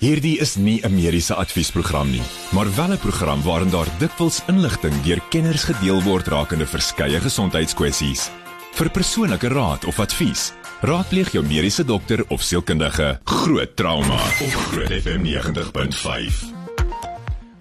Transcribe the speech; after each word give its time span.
Hierdie 0.00 0.38
is 0.40 0.54
nie 0.56 0.80
'n 0.80 0.94
mediese 0.94 1.34
adviesprogram 1.34 2.10
nie, 2.10 2.22
maar 2.56 2.74
wel 2.76 2.92
'n 2.92 2.98
program 2.98 3.42
waarin 3.42 3.70
daar 3.70 3.88
dikwels 3.98 4.42
inligting 4.46 5.02
deur 5.02 5.20
kenners 5.28 5.64
gedeel 5.64 6.02
word 6.02 6.26
rakende 6.26 6.66
verskeie 6.66 7.20
gesondheidskwessies. 7.20 8.30
Vir 8.72 8.90
persoonlike 8.90 9.48
raad 9.48 9.84
of 9.84 9.98
advies, 9.98 10.52
raadpleeg 10.80 11.32
jou 11.32 11.44
mediese 11.44 11.84
dokter 11.84 12.24
of 12.28 12.42
sielkundige. 12.42 13.20
Groot 13.24 13.76
trauma 13.76 14.14
op 14.14 14.54
Groot 14.72 15.02
FM 15.02 15.22
90.5. 15.22 16.44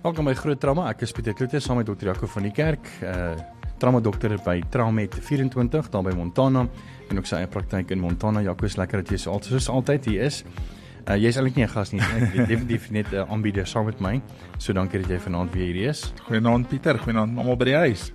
Welkom 0.02 0.26
by 0.26 0.34
Groot 0.34 0.60
Trauma. 0.60 0.90
Ek 0.90 1.02
is 1.02 1.12
Pieter 1.12 1.34
Kloete 1.34 1.60
saam 1.60 1.78
met 1.78 1.86
Dr. 1.86 2.06
Jaco 2.06 2.28
van 2.28 2.44
die 2.44 2.52
Kerk, 2.52 2.88
uh 3.04 3.36
trauma 3.78 4.00
dokter 4.00 4.40
by 4.44 4.64
Traumet 4.70 5.16
24 5.20 5.90
daar 5.90 6.04
by 6.04 6.16
Montana 6.16 6.68
en 7.10 7.18
ook 7.18 7.26
sy 7.26 7.36
eie 7.36 7.48
praktyk 7.48 7.92
in 7.92 8.00
Montana. 8.00 8.42
Jaco 8.42 8.66
is 8.66 8.78
lekker 8.78 9.04
dat 9.04 9.10
jy 9.10 9.18
so 9.18 9.32
altyd 9.32 9.68
altyd 9.68 10.06
hier 10.06 10.22
is. 10.22 10.44
Uh 11.08 11.16
jy's 11.16 11.38
eintlik 11.38 11.56
nie 11.56 11.66
'n 11.66 11.70
gas 11.70 11.92
nie, 11.92 12.02
ek 12.02 12.34
weet 12.34 12.48
definitief 12.48 12.92
net 12.92 13.12
'n 13.12 13.16
uh, 13.16 13.32
aanbieder 13.32 13.68
saam 13.68 13.86
met 13.86 14.00
my. 14.00 14.22
So 14.58 14.74
dankie 14.74 15.00
dat 15.02 15.10
jy 15.10 15.20
vanaand 15.20 15.54
weer 15.54 15.74
hier 15.74 15.90
is. 15.90 16.14
Goeienaand 16.28 16.68
Pieter, 16.68 17.00
goeienaand 17.00 17.38
almal 17.38 17.58
by 17.58 17.66
die 17.66 17.76
huis. 17.76 18.12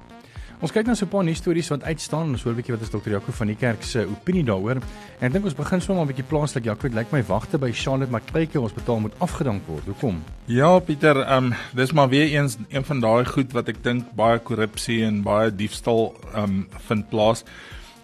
Ons 0.64 0.72
kyk 0.72 0.86
nou 0.86 0.94
so 0.96 1.04
'n 1.04 1.10
paar 1.10 1.24
nuus 1.24 1.38
stories 1.38 1.68
wat 1.68 1.82
uitstaan. 1.82 2.30
Ons 2.30 2.42
hoor 2.42 2.52
'n 2.52 2.56
bietjie 2.56 2.72
wat 2.72 2.82
is 2.82 2.90
dokter 2.90 3.12
Jaco 3.12 3.32
van 3.32 3.46
die 3.46 3.56
kerk 3.56 3.82
se 3.82 4.06
opinie 4.06 4.44
daaroor. 4.44 4.76
En 5.20 5.26
ek 5.26 5.32
dink 5.32 5.44
ons 5.44 5.54
begin 5.54 5.80
sommer 5.80 6.04
'n 6.04 6.08
bietjie 6.08 6.24
plaaslik. 6.24 6.64
Jaco, 6.64 6.88
dit 6.88 6.94
lyk 6.94 7.12
my 7.12 7.22
wagte 7.22 7.58
by 7.58 7.70
Charlotte 7.72 8.10
Macquarie 8.10 8.48
Hospitaal 8.54 9.00
moet 9.00 9.12
afgedank 9.18 9.66
word. 9.66 9.84
Hoekom? 9.84 10.22
Ja, 10.46 10.78
Pieter, 10.78 11.16
ehm 11.20 11.44
um, 11.44 11.54
dis 11.74 11.92
maar 11.92 12.08
weer 12.08 12.40
eens 12.40 12.56
een 12.70 12.84
van 12.84 13.00
daai 13.00 13.24
goed 13.24 13.52
wat 13.52 13.68
ek 13.68 13.82
dink 13.82 14.14
baie 14.14 14.38
korrupsie 14.38 15.04
en 15.04 15.22
baie 15.22 15.50
diefstal 15.50 16.14
ehm 16.34 16.44
um, 16.44 16.68
vind 16.86 17.08
plaas. 17.10 17.44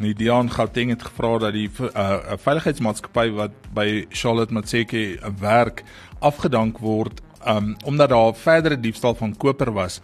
Die 0.00 0.14
Dion 0.16 0.48
Gauteng 0.48 0.88
het 0.94 1.02
gevra 1.04 1.34
dat 1.42 1.52
die 1.52 1.66
uh, 1.68 2.36
veiligheidsmaatskappy 2.40 3.26
wat 3.36 3.56
by 3.76 4.06
Charlotte 4.08 4.54
Macquarie 4.56 5.18
werk 5.42 5.82
afgedank 6.24 6.78
word 6.80 7.20
um, 7.44 7.74
omdat 7.84 8.08
daar 8.08 8.32
verdere 8.34 8.78
diefstal 8.80 9.14
van 9.14 9.36
koper 9.36 9.72
was. 9.76 10.00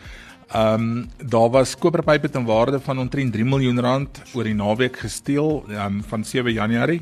Ehm 0.53 0.75
um, 0.75 1.31
daar 1.33 1.49
was 1.51 1.73
koperpype 1.79 2.29
ten 2.31 2.45
waarde 2.45 2.81
van 2.81 2.99
omtrent 2.99 3.33
3 3.33 3.45
miljoen 3.45 3.81
rand 3.81 4.21
oor 4.35 4.45
die 4.45 4.55
naweek 4.55 4.99
gesteel 4.99 5.65
um, 5.69 6.03
van 6.05 6.25
7 6.25 6.53
Januarie. 6.53 7.01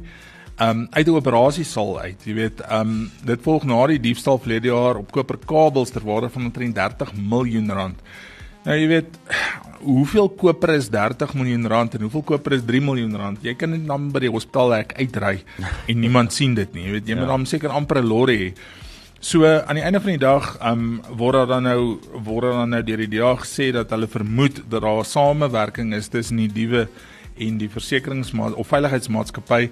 Ehm 0.56 0.70
um, 0.70 0.86
uit 0.90 1.06
'n 1.06 1.18
operasiesal 1.18 2.00
uit. 2.00 2.22
Jy 2.24 2.34
weet, 2.34 2.60
ehm 2.60 2.80
um, 2.80 3.10
dit 3.24 3.42
volg 3.42 3.64
na 3.64 3.86
die 3.86 4.00
diefstal 4.00 4.38
verlede 4.38 4.68
jaar 4.68 4.96
op 4.96 5.10
koperkabels 5.10 5.90
ter 5.90 6.04
waarde 6.04 6.30
van 6.30 6.44
omtrent 6.44 6.74
30 6.74 7.12
miljoen 7.14 7.72
rand. 7.72 7.98
Nou 8.64 8.76
jy 8.78 8.84
weet, 8.88 9.16
hoeveel 9.84 10.30
koper 10.40 10.72
is 10.78 10.86
30 10.92 11.34
miljoen 11.36 11.68
rand 11.68 11.96
en 11.96 12.06
hoeveel 12.06 12.22
koper 12.30 12.56
is 12.56 12.62
3 12.64 12.80
miljoen 12.80 13.12
rand? 13.20 13.42
Jy 13.44 13.52
kan 13.60 13.74
dit 13.76 13.82
dan 13.84 14.06
by 14.12 14.22
die 14.24 14.32
hospitaal 14.32 14.72
hek 14.78 14.94
uitry 14.96 15.34
en 15.90 16.00
niemand 16.00 16.32
sien 16.32 16.54
dit 16.56 16.70
nie. 16.72 16.86
Jy 16.86 16.94
weet, 16.96 17.10
jy 17.10 17.16
ja. 17.16 17.20
moet 17.20 17.32
dan 17.34 17.44
seker 17.50 17.74
amper 17.76 18.00
'n 18.00 18.08
lorry 18.08 18.38
hê. 18.40 18.48
So 19.24 19.44
aan 19.44 19.76
die 19.76 19.84
einde 19.84 20.00
van 20.00 20.16
die 20.16 20.20
dag, 20.20 20.56
ehm 20.60 20.80
um, 20.80 21.16
word 21.16 21.36
daar 21.36 21.46
dan 21.46 21.62
nou 21.68 22.00
word 22.24 22.44
daar 22.48 22.58
dan 22.64 22.72
nou 22.76 22.82
deur 22.82 23.04
die 23.04 23.12
DA 23.18 23.34
gesê 23.36 23.70
dat 23.72 23.90
hulle 23.90 24.08
vermoed 24.08 24.62
dat 24.68 24.80
daar 24.82 25.00
'n 25.00 25.04
samewerking 25.04 25.94
is 25.94 26.08
tussen 26.08 26.36
die 26.36 26.52
diewe 26.52 26.88
en 27.36 27.58
die 27.58 27.68
versekeringsmaat 27.68 28.54
of 28.54 28.68
veiligheidsmaatskappy 28.68 29.68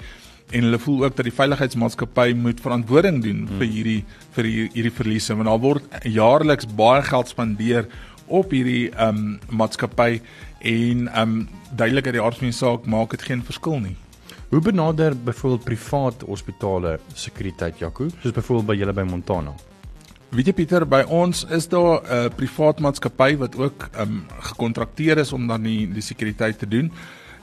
en 0.50 0.62
hulle 0.66 0.78
voel 0.78 1.04
ook 1.04 1.16
dat 1.16 1.24
die 1.24 1.34
veiligheidsmaatskappy 1.34 2.32
moet 2.36 2.60
verantwoording 2.60 3.22
doen 3.22 3.46
hmm. 3.46 3.58
vir 3.58 3.66
hierdie 3.66 4.04
vir 4.36 4.44
hierdie 4.44 4.92
verliese 4.92 5.34
want 5.34 5.48
daar 5.48 5.62
word 5.62 5.84
jaarliks 6.04 6.66
baie 6.76 7.02
geld 7.02 7.28
spandeer 7.28 7.88
op 8.33 8.55
hierdie 8.55 8.91
ehm 8.91 9.19
um, 9.19 9.58
maatskappy 9.61 10.20
en 10.61 11.08
ehm 11.08 11.20
um, 11.20 11.48
duidelik 11.77 12.06
uit 12.06 12.16
die 12.16 12.22
aard 12.22 12.41
van 12.41 12.50
die 12.50 12.56
saak 12.56 12.86
maak 12.86 13.11
dit 13.16 13.22
geen 13.28 13.44
verskil 13.44 13.78
nie. 13.80 13.97
Hoe 14.52 14.61
benader 14.61 15.14
byvoorbeeld 15.16 15.64
privaat 15.64 16.25
hospitale 16.28 16.98
sekuriteit 17.14 17.78
Jaco? 17.78 18.08
Soos 18.20 18.34
byvoorbeeld 18.36 18.66
by 18.66 18.77
julle 18.77 18.92
by 18.92 19.05
Montana. 19.08 19.55
Weet 20.33 20.48
jy 20.48 20.53
Pieter, 20.56 20.84
by 20.88 21.03
ons 21.08 21.42
is 21.53 21.69
daar 21.69 22.00
'n 22.00 22.06
uh, 22.08 22.28
privaat 22.36 22.80
maatskappy 22.80 23.36
wat 23.36 23.56
ook 23.56 23.88
um, 24.00 24.25
gekontrakteer 24.53 25.19
is 25.19 25.33
om 25.33 25.47
dan 25.47 25.62
die 25.62 25.88
die 25.92 26.03
sekuriteit 26.03 26.58
te 26.58 26.69
doen. 26.69 26.92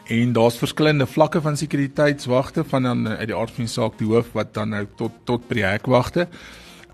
En 0.09 0.33
daar's 0.33 0.57
verskillende 0.57 1.06
vlakke 1.06 1.41
van 1.41 1.57
sekuriteitswagte 1.57 2.63
van 2.63 2.83
dan 2.83 3.07
uit 3.07 3.27
die 3.27 3.35
aard 3.35 3.51
van 3.51 3.66
die 3.66 3.73
saak 3.73 3.97
die 3.97 4.07
hoof 4.07 4.31
wat 4.33 4.53
dan 4.53 4.69
nou 4.69 4.88
tot 4.97 5.11
tot 5.23 5.47
by 5.47 5.53
die 5.53 5.66
hekwagte. 5.66 6.27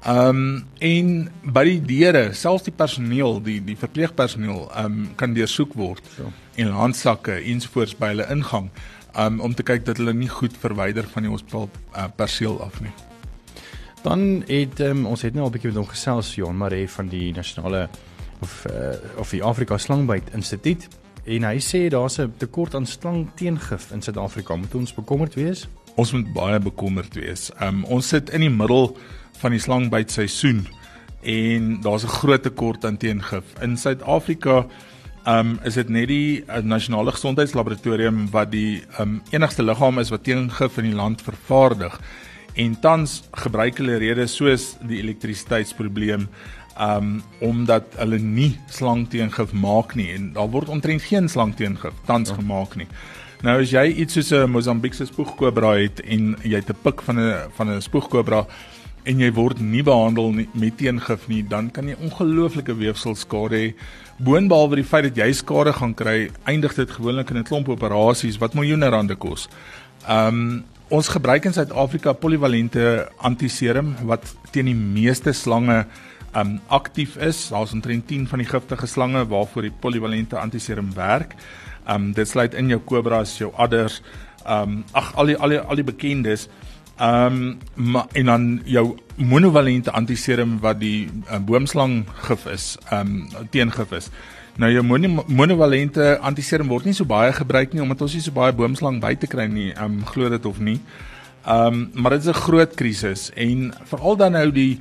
Ehm 0.06 0.28
um, 0.30 0.66
en 0.86 1.08
by 1.54 1.64
die 1.66 1.80
deure, 1.82 2.28
selfs 2.38 2.68
die 2.68 2.74
personeel, 2.78 3.40
die 3.42 3.58
die 3.66 3.78
verpleegpersoneel, 3.80 4.68
ehm 4.70 4.86
um, 4.86 5.08
kan 5.18 5.34
deursoek 5.34 5.74
word 5.74 6.06
so. 6.14 6.30
en 6.62 6.70
handsakke 6.78 7.40
ensovoorts 7.42 7.96
by 7.98 8.12
hulle 8.14 8.28
ingang 8.30 8.70
um, 9.18 9.40
om 9.42 9.56
te 9.58 9.66
kyk 9.66 9.86
dat 9.88 9.98
hulle 9.98 10.14
nie 10.14 10.30
goed 10.30 10.54
verwyder 10.62 11.10
van 11.10 11.26
die 11.26 11.32
hospitaal 11.32 11.70
uh, 11.96 12.06
perseel 12.16 12.60
af 12.62 12.78
nie. 12.86 12.94
Dan 14.04 14.44
het 14.46 14.84
um, 14.86 15.08
ons 15.10 15.26
het 15.26 15.34
nou 15.34 15.48
al 15.48 15.50
'n 15.50 15.56
bietjie 15.58 15.72
met 15.74 15.82
hom 15.82 15.90
gesels 15.90 16.36
Jon 16.36 16.58
Maree 16.58 16.90
van 16.90 17.10
die 17.10 17.34
nasionale 17.34 17.90
of 18.42 18.66
uh, 18.70 18.94
of 19.18 19.34
die 19.34 19.44
Afrika 19.44 19.78
Slangbyt 19.78 20.30
Instituut 20.38 20.88
en 21.26 21.44
hy 21.50 21.58
sê 21.58 21.88
daar's 21.90 22.20
'n 22.22 22.34
tekort 22.38 22.76
aan 22.76 22.86
slangteengif 22.86 23.92
in 23.92 24.02
Suid-Afrika. 24.02 24.56
Moet 24.56 24.76
ons 24.76 24.94
bekommerd 24.94 25.34
wees? 25.34 25.68
Ons 25.96 26.12
moet 26.12 26.34
baie 26.34 26.60
bekommerd 26.60 27.16
wees. 27.16 27.52
Um, 27.62 27.84
ons 27.84 28.08
sit 28.08 28.30
in 28.30 28.42
die 28.42 28.50
middel 28.50 28.98
van 29.42 29.52
die 29.52 29.60
slangbyt 29.60 30.12
seisoen 30.12 30.68
en 31.26 31.82
daar's 31.82 32.04
'n 32.04 32.18
groot 32.22 32.44
tekort 32.44 32.86
aan 32.86 32.98
teengif. 32.98 33.44
In 33.62 33.78
Suid-Afrika 33.78 34.66
um, 35.28 35.60
is 35.64 35.74
dit 35.74 35.90
net 35.90 36.08
die 36.08 36.44
uh, 36.48 36.62
nasionale 36.62 37.12
gesondheidslaboratorium 37.12 38.30
wat 38.32 38.52
die 38.52 38.84
um, 39.00 39.22
enigste 39.32 39.64
liggaam 39.64 40.00
is 40.00 40.10
wat 40.10 40.24
teengif 40.24 40.78
in 40.78 40.92
die 40.92 40.96
land 40.96 41.22
vervaardig. 41.22 42.00
En 42.54 42.80
tans 42.80 43.24
gebruik 43.32 43.78
hulle 43.78 43.98
redes 43.98 44.36
soos 44.36 44.76
die 44.88 45.02
elektrisiteitsprobleem 45.02 46.30
um 46.76 47.22
omdat 47.40 47.84
hulle 47.96 48.20
nie 48.20 48.58
slangteengif 48.68 49.54
maak 49.54 49.94
nie 49.96 50.10
en 50.12 50.34
daar 50.36 50.50
word 50.52 50.70
omtrent 50.70 51.02
geen 51.08 51.30
slangteengif 51.32 51.94
tans 52.06 52.30
ja. 52.30 52.36
gemaak 52.36 52.76
nie. 52.76 52.88
Nou 53.48 53.62
as 53.62 53.72
jy 53.72 53.86
iets 54.04 54.14
soos 54.14 54.32
'n 54.32 54.52
Mosambiekse 54.52 55.06
spoegkobra 55.06 55.76
het 55.80 56.02
en 56.02 56.36
jy 56.44 56.60
het 56.60 56.70
'n 56.70 56.82
pik 56.84 57.02
van 57.02 57.20
'n 57.20 57.52
van 57.56 57.70
'n 57.70 57.82
spoegkobra 57.82 58.46
en 59.06 59.22
jy 59.22 59.30
word 59.38 59.62
nie 59.62 59.84
behandel 59.86 60.32
nie, 60.34 60.48
met 60.58 60.78
teengif 60.80 61.28
nie, 61.30 61.44
dan 61.46 61.70
kan 61.74 61.88
jy 61.90 61.96
ongelooflike 62.02 62.74
weefselskade 62.80 63.60
hê. 63.60 63.74
Boonbehalwe 64.26 64.80
die 64.80 64.88
feit 64.88 65.10
dat 65.10 65.20
jy 65.20 65.32
skade 65.36 65.74
gaan 65.76 65.94
kry, 65.98 66.30
eindig 66.50 66.76
dit 66.78 66.92
gewoonlik 66.92 67.32
in 67.32 67.38
'n 67.38 67.44
klomp 67.44 67.70
operasies 67.70 68.40
wat 68.40 68.56
miljoene 68.56 68.90
rande 68.90 69.16
kos. 69.16 69.50
Um 70.10 70.64
ons 70.90 71.08
gebruik 71.10 71.46
in 71.46 71.54
Suid-Afrika 71.54 72.14
polivalente 72.14 73.10
antiserum 73.18 73.96
wat 74.06 74.36
teen 74.52 74.66
die 74.66 74.76
meeste 74.76 75.34
slange 75.34 75.86
um 76.36 76.60
aktief 76.68 77.18
is. 77.18 77.50
Daar's 77.50 77.74
omtrent 77.74 78.08
10 78.08 78.28
van 78.28 78.40
die 78.40 78.48
giftige 78.48 78.88
slange 78.88 79.26
waarvoor 79.26 79.62
die 79.62 79.74
polivalente 79.80 80.38
antiserum 80.38 80.94
werk. 80.94 81.36
Um 81.88 82.14
dit 82.14 82.28
sluit 82.28 82.54
in 82.54 82.70
jou 82.70 82.80
kobras, 82.80 83.38
jou 83.38 83.52
adders, 83.58 84.02
um 84.48 84.84
ag 84.94 85.16
al 85.16 85.26
die 85.26 85.38
al 85.38 85.50
die 85.50 85.60
al 85.60 85.76
die 85.76 85.84
bekendes. 85.84 86.48
Ehm 86.96 87.58
um, 87.76 88.04
en 88.12 88.26
dan 88.26 88.62
jou 88.64 88.98
monovalente 89.16 89.92
antiserum 89.92 90.60
wat 90.60 90.80
die 90.80 91.10
uh, 91.28 91.40
boomslang 91.44 92.06
gif 92.24 92.46
is, 92.46 92.78
ehm 92.90 93.08
um, 93.08 93.48
teengif 93.52 93.92
is. 93.92 94.10
Nou 94.56 94.72
jou 94.72 94.84
mono, 94.84 95.24
monovalente 95.28 96.18
antiserum 96.24 96.68
word 96.72 96.86
nie 96.88 96.94
so 96.96 97.04
baie 97.06 97.34
gebruik 97.36 97.74
nie 97.74 97.82
omdat 97.84 98.02
ons 98.02 98.14
nie 98.16 98.24
so 98.24 98.32
baie 98.32 98.56
boomslang 98.56 99.02
by 99.04 99.12
te 99.20 99.28
kry 99.28 99.50
nie, 99.52 99.74
ehm 99.74 99.98
um, 99.98 100.06
glo 100.08 100.30
dit 100.32 100.46
of 100.46 100.60
nie. 100.60 100.80
Ehm 101.44 101.68
um, 101.68 101.90
maar 101.94 102.16
dit 102.16 102.24
is 102.24 102.30
'n 102.32 102.44
groot 102.46 102.76
krisis 102.76 103.32
en 103.36 103.74
veral 103.84 104.16
dan 104.16 104.32
nou 104.32 104.52
die 104.52 104.80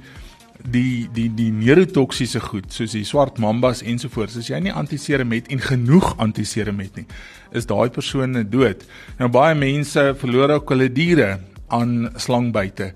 die 0.63 1.09
die 1.13 1.35
die 1.35 1.51
neurotoksiese 1.53 2.41
goed 2.41 2.73
soos 2.73 2.93
die 2.93 3.05
swart 3.05 3.39
mambas 3.39 3.83
ensovoorts 3.83 4.37
as 4.37 4.47
jy 4.49 4.61
nie 4.61 4.73
antiserum 4.73 5.33
het 5.33 5.49
en 5.49 5.59
genoeg 5.59 6.15
antiserum 6.17 6.79
het 6.79 6.97
nie 6.97 7.07
is 7.53 7.67
daai 7.67 7.91
persoon 7.91 8.47
dood. 8.51 8.85
Nou 9.19 9.29
baie 9.29 9.55
mense 9.55 10.15
verloor 10.19 10.51
ook 10.51 10.69
hulle 10.69 10.89
diere 10.93 11.41
aan 11.75 12.11
slangbyte. 12.17 12.93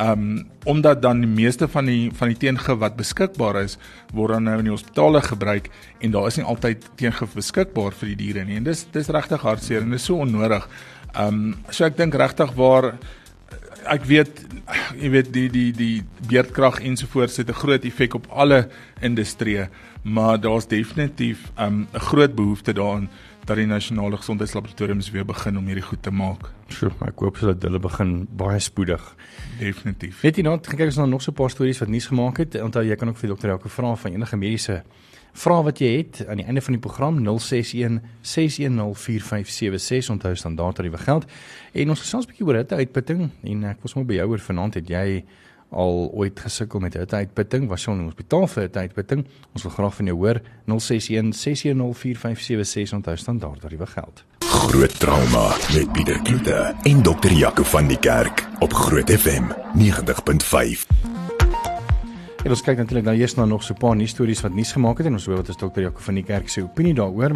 Um 0.00 0.48
omdat 0.64 1.02
dan 1.02 1.20
die 1.20 1.28
meeste 1.28 1.68
van 1.68 1.88
die 1.90 2.10
van 2.16 2.30
die 2.32 2.38
teengif 2.38 2.78
wat 2.80 2.96
beskikbaar 2.96 3.58
is, 3.64 3.76
word 4.14 4.36
dan 4.36 4.46
nou 4.48 4.58
in 4.62 4.70
die 4.70 4.72
hospitale 4.72 5.20
gebruik 5.26 5.68
en 6.00 6.14
daar 6.14 6.28
is 6.30 6.38
nie 6.38 6.46
altyd 6.48 6.86
teengif 7.00 7.34
beskikbaar 7.36 7.96
vir 7.98 8.12
die 8.12 8.20
diere 8.20 8.44
nie. 8.48 8.60
En 8.60 8.68
dis 8.68 8.86
dis 8.94 9.10
regtig 9.12 9.44
hartseer 9.44 9.84
en 9.84 9.92
dis 9.92 10.06
so 10.08 10.22
onnodig. 10.24 10.68
Um 11.18 11.58
so 11.70 11.84
ek 11.84 11.98
dink 11.98 12.16
regtig 12.16 12.54
waar 12.56 12.94
ek 13.90 14.06
weet 14.08 14.40
jy 14.96 15.10
weet 15.12 15.32
die 15.34 15.48
die 15.52 15.70
die 15.76 15.96
beerdkrag 16.30 16.80
ensovoorts 16.80 17.36
het 17.42 17.50
'n 17.50 17.60
groot 17.60 17.84
effek 17.84 18.14
op 18.14 18.26
alle 18.30 18.68
industrieë, 19.00 19.68
maar 20.02 20.40
daar's 20.40 20.66
definitief 20.66 21.50
um 21.58 21.86
'n 21.92 22.00
groot 22.00 22.34
behoefte 22.34 22.72
daaraan 22.72 23.08
dat 23.44 23.56
die 23.56 23.66
nasionale 23.66 24.16
gesondheidslaboratoriums 24.16 25.10
weer 25.10 25.24
begin 25.24 25.58
om 25.58 25.66
hierdie 25.66 25.84
goed 25.84 26.02
te 26.02 26.10
maak. 26.10 26.50
Sjoe, 26.72 26.90
ek 27.06 27.20
hoop 27.20 27.38
dat 27.40 27.62
hulle 27.62 27.78
begin 27.82 28.12
baie 28.38 28.60
spoedig. 28.60 29.02
Definitief. 29.58 30.20
Weet 30.24 30.40
jy 30.40 30.44
nou, 30.46 30.56
kyk 30.58 30.86
ons 30.88 31.00
nou 31.02 31.08
nog 31.08 31.22
so 31.22 31.30
'n 31.30 31.34
paar 31.34 31.50
stories 31.50 31.78
wat 31.78 31.88
nuus 31.88 32.06
gemaak 32.06 32.38
het. 32.38 32.54
Onthou 32.60 32.84
jy 32.84 32.96
kan 32.96 33.08
ook 33.08 33.16
vir 33.16 33.28
dokter 33.28 33.50
elke 33.50 33.68
vraag 33.68 34.00
van 34.00 34.12
enige 34.12 34.36
mediese 34.36 34.82
vraag 35.32 35.62
wat 35.64 35.78
jy 35.80 35.90
het 35.96 36.26
aan 36.28 36.36
die 36.36 36.46
einde 36.46 36.60
van 36.60 36.72
die 36.72 36.80
program 36.80 37.18
061 37.24 38.00
610 38.20 38.94
4576 38.94 40.10
onthou 40.10 40.34
standaard 40.36 40.74
tariewe 40.76 40.98
geld. 40.98 41.24
En 41.72 41.88
ons 41.88 42.00
gesels 42.00 42.24
'n 42.24 42.28
bietjie 42.28 42.46
oor 42.46 42.56
hitte 42.56 42.74
uitputting 42.74 43.30
en 43.42 43.64
ek 43.64 43.78
was 43.82 43.94
maar 43.94 44.04
by 44.04 44.14
jou 44.14 44.28
oor 44.28 44.38
vanaand 44.38 44.74
het 44.74 44.88
jy 44.88 45.24
al 45.70 46.10
ooit 46.12 46.40
gesukkel 46.40 46.80
met 46.80 46.94
'n 46.94 47.14
uitputting, 47.14 47.68
was 47.68 47.84
jy 47.84 47.92
in 47.92 47.98
die 47.98 48.06
hospitaal 48.06 48.46
vir 48.46 48.62
'n 48.68 48.78
uitputting? 48.78 49.26
Ons 49.52 49.62
wil 49.62 49.72
graag 49.72 49.94
van 49.94 50.06
jou 50.06 50.16
hoor. 50.16 50.40
061 50.66 51.32
610 51.34 51.94
4576 51.94 52.92
onthou 52.92 53.16
standaard 53.16 53.60
tariewe 53.60 53.86
geld. 53.86 54.24
Groot 54.52 54.98
trauma 55.00 55.54
met 55.72 55.92
Pieter 55.92 56.18
Kloete 56.22 56.74
en 56.82 57.02
dokter 57.02 57.32
Jaco 57.32 57.62
van 57.64 57.86
die 57.88 57.96
Kerk 57.96 58.42
op 58.60 58.72
Groot 58.72 59.10
FM 59.10 59.46
90.5. 59.80 60.82
En 62.44 62.52
ons 62.52 62.62
kyk 62.64 62.76
natuurlik 62.82 63.06
nou 63.08 63.14
eers 63.16 63.34
na 63.38 63.46
nog 63.48 63.64
so 63.64 63.72
'n 63.72 63.80
paar 63.80 63.96
nuus 63.96 64.12
stories 64.12 64.42
wat 64.44 64.52
nuus 64.54 64.72
gemaak 64.72 64.98
het 64.98 65.06
en 65.06 65.12
ons 65.12 65.26
hoor 65.26 65.36
wat 65.36 65.48
is 65.48 65.56
dokter 65.56 65.82
Jaco 65.82 66.00
van 66.00 66.14
die 66.14 66.24
Kerk 66.24 66.48
se 66.48 66.62
opinie 66.62 66.94
daaroor. 66.94 67.32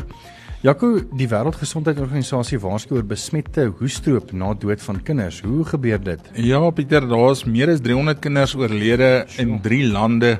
Jaco, 0.60 1.00
die 1.16 1.28
Wêreldgesondheidsorganisasie 1.28 2.58
waarsku 2.58 2.94
oor 2.94 3.04
besmette 3.04 3.72
hoestroop 3.78 4.32
na 4.32 4.54
dood 4.54 4.82
van 4.82 5.02
kinders. 5.02 5.40
Hoe 5.40 5.64
gebeur 5.64 6.02
dit? 6.02 6.20
Ja, 6.34 6.70
Pieter, 6.70 7.08
daar's 7.08 7.44
meer 7.44 7.68
as 7.70 7.80
300 7.80 8.18
kinders 8.18 8.54
oorlede 8.54 9.26
in 9.36 9.60
3 9.60 9.86
lande 9.88 10.38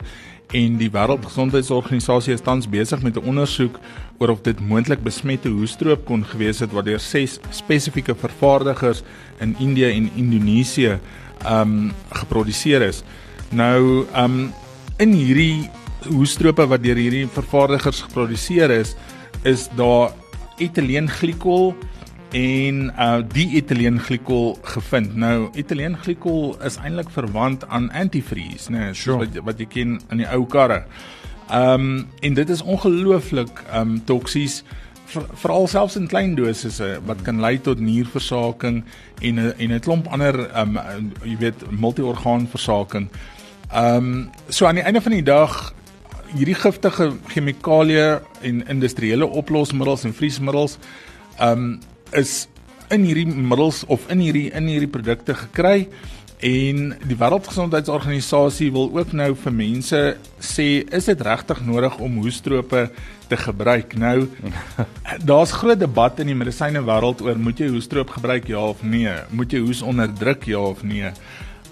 en 0.54 0.76
die 0.78 0.90
Wêreldgesondheidsorganisasie 0.94 2.34
is 2.34 2.44
tans 2.44 2.68
besig 2.70 3.02
met 3.02 3.16
'n 3.16 3.26
ondersoek 3.26 3.78
oor 4.18 4.28
of 4.28 4.42
dit 4.42 4.60
moontlik 4.60 5.02
besmette 5.02 5.48
hoestroop 5.48 6.04
kon 6.04 6.24
gewees 6.24 6.58
het 6.58 6.72
wat 6.72 6.84
deur 6.84 7.00
ses 7.00 7.40
spesifieke 7.50 8.14
vervaardigers 8.14 9.02
in 9.40 9.56
Indië 9.58 9.90
en 9.92 10.10
Indonesië 10.16 10.98
um 11.46 11.92
geproduseer 12.10 12.82
is. 12.82 13.02
Nou 13.50 14.06
um 14.16 14.52
in 14.98 15.12
hierdie 15.12 15.70
hoestrope 16.08 16.66
wat 16.66 16.82
deur 16.82 16.96
hierdie 16.96 17.26
vervaardigers 17.26 18.00
geproduseer 18.00 18.70
is, 18.70 18.94
is 19.42 19.68
daar 19.76 20.12
etielenglykol 20.58 21.74
en 22.30 22.80
uh 22.98 23.20
die 23.32 23.46
etielenglykol 23.60 24.56
gevind. 24.62 25.14
Nou 25.16 25.48
etielenglykol 25.54 26.56
is 26.66 26.78
eintlik 26.82 27.10
verwant 27.14 27.66
aan 27.68 27.90
antifreeze, 27.90 28.72
né, 28.72 28.78
nee, 28.78 28.94
sure. 28.94 29.18
wat 29.18 29.38
wat 29.44 29.62
jy 29.62 29.68
ken 29.70 30.00
in 30.10 30.24
die 30.24 30.28
ou 30.32 30.46
karre. 30.46 30.84
Um 31.52 32.08
en 32.20 32.34
dit 32.34 32.50
is 32.50 32.62
ongelooflik 32.62 33.62
um 33.74 34.00
toksies 34.04 34.62
veral 35.06 35.68
selfs 35.70 35.94
in 35.96 36.08
klein 36.10 36.34
dosisse 36.34 36.96
wat 37.06 37.22
kan 37.22 37.40
lei 37.40 37.60
tot 37.62 37.80
nierversaking 37.80 38.82
en 39.22 39.38
en 39.38 39.72
'n 39.72 39.80
klomp 39.80 40.08
ander 40.08 40.50
um 40.60 40.78
jy 41.22 41.36
weet 41.38 41.70
multiorgaanversaking. 41.70 43.08
Um 43.74 44.30
so 44.48 44.66
aan 44.66 44.74
die 44.74 44.84
einde 44.84 45.00
van 45.00 45.12
die 45.12 45.22
dag 45.22 45.74
hierdie 46.34 46.54
giftige 46.54 47.12
chemikalieë 47.28 48.20
en 48.42 48.66
industriële 48.68 49.26
oplosmiddels 49.26 50.04
en 50.04 50.14
vriesmiddels 50.14 50.78
um 51.40 51.78
is 52.12 52.46
in 52.94 53.06
hierdie 53.06 53.26
middels 53.26 53.84
of 53.90 54.06
in 54.12 54.22
hierdie 54.22 54.50
in 54.54 54.68
hierdie 54.70 54.90
produkte 54.90 55.34
gekry 55.34 55.88
en 56.44 56.90
die 57.08 57.16
wêreldgesondheidsorganisasie 57.16 58.68
wil 58.74 58.90
ook 58.92 59.14
nou 59.16 59.30
vir 59.40 59.54
mense 59.56 60.00
sê 60.36 60.66
is 60.84 61.08
dit 61.08 61.22
regtig 61.24 61.62
nodig 61.64 61.96
om 62.04 62.18
hoestrope 62.20 62.82
te 63.30 63.38
gebruik? 63.40 63.96
Nou 63.98 64.28
daar's 65.30 65.54
groot 65.56 65.80
debat 65.80 66.20
in 66.20 66.30
die 66.30 66.36
medisyne 66.36 66.84
wêreld 66.84 67.24
oor 67.24 67.40
moet 67.40 67.60
jy 67.60 67.70
hoestroop 67.72 68.12
gebruik 68.18 68.50
ja 68.52 68.60
of 68.74 68.84
nee? 68.84 69.16
Moet 69.32 69.56
jy 69.56 69.64
hoes 69.64 69.82
onderdruk 69.82 70.46
ja 70.50 70.60
of 70.60 70.84
nee? 70.84 71.10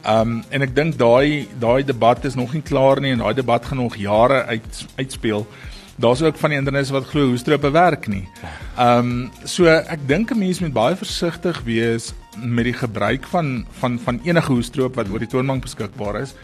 Um 0.09 0.41
en 0.51 0.65
ek 0.65 0.75
dink 0.77 0.99
daai 1.01 1.47
daai 1.61 1.85
debat 1.85 2.25
is 2.25 2.37
nog 2.37 2.57
nie 2.57 2.65
klaar 2.65 3.01
nie 3.05 3.13
en 3.15 3.23
daai 3.25 3.37
debat 3.37 3.65
gaan 3.65 3.85
nog 3.85 4.01
jare 4.01 4.45
uit 4.49 4.85
uitspeel 4.97 5.47
daar's 5.97 6.23
ook 6.23 6.37
van 6.37 6.51
die 6.51 6.59
internet 6.59 6.89
wat 6.89 7.07
glo 7.07 7.29
hoestrope 7.29 7.71
werk 7.71 8.07
nie. 8.07 8.29
Ehm 8.77 8.99
um, 8.99 9.31
so 9.45 9.67
ek 9.67 10.09
dink 10.09 10.31
'n 10.31 10.39
mens 10.39 10.61
moet 10.61 10.73
baie 10.73 10.97
versigtig 10.97 11.63
wees 11.65 12.13
met 12.37 12.65
die 12.65 12.73
gebruik 12.75 13.27
van 13.27 13.67
van 13.81 13.99
van 13.99 14.21
enige 14.25 14.53
hoestroop 14.53 14.95
wat 14.95 15.09
oor 15.09 15.19
die 15.19 15.29
toonbank 15.29 15.63
beskikbaar 15.63 16.21
is. 16.21 16.35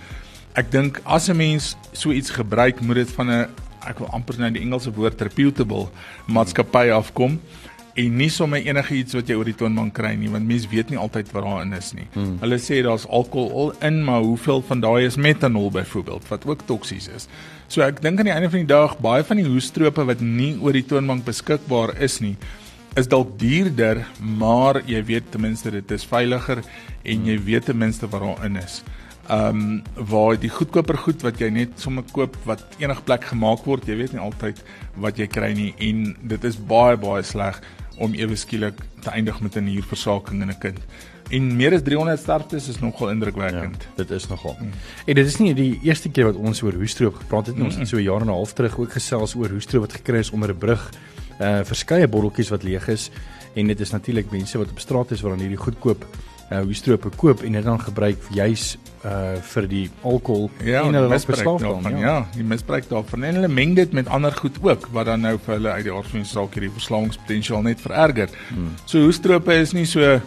Ek 0.55 0.71
dink 0.71 1.01
as 1.05 1.29
'n 1.29 1.37
mens 1.37 1.77
so 1.93 2.11
iets 2.11 2.31
gebruik, 2.31 2.81
moet 2.81 2.95
dit 2.95 3.11
van 3.11 3.31
'n 3.31 3.49
ek 3.87 3.99
wil 3.99 4.11
amper 4.13 4.39
nou 4.39 4.51
die 4.51 4.63
Engelse 4.63 4.93
woord 4.93 5.21
reputable 5.21 5.89
maatskappy 6.27 6.91
afkom 6.91 7.41
en 7.95 8.17
nie 8.17 8.29
sommer 8.31 8.63
enige 8.63 8.95
iets 8.95 9.17
wat 9.17 9.29
jy 9.29 9.37
oor 9.39 9.49
die 9.49 9.57
toonbank 9.59 9.95
kry 9.97 10.13
nie 10.19 10.31
want 10.31 10.47
mense 10.47 10.69
weet 10.71 10.93
nie 10.93 10.99
altyd 11.01 11.31
wat 11.35 11.47
daarin 11.47 11.75
is 11.77 11.91
nie. 11.97 12.07
Hmm. 12.15 12.37
Hulle 12.43 12.59
sê 12.63 12.81
daar's 12.87 13.07
alkohol 13.07 13.73
in, 13.87 14.03
maar 14.07 14.23
hoeveel 14.27 14.63
van 14.69 14.83
daai 14.85 15.07
is 15.09 15.19
metanol 15.19 15.71
byvoorbeeld 15.75 16.29
wat 16.31 16.47
ook 16.47 16.65
toksies 16.69 17.09
is. 17.17 17.29
So 17.69 17.83
ek 17.87 18.03
dink 18.05 18.21
aan 18.21 18.31
die 18.31 18.35
einde 18.35 18.51
van 18.53 18.65
die 18.65 18.71
dag 18.71 18.97
baie 19.03 19.27
van 19.27 19.43
die 19.43 19.49
hoestrope 19.49 20.07
wat 20.07 20.23
nie 20.23 20.55
oor 20.63 20.77
die 20.77 20.87
toonbank 20.87 21.27
beskikbaar 21.27 21.97
is 22.03 22.21
nie, 22.23 22.37
is 22.99 23.11
dalk 23.11 23.37
duurder, 23.39 24.05
maar 24.19 24.81
jy 24.87 25.03
weet 25.07 25.31
ten 25.31 25.45
minste 25.47 25.71
dit 25.71 25.93
is 25.95 26.07
veiliger 26.07 26.63
en 27.07 27.29
jy 27.29 27.37
weet 27.47 27.71
ten 27.71 27.79
minste 27.79 28.11
wat 28.11 28.27
daarin 28.27 28.59
is. 28.63 28.83
Ehm 29.31 29.59
um, 29.61 30.07
waar 30.11 30.39
die 30.41 30.51
goedkoper 30.51 30.99
goed 30.99 31.23
wat 31.23 31.39
jy 31.39 31.51
net 31.55 31.77
sommer 31.79 32.03
koop 32.11 32.35
wat 32.49 32.65
enige 32.83 33.05
plek 33.07 33.29
gemaak 33.31 33.63
word, 33.67 33.87
jy 33.87 33.99
weet 34.01 34.17
nie 34.17 34.23
altyd 34.23 34.59
wat 34.99 35.19
jy 35.23 35.29
kry 35.31 35.53
nie 35.55 35.71
en 35.79 36.17
dit 36.33 36.47
is 36.49 36.59
baie 36.59 36.99
baie 36.99 37.23
sleg 37.23 37.61
om 38.01 38.15
ewe 38.17 38.37
skielik 38.37 38.81
te 39.05 39.13
eindig 39.13 39.41
met 39.41 39.57
'n 39.57 39.65
nierversaking 39.65 40.43
in 40.43 40.51
'n 40.51 40.59
kind. 40.59 40.79
En 41.31 41.57
meer 41.57 41.75
as 41.75 41.83
300 41.83 42.19
sterftes 42.19 42.69
is 42.69 42.81
nogal 42.81 43.11
indrukwekkend. 43.11 43.83
Ja, 43.83 43.89
dit 43.97 44.11
is 44.11 44.27
nogal. 44.27 44.57
Mm. 44.61 44.71
En 45.07 45.15
dit 45.15 45.27
is 45.27 45.37
nie 45.37 45.55
die 45.55 45.79
eerste 45.83 46.09
keer 46.09 46.25
wat 46.25 46.35
ons 46.35 46.63
oor 46.63 46.73
hoestroop 46.73 47.15
gepraat 47.15 47.47
het 47.47 47.57
nie. 47.57 47.65
Ons 47.65 47.77
het 47.77 47.89
so 47.89 47.97
'n 47.97 48.03
jaar 48.03 48.21
en 48.21 48.27
'n 48.27 48.39
half 48.41 48.53
terug 48.53 48.79
ook 48.79 48.93
gesels 48.93 49.35
oor 49.35 49.49
hoestroop 49.49 49.81
wat 49.81 49.93
gekry 49.93 50.19
is 50.19 50.31
onder 50.31 50.51
'n 50.51 50.59
brug. 50.59 50.91
Uh 51.41 51.65
verskeie 51.65 52.09
botteltjies 52.09 52.49
wat 52.49 52.63
leeg 52.63 52.89
is 52.89 53.11
en 53.55 53.67
dit 53.67 53.81
is 53.81 53.91
natuurlik 53.91 54.31
mense 54.31 54.59
wat 54.59 54.71
op 54.71 54.79
straat 54.79 55.11
is 55.11 55.21
wat 55.21 55.31
dan 55.31 55.41
hierdie 55.41 55.65
goedkoop 55.65 56.07
uh 56.51 56.63
hoestroop 56.67 57.07
koop 57.17 57.43
en 57.47 57.53
dit 57.53 57.65
dan 57.65 57.81
gebruik 57.81 58.19
juis 58.35 58.77
uh 59.07 59.39
vir 59.53 59.67
die 59.71 59.85
alkohol 60.03 60.51
ja, 60.65 60.83
en 60.83 60.95
hulle 60.99 61.09
misbruik 61.09 61.47
daarvan. 61.47 61.99
Ja. 61.99 62.07
ja, 62.07 62.27
die 62.35 62.45
misbruik 62.45 62.89
daarvan. 62.89 63.25
En 63.25 63.39
hulle 63.39 63.49
meng 63.49 63.75
dit 63.79 63.93
met 63.93 64.09
ander 64.09 64.33
goed 64.33 64.59
ook 64.63 64.89
wat 64.93 65.07
dan 65.07 65.21
nou 65.21 65.37
vir 65.39 65.55
hulle 65.55 65.71
uit 65.71 65.85
die 65.87 65.95
aard 65.95 66.11
van 66.11 66.25
die 66.25 66.29
saak 66.29 66.55
hierdie 66.59 66.73
verslawingspotensiaal 66.75 67.63
net 67.63 67.81
vererger. 67.81 68.35
Hmm. 68.49 68.75
So 68.85 69.05
hoestrope 69.07 69.55
is 69.55 69.73
nie 69.73 69.87
so 69.87 70.21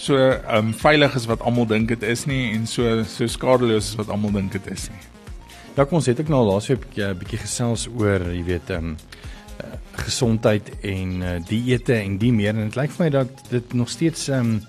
so 0.00 0.16
um 0.56 0.74
veilig 0.74 1.14
is 1.16 1.26
wat 1.28 1.40
almal 1.40 1.66
dink 1.68 1.88
dit 1.88 2.02
is 2.02 2.26
nie 2.28 2.52
en 2.54 2.66
so 2.66 3.02
so 3.04 3.26
skadeloos 3.26 3.92
is 3.92 3.96
wat 4.00 4.12
almal 4.12 4.32
dink 4.36 4.52
dit 4.52 4.68
is 4.72 4.88
nie. 4.92 5.02
Ja, 5.76 5.84
kom 5.84 6.00
ons 6.00 6.08
het 6.10 6.20
ek 6.20 6.28
nou 6.28 6.42
laasweek 6.44 6.84
'n 6.96 7.00
uh, 7.00 7.14
bietjie 7.16 7.40
gesels 7.40 7.86
oor, 7.88 8.20
jy 8.34 8.42
weet, 8.44 8.70
um 8.76 8.96
uh, 9.60 9.76
gesondheid 10.04 10.70
en 10.82 11.22
uh, 11.22 11.36
dieete 11.48 11.94
en 11.94 12.18
die 12.18 12.32
meer 12.32 12.54
en 12.54 12.68
dit 12.68 12.76
lyk 12.76 12.92
vir 12.96 13.04
my 13.04 13.10
dat 13.10 13.42
dit 13.50 13.74
nog 13.74 13.88
steeds 13.88 14.28
um 14.28 14.60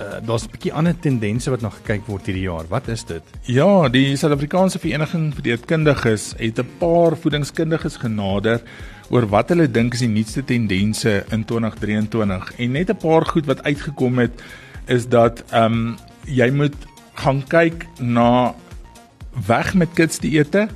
uh, 0.00 0.26
daar's 0.26 0.44
'n 0.44 0.50
bietjie 0.50 0.72
ander 0.72 0.98
tendense 0.98 1.50
wat 1.50 1.60
nog 1.60 1.74
gekyk 1.76 2.06
word 2.06 2.26
hierdie 2.26 2.46
jaar. 2.46 2.64
Wat 2.68 2.88
is 2.88 3.04
dit? 3.04 3.22
Ja, 3.42 3.88
die 3.88 4.16
Suid-Afrikaanse 4.16 4.78
Vereniging 4.78 5.34
vir 5.34 5.42
Dieetkundiges 5.42 6.34
het 6.38 6.58
'n 6.58 6.68
paar 6.78 7.16
voedingskundiges 7.16 7.96
genader 7.96 8.60
oor 9.10 9.26
wat 9.28 9.48
hulle 9.48 9.70
dink 9.70 9.94
is 9.94 10.00
die 10.00 10.08
nuutste 10.08 10.44
tendense 10.44 11.24
in 11.30 11.44
2023 11.44 12.52
en 12.58 12.72
net 12.72 12.90
'n 12.90 12.96
paar 12.96 13.24
goed 13.26 13.46
wat 13.46 13.62
uitgekom 13.62 14.18
het 14.18 14.42
is 14.86 15.08
dat 15.08 15.44
ehm 15.50 15.72
um, 15.72 15.96
jy 16.24 16.50
moet 16.50 16.76
gaan 17.14 17.42
kyk 17.48 17.86
na 17.98 18.54
weg 19.46 19.74
met 19.74 19.88
kids 19.94 20.18
dieete 20.18 20.68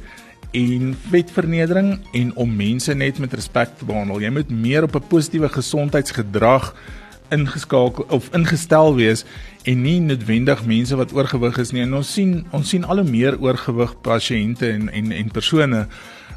en 0.52 0.96
vetvernedering 1.10 1.98
en 2.12 2.34
om 2.36 2.56
mense 2.56 2.94
net 2.94 3.18
met 3.18 3.32
respek 3.32 3.78
te 3.78 3.84
behandel. 3.84 4.20
Jy 4.20 4.30
moet 4.30 4.50
meer 4.50 4.82
op 4.82 4.96
'n 4.96 5.08
positiewe 5.08 5.48
gesondheidsgedrag 5.48 6.74
ingeskakel 7.32 8.06
of 8.08 8.28
ingestel 8.36 8.94
wees 8.94 9.24
en 9.64 9.82
nie 9.82 9.98
noodwendig 10.00 10.64
mense 10.66 10.96
wat 10.96 11.12
oorgewig 11.16 11.58
is 11.58 11.72
nie. 11.72 11.82
En 11.82 11.94
ons 11.94 12.12
sien 12.12 12.44
ons 12.52 12.68
sien 12.68 12.84
al 12.84 13.02
hoe 13.02 13.10
meer 13.10 13.38
oorgewig 13.40 13.94
pasiënte 14.04 14.68
en 14.68 14.88
en 14.92 15.12
en 15.12 15.30
persone 15.34 15.86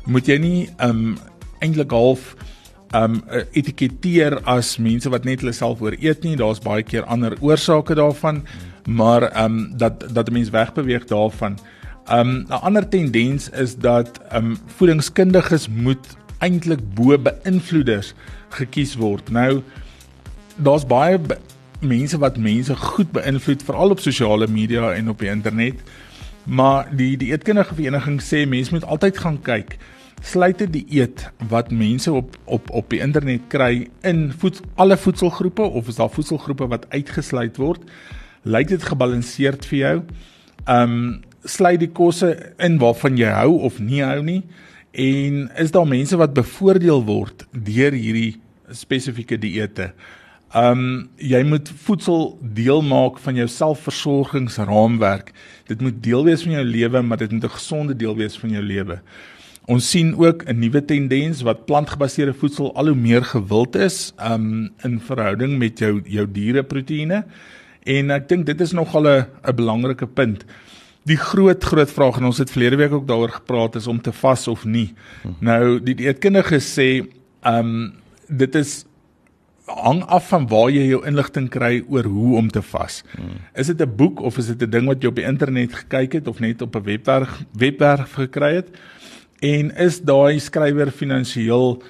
moet 0.06 0.28
jy 0.28 0.38
nie 0.42 0.60
ehm 0.78 0.90
um, 0.90 1.16
eintlik 1.64 1.92
half 1.92 2.36
um 2.96 3.22
etiketeer 3.58 4.38
as 4.50 4.76
mense 4.82 5.10
wat 5.12 5.26
net 5.28 5.42
hulle 5.44 5.56
self 5.56 5.82
ooreet 5.84 6.24
nie. 6.24 6.36
Daar's 6.40 6.62
baie 6.64 6.84
keer 6.86 7.08
ander 7.12 7.36
oorsake 7.42 7.98
daarvan, 7.98 8.44
maar 8.88 9.30
um 9.44 9.78
dat 9.78 10.06
dat 10.14 10.30
'n 10.30 10.34
mens 10.34 10.50
wegbeweeg 10.50 11.06
daarvan. 11.06 11.58
Um 12.12 12.46
'n 12.48 12.62
ander 12.62 12.90
tendens 12.90 13.50
is 13.50 13.76
dat 13.76 14.20
um 14.34 14.58
voedingskundiges 14.78 15.68
moet 15.68 16.18
eintlik 16.40 16.94
bo 16.94 17.18
beïnvloeders 17.18 18.14
gekies 18.50 18.96
word. 18.96 19.30
Nou 19.30 19.62
daar's 20.56 20.86
baie 20.88 21.20
mense 21.80 22.18
wat 22.18 22.38
mense 22.38 22.76
goed 22.76 23.12
beïnvloed 23.12 23.64
veral 23.64 23.90
op 23.90 24.00
sosiale 24.00 24.48
media 24.48 24.94
en 24.94 25.10
op 25.10 25.20
die 25.20 25.30
internet. 25.30 25.82
Maar 26.44 26.88
die 26.96 27.18
die 27.18 27.32
eetkundige 27.34 27.76
vereniging 27.76 28.22
sê 28.22 28.46
mense 28.48 28.74
moet 28.74 28.86
altyd 28.86 29.18
gaan 29.18 29.42
kyk 29.42 29.78
sluit 30.26 30.58
dit 30.64 30.72
die 30.74 30.86
eet 31.02 31.28
wat 31.52 31.72
mense 31.72 32.12
op 32.14 32.38
op 32.46 32.70
op 32.70 32.90
die 32.90 33.02
internet 33.04 33.46
kry 33.52 33.88
in 34.02 34.32
voed, 34.38 34.62
alle 34.76 34.98
voedselgroepe 34.98 35.62
of 35.62 35.88
is 35.88 36.00
daar 36.00 36.10
voedselgroepe 36.10 36.68
wat 36.68 36.90
uitgesluit 36.90 37.58
word? 37.58 37.82
Lyk 38.44 38.70
dit 38.74 38.84
gebalanseerd 38.84 39.66
vir 39.66 39.80
jou? 39.80 39.96
Ehm 40.66 40.98
um, 40.98 41.24
sluit 41.46 41.78
die 41.78 41.92
kosse 41.94 42.32
in 42.58 42.80
waarvan 42.82 43.20
jy 43.22 43.30
hou 43.30 43.60
of 43.68 43.78
nie 43.80 44.02
hou 44.02 44.24
nie? 44.26 44.42
En 44.92 45.52
is 45.62 45.72
daar 45.72 45.86
mense 45.88 46.18
wat 46.18 46.34
bevoordeel 46.34 47.04
word 47.06 47.46
deur 47.52 47.94
hierdie 47.94 48.40
spesifieke 48.74 49.38
dieete? 49.38 49.92
Ehm 50.56 50.80
um, 50.80 51.10
jy 51.20 51.42
moet 51.44 51.68
voedsel 51.84 52.38
deel 52.56 52.82
maak 52.82 53.18
van 53.20 53.36
jou 53.36 53.48
selfversorgingsraamwerk. 53.52 55.34
Dit 55.68 55.82
moet 55.84 55.98
deel 56.04 56.24
wees 56.24 56.46
van 56.48 56.54
jou 56.56 56.64
lewe, 56.64 57.02
maar 57.02 57.20
dit 57.20 57.32
moet 57.32 57.44
'n 57.44 57.58
gesonde 57.58 57.96
deel 57.96 58.16
wees 58.16 58.38
van 58.40 58.50
jou 58.50 58.64
lewe. 58.64 59.02
Ons 59.66 59.90
sien 59.90 60.16
ook 60.16 60.46
'n 60.46 60.60
nuwe 60.60 60.86
tendens 60.86 61.42
wat 61.42 61.66
plantgebaseerde 61.66 62.34
voedsel 62.34 62.76
al 62.76 62.88
hoe 62.88 62.96
meer 62.96 63.24
gewild 63.24 63.76
is 63.76 64.14
um 64.32 64.72
in 64.84 65.00
verhouding 65.00 65.58
met 65.58 65.80
jou 65.80 66.02
jou 66.06 66.32
diereproteïene. 66.32 67.26
En 67.84 68.12
ek 68.12 68.30
dink 68.30 68.46
dit 68.46 68.62
is 68.62 68.72
nogal 68.72 69.08
'n 69.08 69.26
'n 69.44 69.56
belangrike 69.56 70.08
punt. 70.08 70.46
Die 71.04 71.18
groot 71.18 71.64
groot 71.64 71.92
vraag 71.92 72.18
en 72.18 72.26
ons 72.26 72.38
het 72.38 72.52
verlede 72.52 72.76
week 72.76 72.92
ook 72.92 73.08
daaroor 73.08 73.32
gepraat 73.32 73.76
is 73.76 73.88
om 73.88 74.02
te 74.02 74.12
vas 74.12 74.48
of 74.48 74.66
nie. 74.66 74.94
Hmm. 75.22 75.36
Nou 75.40 75.84
die 75.84 75.96
dieetkundige 75.96 76.60
sê 76.60 77.08
um 77.44 77.94
dit 78.30 78.56
is 78.56 78.86
hang 79.66 80.04
af 80.04 80.28
van 80.30 80.48
waar 80.48 80.70
jy 80.70 80.88
jou 80.88 81.06
inligting 81.06 81.50
kry 81.50 81.84
oor 81.90 82.04
hoe 82.04 82.38
om 82.38 82.50
te 82.50 82.62
vas. 82.62 83.04
Hmm. 83.16 83.42
Is 83.54 83.68
dit 83.68 83.82
'n 83.82 83.96
boek 83.96 84.22
of 84.22 84.38
is 84.38 84.48
dit 84.48 84.62
'n 84.62 84.70
ding 84.70 84.86
wat 84.88 85.02
jy 85.02 85.08
op 85.08 85.16
die 85.16 85.26
internet 85.26 85.74
gekyk 85.74 86.14
het 86.14 86.28
of 86.28 86.40
net 86.40 86.62
op 86.62 86.76
'n 86.76 86.84
webwerf 86.84 87.44
webwerf 87.54 88.14
gekry 88.14 88.54
het? 88.56 88.70
en 89.44 89.72
is 89.76 90.00
daai 90.02 90.40
skrywer 90.40 90.92
finansiëel 90.92 91.82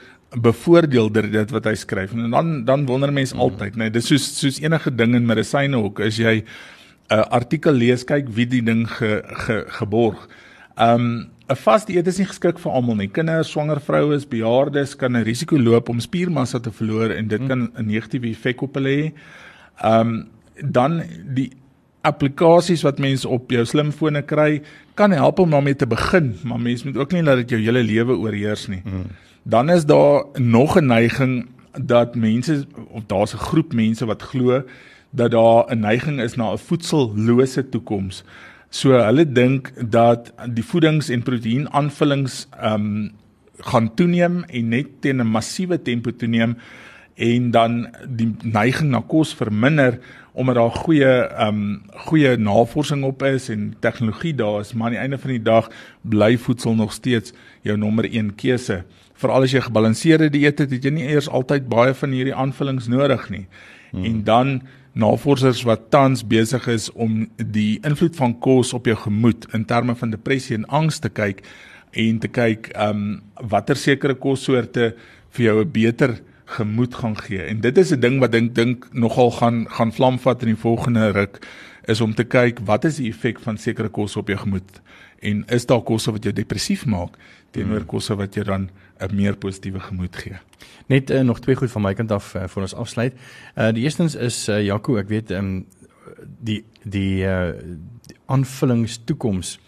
bevoordeel 0.41 1.11
deur 1.13 1.27
dit 1.31 1.51
wat 1.53 1.67
hy 1.69 1.75
skryf 1.79 2.15
en 2.15 2.31
dan 2.33 2.55
dan 2.65 2.85
wonder 2.89 3.13
mense 3.13 3.35
mm. 3.35 3.43
altyd 3.45 3.77
nee, 3.79 3.89
dis 3.93 4.09
soos 4.09 4.25
soos 4.39 4.59
enige 4.63 4.91
ding 4.91 5.15
in 5.15 5.27
medisyne 5.27 5.77
ook 5.77 6.01
as 6.03 6.17
jy 6.17 6.41
'n 6.41 7.13
uh, 7.13 7.21
artikel 7.29 7.71
lees 7.71 8.03
kyk 8.03 8.29
wie 8.33 8.47
die 8.49 8.63
ding 8.65 8.87
ge, 8.89 9.21
ge, 9.45 9.63
geborg. 9.77 10.27
Um 10.75 11.29
'n 11.49 11.55
vas 11.55 11.85
dieet 11.85 12.07
is 12.07 12.17
nie 12.17 12.25
geskik 12.25 12.59
vir 12.59 12.71
almal 12.71 12.95
nie. 12.95 13.07
Kinders, 13.07 13.51
swanger 13.51 13.79
vroues, 13.79 14.25
bejaardes 14.25 14.95
kan 14.95 15.15
'n 15.15 15.23
risiko 15.23 15.57
loop 15.57 15.89
om 15.89 15.99
spiermassa 15.99 16.59
te 16.59 16.71
verloor 16.71 17.11
en 17.11 17.27
dit 17.27 17.41
mm. 17.41 17.47
kan 17.47 17.71
'n 17.77 17.85
negatiewe 17.85 18.29
effek 18.29 18.61
op 18.61 18.75
hulle 18.75 18.89
hê. 18.89 19.13
Um 19.83 20.27
dan 20.61 21.03
die 21.35 21.51
applikasies 22.01 22.83
wat 22.85 22.99
mense 22.99 23.27
op 23.27 23.51
jou 23.51 23.65
slimfone 23.65 24.21
kry 24.21 24.61
kan 24.95 25.11
help 25.11 25.39
om 25.39 25.51
daarmee 25.51 25.75
te 25.75 25.87
begin, 25.87 26.35
maar 26.43 26.59
mense 26.59 26.87
moet 26.87 26.97
ook 26.97 27.11
nie 27.11 27.23
laat 27.23 27.43
dit 27.43 27.49
jou 27.49 27.61
hele 27.61 27.83
lewe 27.83 28.17
oorheers 28.17 28.67
nie. 28.67 28.81
Mm. 28.85 29.09
Dan 29.43 29.69
is 29.69 29.85
daar 29.85 30.25
nog 30.33 30.77
'n 30.77 30.85
neiging 30.85 31.47
dat 31.73 32.15
mense 32.15 32.65
of 32.89 33.03
daar's 33.05 33.33
'n 33.33 33.37
groep 33.37 33.73
mense 33.73 34.05
wat 34.05 34.21
glo 34.21 34.63
dat 35.09 35.31
daar 35.31 35.65
'n 35.69 35.79
neiging 35.79 36.21
is 36.21 36.35
na 36.35 36.51
'n 36.51 36.57
voedsellose 36.57 37.69
toekoms. 37.69 38.23
So 38.75 38.91
hulle 38.99 39.23
dink 39.23 39.69
dat 39.91 40.33
die 40.51 40.63
voedings- 40.63 41.09
en 41.13 41.23
proteïenaanvullings 41.23 42.47
ehm 42.59 42.73
um, 42.73 43.13
gaan 43.71 43.93
toeneem 43.95 44.43
en 44.43 44.67
net 44.69 44.87
teen 44.99 45.21
'n 45.21 45.31
massiewe 45.31 45.81
tempo 45.81 46.11
toeneem 46.11 46.57
en 47.15 47.51
dan 47.51 47.87
die 48.07 48.35
neiging 48.43 48.89
na 48.91 48.99
kos 48.99 49.33
verminder 49.33 49.99
omdat 50.33 50.55
daar 50.55 50.71
goeie 50.71 51.13
ehm 51.23 51.47
um, 51.47 51.81
goeie 52.07 52.37
navorsing 52.37 53.03
op 53.03 53.23
is 53.23 53.49
en 53.49 53.75
tegnologie 53.79 54.35
daar 54.35 54.59
is, 54.59 54.73
maar 54.73 54.85
aan 54.87 54.91
die 54.91 55.01
einde 55.01 55.17
van 55.17 55.29
die 55.29 55.41
dag 55.41 55.69
bly 56.01 56.37
voedsel 56.37 56.75
nog 56.75 56.93
steeds 56.93 57.33
jou 57.61 57.77
nommer 57.77 58.11
1 58.11 58.35
keuse. 58.35 58.83
Veral 59.13 59.41
as 59.41 59.51
jy 59.51 59.61
gebalanseerde 59.61 60.29
dieet 60.29 60.59
het, 60.59 60.71
het 60.71 60.83
jy 60.83 60.91
nie 60.91 61.07
eers 61.07 61.29
altyd 61.29 61.69
baie 61.69 61.93
van 61.93 62.11
hierdie 62.11 62.35
aanvullings 62.35 62.87
nodig 62.87 63.29
nie. 63.29 63.47
Hmm. 63.91 64.03
En 64.03 64.23
dan 64.23 64.61
navorsers 64.95 65.63
wat 65.67 65.89
tans 65.91 66.23
besig 66.23 66.67
is 66.71 66.87
om 66.93 67.25
die 67.35 67.79
invloed 67.83 68.15
van 68.15 68.37
kos 68.39 68.73
op 68.73 68.87
jou 68.87 68.95
gemoed 68.95 69.47
in 69.53 69.65
terme 69.67 69.95
van 69.99 70.13
depressie 70.13 70.55
en 70.55 70.67
angs 70.71 71.01
te 71.03 71.11
kyk 71.11 71.43
en 71.91 72.19
te 72.23 72.31
kyk 72.31 72.71
ehm 72.73 73.03
um, 73.03 73.49
watter 73.51 73.75
sekere 73.75 74.15
kossoorte 74.15 74.93
vir 75.35 75.45
jou 75.45 75.57
'n 75.63 75.71
beter 75.71 76.21
gemoed 76.45 76.95
gaan 76.95 77.17
gee. 77.17 77.41
En 77.41 77.59
dit 77.61 77.77
is 77.77 77.91
'n 77.91 77.99
ding 77.99 78.19
wat 78.19 78.31
dink 78.31 78.55
dink 78.55 78.87
nogal 78.93 79.31
gaan 79.31 79.65
gaan 79.69 79.91
vlam 79.91 80.19
vat 80.19 80.41
in 80.41 80.53
die 80.53 80.63
volgende 80.63 81.11
ruk 81.11 81.39
is 81.85 82.01
om 82.01 82.13
te 82.13 82.23
kyk 82.23 82.59
wat 82.65 82.85
is 82.85 82.95
die 82.95 83.09
effek 83.09 83.39
van 83.39 83.57
sekere 83.57 83.89
kosse 83.89 84.19
op 84.19 84.27
jou 84.27 84.37
gemoed 84.39 84.81
en 85.19 85.43
is 85.47 85.65
daar 85.65 85.81
kosse 85.81 86.11
wat 86.11 86.23
jou 86.23 86.33
depressief 86.33 86.85
maak 86.85 87.17
teenoor 87.51 87.83
hmm. 87.83 87.85
kosse 87.85 88.15
wat 88.15 88.33
jou 88.33 88.45
dan 88.45 88.69
'n 88.99 89.15
meer 89.15 89.37
positiewe 89.37 89.79
gemoed 89.79 90.15
gee. 90.15 90.37
Net 90.87 91.09
uh, 91.09 91.21
nog 91.21 91.39
twee 91.39 91.55
goed 91.55 91.71
van 91.71 91.81
my 91.81 91.93
kant 91.93 92.11
af 92.11 92.33
uh, 92.35 92.43
voor 92.47 92.61
ons 92.61 92.73
afsluit. 92.73 93.13
Uh 93.55 93.71
die 93.73 93.83
eerstens 93.83 94.15
is 94.15 94.47
uh, 94.47 94.63
Jaco, 94.63 94.97
ek 94.97 95.07
weet 95.07 95.31
um, 95.31 95.65
die 96.39 96.63
die 96.83 97.23
uh 97.25 97.53
aanvullings 98.25 99.01
toekoms 99.05 99.59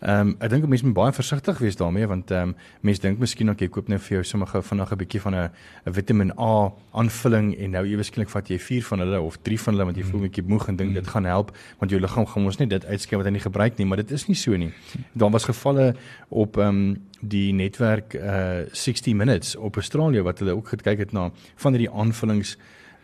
Ehm 0.00 0.28
um, 0.28 0.36
ek 0.40 0.48
dink 0.48 0.64
mense 0.64 0.86
moet 0.86 0.94
baie 0.96 1.12
versigtig 1.12 1.58
wees 1.60 1.76
daarmee 1.76 2.06
want 2.08 2.30
ehm 2.32 2.54
um, 2.54 2.54
mense 2.88 3.02
dink 3.04 3.18
miskien 3.20 3.50
ook 3.52 3.60
jy 3.60 3.66
koop 3.68 3.88
net 3.92 4.00
vir 4.00 4.14
jou 4.14 4.22
sommige 4.24 4.62
vanaand 4.64 4.92
'n 4.92 4.96
bietjie 4.96 5.20
van 5.20 5.34
'n 5.34 5.50
'n 5.86 5.92
Vitamiin 5.92 6.32
A 6.38 6.72
aanvulling 6.92 7.52
en 7.58 7.70
nou 7.70 7.84
ewesklik 7.84 8.30
vat 8.32 8.48
jy 8.48 8.58
4 8.58 8.84
van 8.84 8.98
hulle 8.98 9.20
of 9.20 9.36
3 9.42 9.60
van 9.60 9.74
hulle 9.74 9.84
want 9.84 9.96
jy 9.96 10.04
voel 10.04 10.20
'n 10.20 10.28
bietjie 10.28 10.48
moeg 10.48 10.68
en 10.68 10.76
dink 10.76 10.94
dit 10.94 11.06
gaan 11.06 11.24
help 11.24 11.52
want 11.78 11.90
jou 11.90 12.00
liggaam 12.00 12.26
gaan 12.26 12.44
ons 12.44 12.58
nie 12.58 12.66
dit 12.66 12.84
uitskei 12.84 13.16
wat 13.16 13.26
hy 13.26 13.32
nie 13.32 13.44
gebruik 13.44 13.76
nie. 13.78 13.86
Maar 13.86 13.96
dit 13.96 14.10
is 14.10 14.26
nie 14.28 14.36
so 14.36 14.56
nie. 14.56 14.72
Daar 15.12 15.30
was 15.30 15.44
gevalle 15.44 15.94
op 16.28 16.56
ehm 16.56 16.68
um, 16.68 16.96
die 17.20 17.52
netwerk 17.52 18.14
uh 18.14 18.64
60 18.72 19.14
minutes 19.14 19.56
op 19.56 19.76
Australië 19.76 20.22
wat 20.22 20.38
hulle 20.38 20.56
ook 20.56 20.68
gekyk 20.68 20.98
het 20.98 21.12
na 21.12 21.30
van 21.56 21.72
hierdie 21.72 21.92
aanvullings 21.92 22.56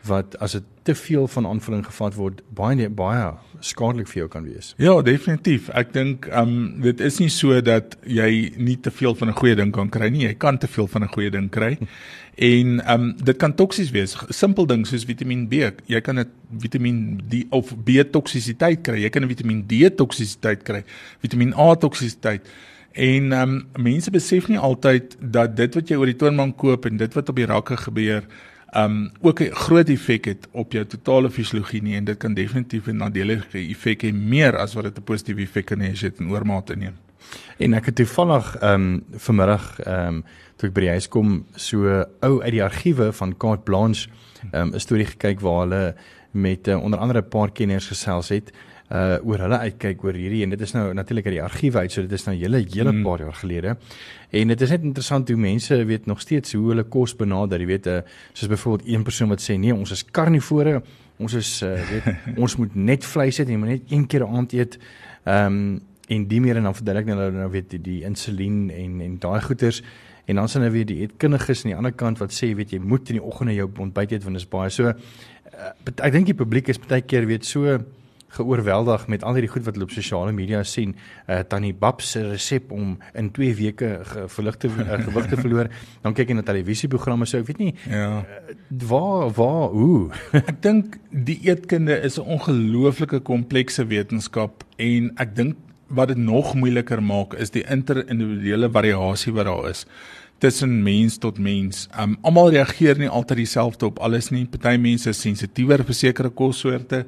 wat 0.06 0.38
as 0.38 0.52
dit 0.52 0.64
te 0.86 0.94
veel 0.94 1.26
van 1.28 1.46
aanvulling 1.46 1.84
gevat 1.86 2.14
word 2.14 2.42
baie 2.54 2.88
baie 2.88 3.32
skadelik 3.60 4.08
vir 4.10 4.20
jou 4.20 4.28
kan 4.30 4.44
wees. 4.44 4.74
Ja, 4.78 4.94
definitief. 5.02 5.70
Ek 5.74 5.92
dink 5.94 6.28
ehm 6.30 6.52
um, 6.52 6.82
dit 6.84 7.00
is 7.00 7.18
nie 7.22 7.30
so 7.32 7.60
dat 7.64 7.96
jy 8.04 8.52
nie 8.56 8.76
te 8.80 8.90
veel 8.90 9.14
van 9.14 9.28
'n 9.28 9.38
goeie 9.40 9.56
ding 9.56 9.72
kan 9.72 9.88
kry 9.90 10.08
nie. 10.08 10.26
Jy 10.26 10.34
kan 10.34 10.58
te 10.58 10.68
veel 10.68 10.86
van 10.86 11.02
'n 11.02 11.12
goeie 11.14 11.30
ding 11.30 11.50
kry. 11.50 11.78
En 12.36 12.80
ehm 12.80 13.00
um, 13.00 13.16
dit 13.16 13.36
kan 13.36 13.54
toksies 13.54 13.90
wees. 13.90 14.16
Simpel 14.28 14.66
ding 14.66 14.86
soos 14.86 15.04
Vitamiin 15.04 15.48
B. 15.48 15.72
Jy 15.86 16.00
kan 16.00 16.18
'n 16.18 16.30
Vitamiin 16.58 17.20
D 17.28 17.44
of 17.50 17.74
B 17.84 18.04
toksisiteit 18.10 18.82
kry. 18.82 19.02
Jy 19.02 19.08
kan 19.10 19.22
'n 19.22 19.28
Vitamiin 19.28 19.66
D 19.66 19.96
toksisiteit 19.96 20.62
kry. 20.62 20.84
Vitamiin 21.20 21.54
A 21.54 21.74
toksisiteit. 21.74 22.46
En 22.92 23.32
ehm 23.32 23.42
um, 23.42 23.66
mense 23.82 24.10
besef 24.10 24.48
nie 24.48 24.58
altyd 24.58 25.16
dat 25.20 25.56
dit 25.56 25.74
wat 25.74 25.88
jy 25.88 25.96
oor 25.96 26.06
die 26.06 26.16
toonbank 26.16 26.56
koop 26.56 26.86
en 26.86 26.96
dit 26.96 27.14
wat 27.14 27.28
op 27.28 27.36
die 27.36 27.46
rakke 27.46 27.76
gebeur 27.76 28.24
um 28.74 29.10
ook 29.20 29.40
'n 29.40 29.54
groot 29.54 29.88
effek 29.88 30.24
het 30.24 30.48
op 30.52 30.72
jou 30.72 30.84
totale 30.84 31.30
fisiologie 31.30 31.82
nie 31.82 31.96
en 31.96 32.04
dit 32.04 32.18
kan 32.18 32.34
definitief 32.34 32.86
'n 32.86 32.96
nadelige 32.96 33.58
effek 33.58 34.02
hê 34.02 34.12
meer 34.12 34.56
as 34.56 34.74
wat 34.74 34.84
dit 34.84 34.98
'n 34.98 35.02
positiewe 35.02 35.42
effek 35.42 35.66
kan 35.66 35.80
hê 35.80 35.90
as 35.92 36.00
jy 36.00 36.08
dit 36.08 36.20
in 36.20 36.30
oormate 36.30 36.76
neem. 36.76 36.94
En 37.58 37.74
ek 37.74 37.86
het 37.86 37.94
toevallig 37.94 38.62
um 38.62 39.04
vanmiddag 39.12 39.86
um 39.86 40.24
toe 40.56 40.68
ek 40.68 40.74
by 40.74 40.80
die 40.80 40.90
huis 40.90 41.08
kom 41.08 41.44
so 41.54 42.04
ou 42.20 42.42
uit 42.42 42.52
die 42.52 42.64
argiewe 42.64 43.12
van 43.12 43.36
Carte 43.36 43.62
Blanche 43.62 44.08
um 44.52 44.74
'n 44.74 44.80
storie 44.80 45.06
gekyk 45.06 45.40
waar 45.40 45.60
hulle 45.60 45.94
met 46.30 46.68
uh, 46.68 46.82
onder 46.82 46.98
andere 46.98 47.20
'n 47.20 47.28
paar 47.28 47.52
kenners 47.52 47.86
gesels 47.86 48.28
het 48.28 48.52
uh 48.86 49.16
oor 49.26 49.40
hulle 49.42 49.58
uitkyk 49.58 50.04
oor 50.04 50.14
hierdie 50.14 50.44
en 50.44 50.52
dit 50.54 50.60
is 50.62 50.72
nou 50.76 50.92
natuurlik 50.94 51.26
uit 51.26 51.34
die 51.34 51.42
argiewe 51.42 51.78
uit 51.82 51.92
so 51.92 52.02
dit 52.02 52.12
is 52.12 52.26
nou 52.28 52.36
hele 52.36 52.60
hele 52.62 52.92
mm. 52.92 53.02
paar 53.02 53.24
jaar 53.24 53.34
gelede. 53.34 53.76
En 54.30 54.48
dit 54.48 54.60
is 54.60 54.70
net 54.70 54.86
interessant 54.86 55.28
hoe 55.28 55.36
mense 55.36 55.84
weet 55.84 56.06
nog 56.06 56.20
steeds 56.20 56.54
hoe 56.54 56.68
hulle 56.68 56.84
kos 56.84 57.16
benader 57.16 57.60
jy 57.60 57.66
weet 57.66 57.86
uh, 57.90 57.98
soos 58.32 58.52
byvoorbeeld 58.52 58.88
een 58.88 59.02
persoon 59.02 59.28
wat 59.34 59.42
sê 59.42 59.58
nee 59.58 59.74
ons 59.74 59.90
is 59.90 60.04
karnivore 60.04 60.82
ons 61.18 61.34
is 61.34 61.50
uh, 61.66 61.74
weet 61.90 62.08
ons 62.44 62.56
moet 62.56 62.74
net 62.74 63.04
vleis 63.04 63.38
eet 63.38 63.50
en 63.50 63.58
moet 63.58 63.74
net 63.74 63.90
een 63.90 64.06
keer 64.06 64.26
'n 64.26 64.36
aand 64.36 64.52
eet. 64.52 64.78
Um 65.24 65.60
en 66.06 66.26
die 66.30 66.40
meer 66.40 66.56
en 66.56 66.68
dan 66.68 66.74
verduidelik 66.74 67.08
nou 67.08 67.30
nou 67.34 67.50
weet 67.50 67.70
die, 67.70 67.80
die 67.82 68.02
insulien 68.06 68.70
en 68.70 69.00
en 69.00 69.18
daai 69.18 69.40
goeters 69.42 69.82
en 70.26 70.38
dan 70.40 70.48
sien 70.48 70.62
jy 70.62 70.70
weer 70.74 70.86
die 70.86 71.00
eetkundiges 71.02 71.64
aan 71.64 71.72
die 71.72 71.76
ander 71.76 71.94
kant 71.94 72.20
wat 72.22 72.34
sê 72.34 72.52
weet 72.58 72.74
jy 72.74 72.78
moet 72.82 73.10
in 73.10 73.18
die 73.18 73.24
oggende 73.24 73.54
jou 73.56 73.68
ontbyt 73.86 74.14
eet 74.14 74.26
want 74.26 74.38
dit 74.38 74.44
is 74.44 74.50
baie 74.50 74.70
so 74.70 74.90
uh, 74.90 75.72
ek 75.96 76.12
dink 76.14 76.30
die 76.30 76.38
publiek 76.38 76.70
is 76.70 76.78
baie 76.82 77.02
keer 77.02 77.26
weet 77.26 77.46
so 77.46 77.78
geoorweldig 78.28 79.06
met 79.08 79.24
al 79.24 79.36
hierdie 79.38 79.50
goed 79.50 79.64
wat 79.66 79.76
hulle 79.76 79.86
op 79.86 79.94
sosiale 79.94 80.32
media 80.32 80.62
sien. 80.66 80.94
Uh 81.26 81.40
tannie 81.48 81.74
Bab 81.74 82.02
se 82.02 82.22
resep 82.28 82.72
om 82.72 82.96
in 83.14 83.30
2 83.30 83.54
weke 83.54 83.90
gewig 84.04 84.56
te 84.56 84.68
uh, 84.68 84.98
gewig 85.04 85.28
te 85.30 85.36
verloor. 85.36 85.70
Dan 86.04 86.16
kyk 86.16 86.32
jy 86.32 86.38
na 86.38 86.46
televisieprogramme 86.46 87.26
so 87.26 87.38
ek 87.38 87.46
weet 87.52 87.62
nie. 87.62 87.74
Ja. 87.90 88.24
Uh, 88.24 88.56
waar 88.88 89.30
waar 89.36 89.70
hoe? 89.74 90.10
ek 90.42 90.60
dink 90.62 90.98
die 91.10 91.38
eetkunde 91.48 92.00
is 92.02 92.18
'n 92.18 92.26
ongelooflike 92.36 93.22
komplekse 93.22 93.86
wetenskap 93.86 94.66
en 94.76 95.12
ek 95.16 95.36
dink 95.36 95.56
wat 95.86 96.08
dit 96.08 96.18
nog 96.18 96.54
moeiliker 96.58 97.02
maak 97.02 97.34
is 97.38 97.52
die 97.54 97.62
interindividuele 97.62 98.70
variasie 98.70 99.32
wat 99.32 99.46
daar 99.46 99.68
is 99.70 99.86
tussen 100.38 100.82
mens 100.82 101.16
tot 101.18 101.38
mens. 101.38 101.86
Um 101.98 102.16
almal 102.20 102.50
reageer 102.50 102.98
nie 102.98 103.08
altyd 103.08 103.44
dieselfde 103.44 103.86
op 103.86 103.98
alles 104.04 104.28
nie. 104.30 104.44
Party 104.44 104.76
mense 104.80 105.08
is 105.10 105.20
sensitiewer 105.20 105.84
vir 105.84 105.96
sekere 105.96 106.30
kossoorte 106.30 107.06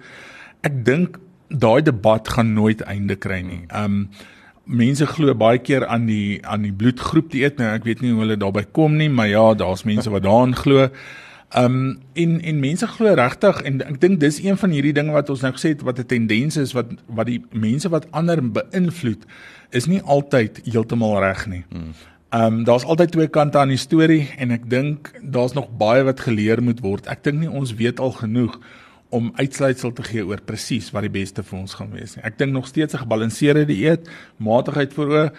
ek 0.67 0.85
dink 0.85 1.19
daai 1.49 1.83
debat 1.83 2.29
gaan 2.29 2.53
nooit 2.55 2.83
einde 2.83 3.17
kry 3.17 3.41
nie. 3.43 3.65
Um 3.75 4.09
mense 4.69 5.07
glo 5.09 5.33
baie 5.35 5.59
keer 5.65 5.87
aan 5.88 6.05
die 6.07 6.45
aan 6.45 6.67
die 6.67 6.75
bloedgroep 6.77 7.31
dieet. 7.33 7.57
Nou 7.57 7.71
ek 7.73 7.87
weet 7.88 8.03
nie 8.05 8.12
hoe 8.12 8.27
hulle 8.27 8.37
daarby 8.37 8.67
kom 8.77 8.99
nie, 9.00 9.09
maar 9.09 9.31
ja, 9.31 9.55
daar's 9.55 9.87
mense 9.88 10.11
wat 10.12 10.27
daaraan 10.27 10.55
glo. 10.57 10.91
Um 11.57 12.00
en 12.12 12.41
en 12.41 12.61
mense 12.61 12.87
glo 12.87 13.15
regtig 13.17 13.62
en 13.65 13.81
ek 13.87 14.00
dink 14.00 14.21
dis 14.21 14.43
een 14.45 14.61
van 14.61 14.75
hierdie 14.77 14.93
dinge 14.93 15.17
wat 15.17 15.31
ons 15.33 15.45
nou 15.47 15.55
gesê 15.57 15.73
het 15.73 15.83
wat 15.83 15.99
'n 15.99 16.07
tendens 16.07 16.57
is 16.57 16.75
wat 16.77 16.93
wat 17.07 17.27
die 17.27 17.41
mense 17.53 17.88
wat 17.88 18.11
ander 18.12 18.43
beïnvloed 18.43 19.25
is 19.71 19.87
nie 19.87 20.03
altyd 20.03 20.61
heeltemal 20.65 21.21
reg 21.21 21.47
nie. 21.47 21.65
Ehm 22.29 22.45
um, 22.45 22.65
daar's 22.65 22.85
altyd 22.85 23.11
twee 23.11 23.29
kante 23.29 23.59
aan 23.59 23.73
die 23.73 23.81
storie 23.81 24.29
en 24.37 24.50
ek 24.50 24.69
dink 24.69 25.12
daar's 25.23 25.55
nog 25.57 25.71
baie 25.79 26.03
wat 26.05 26.21
geleer 26.21 26.62
moet 26.62 26.81
word. 26.81 27.07
Ek 27.07 27.25
dink 27.25 27.41
nie 27.41 27.50
ons 27.50 27.75
weet 27.75 28.00
al 28.00 28.12
genoeg 28.12 28.61
om 29.11 29.31
uitsluitsel 29.35 29.93
te 29.93 30.03
gee 30.03 30.25
oor 30.27 30.41
presies 30.45 30.91
wat 30.93 31.07
die 31.07 31.12
beste 31.12 31.43
vir 31.43 31.59
ons 31.59 31.75
gaan 31.79 31.93
wees 31.97 32.17
nie. 32.17 32.25
Ek 32.29 32.38
dink 32.38 32.53
nog 32.53 32.67
steeds 32.69 32.95
'n 32.95 33.05
gebalanseerde 33.05 33.65
dieet, 33.67 34.09
matigheid 34.37 34.93
voor 34.93 35.09
oë 35.09 35.31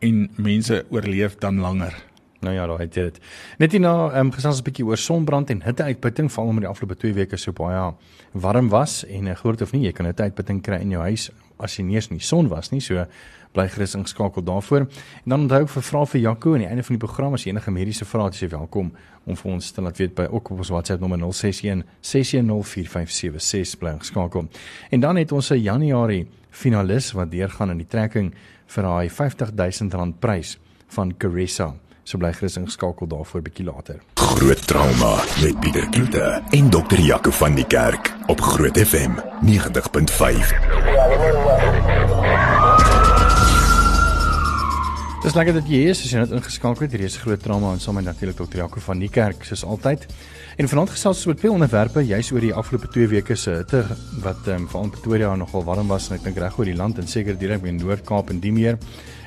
en 0.00 0.28
mense 0.36 0.84
oorleef 0.90 1.38
dan 1.38 1.60
langer. 1.60 1.94
Nou 2.40 2.54
ja, 2.54 2.66
daai 2.66 2.78
het 2.84 2.94
jy 2.94 3.02
dit. 3.08 3.18
Net 3.58 3.72
hierna 3.74 4.10
ehm 4.12 4.28
um, 4.28 4.32
gesels 4.32 4.60
'n 4.60 4.64
bietjie 4.64 4.86
oor 4.86 4.96
sonbrand 4.96 5.50
en 5.50 5.62
hitteuitputting 5.62 6.30
val 6.32 6.46
omdat 6.46 6.62
die 6.62 6.70
afgelope 6.70 6.96
2 6.96 7.12
weke 7.14 7.36
so 7.36 7.52
baie 7.52 7.94
warm 8.32 8.68
was 8.68 9.04
en 9.04 9.28
'n 9.28 9.34
groot 9.34 9.62
of 9.62 9.72
nie 9.72 9.84
jy 9.86 9.92
kan 9.92 10.06
hitteuitputting 10.06 10.62
kry 10.62 10.80
in 10.80 10.90
jou 10.90 11.02
huis 11.02 11.30
as 11.58 11.76
jy 11.76 11.84
nie 11.84 11.94
eens 11.94 12.08
in 12.10 12.16
die 12.16 12.24
son 12.24 12.48
was 12.48 12.70
nie. 12.70 12.80
So 12.80 13.06
bly 13.52 13.68
gerus 13.68 13.94
ingeskakel 13.94 14.44
daarvoor. 14.44 14.80
En 15.24 15.28
dan 15.32 15.40
onthou 15.40 15.62
ek 15.62 15.68
vir 15.68 15.82
vra 15.82 16.04
vir 16.06 16.20
Jaco 16.20 16.52
aan 16.54 16.58
die 16.58 16.68
einde 16.68 16.82
van 16.82 16.96
die 16.96 17.06
program 17.06 17.34
as 17.34 17.44
jy 17.44 17.50
enige 17.50 17.70
mediese 17.70 18.04
vrae 18.04 18.24
het, 18.24 18.40
jy 18.40 18.48
welkom 18.48 18.92
om 19.26 19.36
vir 19.36 19.52
ons 19.52 19.70
te 19.70 19.82
laat 19.82 19.98
weet 19.98 20.14
by 20.14 20.28
ook 20.30 20.50
op 20.50 20.58
ons 20.58 20.68
WhatsApp 20.68 21.00
nommer 21.00 21.18
061 21.18 21.84
6104576 22.02 23.78
bly 23.78 23.90
ingeskakel. 23.90 24.48
En 24.90 25.00
dan 25.00 25.16
het 25.16 25.32
ons 25.32 25.50
'n 25.50 25.62
Januarie 25.62 26.26
finalis 26.50 27.12
wat 27.12 27.30
deurgaan 27.30 27.70
in 27.70 27.78
die 27.78 27.86
trekking 27.86 28.34
vir 28.66 28.82
daai 28.82 29.08
R50000 29.08 30.18
prys 30.20 30.58
van 30.88 31.16
Caressa. 31.16 31.74
So 32.08 32.16
bly 32.16 32.30
gerus 32.32 32.54
ingeskakel 32.56 33.04
daarvoor 33.12 33.42
bietjie 33.44 33.66
later. 33.66 33.98
Groot 34.16 34.62
trauma 34.70 35.10
met 35.42 35.58
Pieter 35.60 35.84
Kloete 35.92 36.42
en 36.56 36.70
dokter 36.72 37.00
Jaco 37.04 37.30
van 37.36 37.52
die 37.58 37.66
Kerk 37.68 38.08
op 38.32 38.40
Groot 38.40 38.78
FM 38.80 39.18
90.5. 39.44 40.54
Dis 45.20 45.34
lekker 45.36 45.58
dat 45.58 45.68
jy 45.68 45.82
hier 45.82 45.92
is, 45.92 46.00
as 46.00 46.14
jy 46.14 46.22
net 46.22 46.32
ingeskakel 46.38 46.86
het. 46.86 46.96
Hierdie 46.96 47.10
is 47.10 47.18
groot 47.20 47.44
trauma 47.44 47.74
en 47.76 47.84
saam 47.84 48.00
met 48.00 48.08
natuurlik 48.08 48.40
dokter 48.40 48.62
Jaco 48.62 48.80
van 48.86 49.04
die 49.04 49.12
Kerk 49.12 49.44
soos 49.44 49.66
altyd. 49.68 50.08
En 50.56 50.72
vanaand 50.72 50.94
gesels 50.96 51.20
ons 51.20 51.28
oor 51.28 51.36
twee 51.36 51.52
onderwerpe, 51.52 52.06
juis 52.08 52.32
oor 52.32 52.48
die 52.48 52.54
afgelope 52.56 52.88
2 52.96 53.12
weke 53.18 53.36
se 53.36 53.58
hitte 53.60 53.84
wat 54.24 54.48
ehm 54.48 54.64
um, 54.64 54.70
veral 54.72 54.88
in 54.88 54.96
Pretoria 54.96 55.36
nogal 55.36 55.68
warm 55.68 55.92
was 55.92 56.08
en 56.08 56.16
ek 56.16 56.24
dink 56.30 56.40
reg 56.40 56.56
oor 56.56 56.72
die 56.72 56.78
land 56.80 57.04
en 57.04 57.12
seker 57.18 57.36
direk 57.36 57.68
in 57.68 57.76
Noord-Kaap 57.84 58.32
en 58.32 58.40
die 58.40 58.56
meer. 58.56 58.80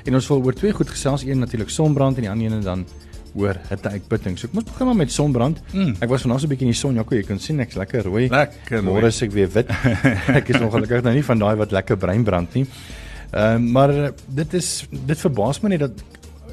En 0.05 0.17
ons 0.17 0.27
wil 0.27 0.43
oor 0.43 0.57
twee 0.57 0.73
goed 0.73 0.89
gesels, 0.89 1.23
een 1.23 1.39
natuurlik 1.39 1.69
sonbrand 1.69 2.17
en 2.17 2.27
die 2.27 2.31
ander 2.31 2.51
een 2.51 2.63
dan 2.65 2.85
oor 3.33 3.55
hitte 3.69 3.89
uitputting. 3.89 4.37
So 4.39 4.49
ek 4.49 4.53
moet 4.57 4.67
begin 4.67 4.89
maar 4.89 4.95
met 4.95 5.11
sonbrand. 5.11 5.61
Mm. 5.71 5.95
Ek 6.03 6.09
was 6.11 6.25
vanaand 6.25 6.41
so 6.41 6.47
'n 6.47 6.51
bietjie 6.51 6.67
in 6.67 6.73
die 6.73 6.79
son, 6.79 6.95
Jaco, 6.95 7.15
jy 7.15 7.23
kan 7.23 7.39
sien 7.39 7.59
ek's 7.59 7.75
lekker 7.75 8.03
rooi. 8.03 8.27
Lekker. 8.29 8.83
Môre 8.83 9.07
is 9.07 9.21
ek 9.21 9.31
weer 9.31 9.49
wit. 9.49 9.69
ek 10.39 10.49
is 10.49 10.59
ongelukkig 10.59 11.03
nou 11.03 11.13
nie 11.13 11.23
van 11.23 11.39
daai 11.39 11.55
wat 11.55 11.71
lekker 11.71 11.97
bruin 11.97 12.23
brand 12.23 12.53
nie. 12.53 12.65
Ehm 13.31 13.65
uh, 13.65 13.71
maar 13.71 14.11
dit 14.27 14.53
is 14.53 14.85
dit 14.91 15.17
verbaas 15.19 15.61
my 15.61 15.69
net 15.69 15.79
dat 15.79 16.03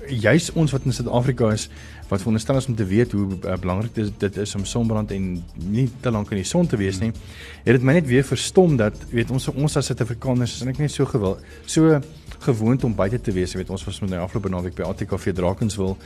juis 0.09 0.53
ons 0.53 0.73
wat 0.73 0.85
in 0.85 0.93
Suid-Afrika 0.93 1.51
is 1.53 1.69
wat 2.09 2.23
veronderstel 2.23 2.57
is 2.57 2.67
om 2.67 2.77
te 2.77 2.87
weet 2.89 3.13
hoe 3.13 3.27
uh, 3.45 3.57
belangrik 3.61 3.95
dit 3.95 4.13
dit 4.21 4.37
is 4.37 4.55
om 4.55 4.65
sonbrand 4.65 5.11
en 5.13 5.27
nie 5.69 5.89
te 6.01 6.11
lank 6.11 6.31
in 6.33 6.41
die 6.41 6.49
son 6.49 6.67
te 6.67 6.77
wees 6.81 7.01
nie. 7.03 7.13
Het 7.65 7.77
dit 7.77 7.85
my 7.85 7.99
net 7.99 8.09
weer 8.09 8.25
verstom 8.25 8.79
dat 8.81 8.97
weet 9.13 9.31
ons 9.35 9.51
ons 9.53 9.77
as 9.77 9.91
Suid-Afrikaners 9.91 10.57
is 10.57 10.65
net 10.65 10.93
so 10.93 11.05
gewil 11.09 11.37
so 11.67 12.01
gewoond 12.47 12.85
om 12.85 12.95
buite 12.95 13.21
te 13.21 13.35
wees. 13.35 13.53
Jy 13.53 13.63
weet 13.63 13.71
ons 13.75 13.85
was 13.85 14.01
met 14.01 14.15
nou 14.15 14.25
afgelope 14.25 14.51
naweek 14.53 14.77
by 14.79 14.89
ATKV 14.89 15.35
Drakenswil 15.37 15.97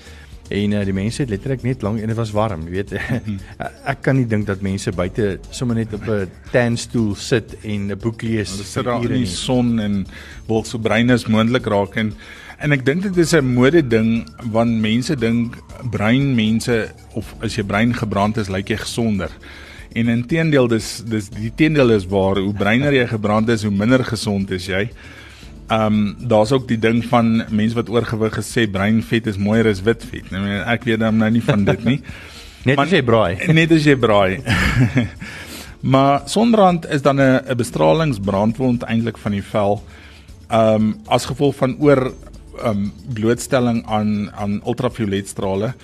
en 0.53 0.75
uh, 0.75 0.83
die 0.85 0.95
mense 0.97 1.23
het 1.23 1.31
letterlik 1.31 1.63
net 1.65 1.85
lank 1.87 2.03
en 2.03 2.11
dit 2.11 2.19
was 2.19 2.33
warm, 2.35 2.67
jy 2.67 2.81
weet. 2.81 2.95
ek 3.93 4.03
kan 4.05 4.19
nie 4.19 4.27
dink 4.29 4.49
dat 4.49 4.65
mense 4.65 4.93
buite 4.97 5.37
sommer 5.55 5.79
net 5.79 5.95
op 5.97 6.09
'n 6.09 6.31
tanstoel 6.53 7.15
sit 7.15 7.57
en 7.63 7.93
'n 7.93 7.99
boek 7.99 8.23
lees. 8.23 8.51
Hulle 8.51 8.69
sit 8.69 8.85
daar 8.85 9.05
in 9.05 9.23
die 9.23 9.27
son 9.27 9.79
en 9.81 10.07
wil 10.49 10.65
so 10.65 10.79
brein 10.79 11.11
is 11.11 11.27
moontlik 11.27 11.67
raak 11.67 11.97
en 11.97 12.13
en 12.62 12.75
ek 12.75 12.85
dink 12.87 13.02
dit 13.02 13.16
is 13.19 13.35
'n 13.35 13.54
mode 13.54 13.83
ding 13.88 14.26
want 14.54 14.71
mense 14.71 15.14
dink 15.16 15.57
brein 15.90 16.35
mense 16.35 16.90
of 17.14 17.35
as 17.42 17.57
jy 17.57 17.64
brein 17.64 17.95
gebrand 17.95 18.37
is, 18.37 18.49
lyk 18.49 18.69
jy 18.71 18.76
gesonder. 18.76 19.31
En 19.95 20.09
intedeel 20.09 20.69
dis 20.69 21.02
dis 21.04 21.28
die 21.28 21.52
teendeel 21.54 21.90
is 21.90 22.07
waar 22.07 22.38
hoe 22.38 22.54
breiner 22.54 22.92
jy 22.92 23.07
gebrand 23.07 23.49
is, 23.49 23.62
hoe 23.62 23.75
minder 23.75 24.04
gesond 24.04 24.50
is 24.50 24.66
jy. 24.66 24.90
Ehm 25.69 25.87
um, 25.87 26.16
daar's 26.28 26.52
ook 26.52 26.69
die 26.69 26.78
ding 26.78 27.04
van 27.04 27.45
mense 27.50 27.75
wat 27.75 27.88
oorgewig 27.88 28.35
gesê 28.35 28.66
breinvet 28.71 29.26
is 29.26 29.37
mooier 29.37 29.66
as 29.66 29.83
wit 29.83 30.04
vet. 30.04 30.31
Nou 30.31 30.42
ek 30.66 30.85
weet 30.85 31.00
dan 31.00 31.16
nou 31.16 31.31
nie 31.31 31.42
van 31.42 31.64
dit 31.64 31.85
nie. 31.85 32.01
net 32.68 32.77
maar, 32.77 32.87
as 32.87 32.92
jy 32.92 33.03
braai. 33.03 33.46
Net 33.61 33.72
as 33.72 33.85
jy 33.85 33.96
braai. 33.96 34.40
maar 35.92 36.22
sonbrand 36.27 36.87
is 36.87 37.03
dan 37.03 37.20
'n 37.20 37.40
'n 37.48 37.57
bestralingsbrandwond 37.57 38.83
eintlik 38.83 39.18
van 39.18 39.33
die 39.33 39.42
vel. 39.42 39.83
Ehm 40.48 40.75
um, 40.75 41.01
as 41.07 41.27
gevolg 41.27 41.57
van 41.57 41.77
oor 41.79 42.12
um, 42.64 42.92
blootstelling 43.14 43.83
aan 43.87 44.31
aan 44.35 44.61
ultravioletstrale 44.66 45.75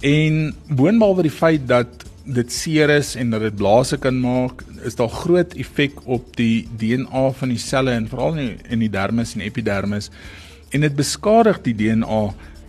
en 0.00 0.54
boonbehalwe 0.68 1.26
die 1.26 1.34
feit 1.34 1.66
dat 1.68 2.04
dit 2.28 2.52
seer 2.52 2.90
is 2.92 3.14
en 3.16 3.32
dat 3.32 3.42
dit 3.46 3.56
blaase 3.56 3.96
kan 4.00 4.18
maak, 4.20 4.62
is 4.84 4.98
daar 4.98 5.10
groot 5.10 5.54
effek 5.58 6.02
op 6.04 6.36
die 6.36 6.68
DNA 6.78 7.24
van 7.38 7.52
die 7.54 7.60
selle 7.60 7.94
en 7.96 8.08
veral 8.08 8.36
in 8.36 8.44
die, 8.44 8.72
in 8.76 8.84
die 8.84 8.92
dermis 8.92 9.34
en 9.34 9.44
epidermis. 9.46 10.10
En 10.74 10.84
dit 10.84 10.96
beskadig 10.96 11.62
die 11.64 11.74
DNA 11.76 12.22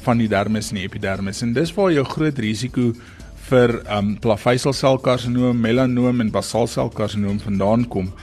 van 0.06 0.22
die 0.22 0.30
dermis 0.32 0.72
en 0.72 0.80
die 0.80 0.88
epidermis 0.88 1.44
en 1.44 1.54
dis 1.54 1.74
waar 1.76 1.92
jou 1.92 2.06
groot 2.08 2.40
risiko 2.40 2.94
vir 3.50 3.76
um 3.92 4.14
plaveisselselkarsinoom, 4.22 5.60
melanoom 5.60 6.24
en 6.24 6.32
basalselkarsinoom 6.32 7.42
vandaan 7.44 7.88
kom. 7.92 8.14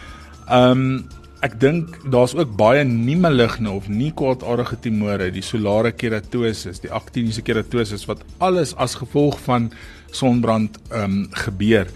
Um 0.48 1.04
ek 1.46 1.56
dink 1.62 1.98
daar's 2.10 2.34
ook 2.36 2.54
baie 2.58 2.84
nie 2.84 3.16
maligne 3.18 3.70
of 3.70 3.88
nie 3.88 4.12
kwaadaardige 4.16 4.80
tumore, 4.86 5.30
die 5.30 5.44
solare 5.44 5.92
keratose, 5.94 6.74
die 6.82 6.92
aktiniese 6.92 7.44
keratose 7.46 7.98
wat 8.08 8.24
alles 8.42 8.74
as 8.82 8.96
gevolg 8.98 9.38
van 9.46 9.70
sonbrand 10.14 10.78
ehm 10.90 11.04
um, 11.04 11.20
gebeur. 11.44 11.90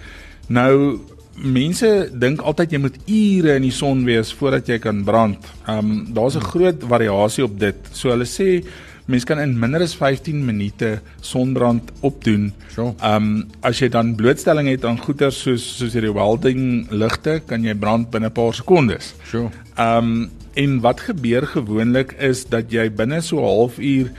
Nou 0.48 1.00
mense 1.40 1.88
dink 2.20 2.42
altyd 2.44 2.74
jy 2.74 2.80
moet 2.82 2.96
ure 3.06 3.56
in 3.56 3.64
die 3.64 3.74
son 3.74 4.04
wees 4.04 4.32
voordat 4.36 4.68
jy 4.68 4.78
kan 4.82 5.04
brand. 5.06 5.50
Ehm 5.66 5.78
um, 5.78 6.06
daar's 6.14 6.36
'n 6.36 6.50
groot 6.52 6.84
variasie 6.94 7.44
op 7.44 7.58
dit. 7.58 7.76
So 7.92 8.10
hulle 8.10 8.28
sê 8.28 8.64
mense 9.10 9.26
kan 9.28 9.40
in 9.42 9.58
minder 9.58 9.82
as 9.82 9.94
15 9.98 10.44
minute 10.46 11.00
sonbrand 11.20 11.92
opdoen. 12.00 12.50
Ehm 12.76 13.14
um, 13.14 13.30
as 13.66 13.80
jy 13.82 13.88
dan 13.92 14.14
blootstelling 14.16 14.68
het 14.70 14.84
aan 14.84 14.98
goeder 14.98 15.32
soos 15.32 15.64
soos 15.78 15.94
hierdie 15.96 16.14
welding 16.14 16.90
ligte, 16.90 17.40
kan 17.46 17.64
jy 17.64 17.74
brand 17.74 18.10
binne 18.10 18.30
'n 18.30 18.32
paar 18.32 18.54
sekondes. 18.54 19.14
Sure. 19.24 19.50
Ehm 19.76 19.96
um, 19.96 20.30
en 20.54 20.80
wat 20.80 21.00
gebeur 21.00 21.46
gewoonlik 21.46 22.12
is 22.18 22.44
dat 22.50 22.72
jy 22.72 22.90
binne 22.90 23.20
so 23.22 23.38
'n 23.38 23.44
halfuur 23.44 24.10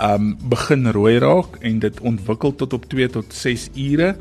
um 0.00 0.36
begin 0.48 0.86
rooi 0.94 1.18
raak 1.18 1.58
en 1.60 1.78
dit 1.78 2.00
ontwikkel 2.00 2.54
tot 2.54 2.72
op 2.72 2.84
2 2.90 3.08
tot 3.08 3.34
6 3.34 3.68
ure 3.74 4.14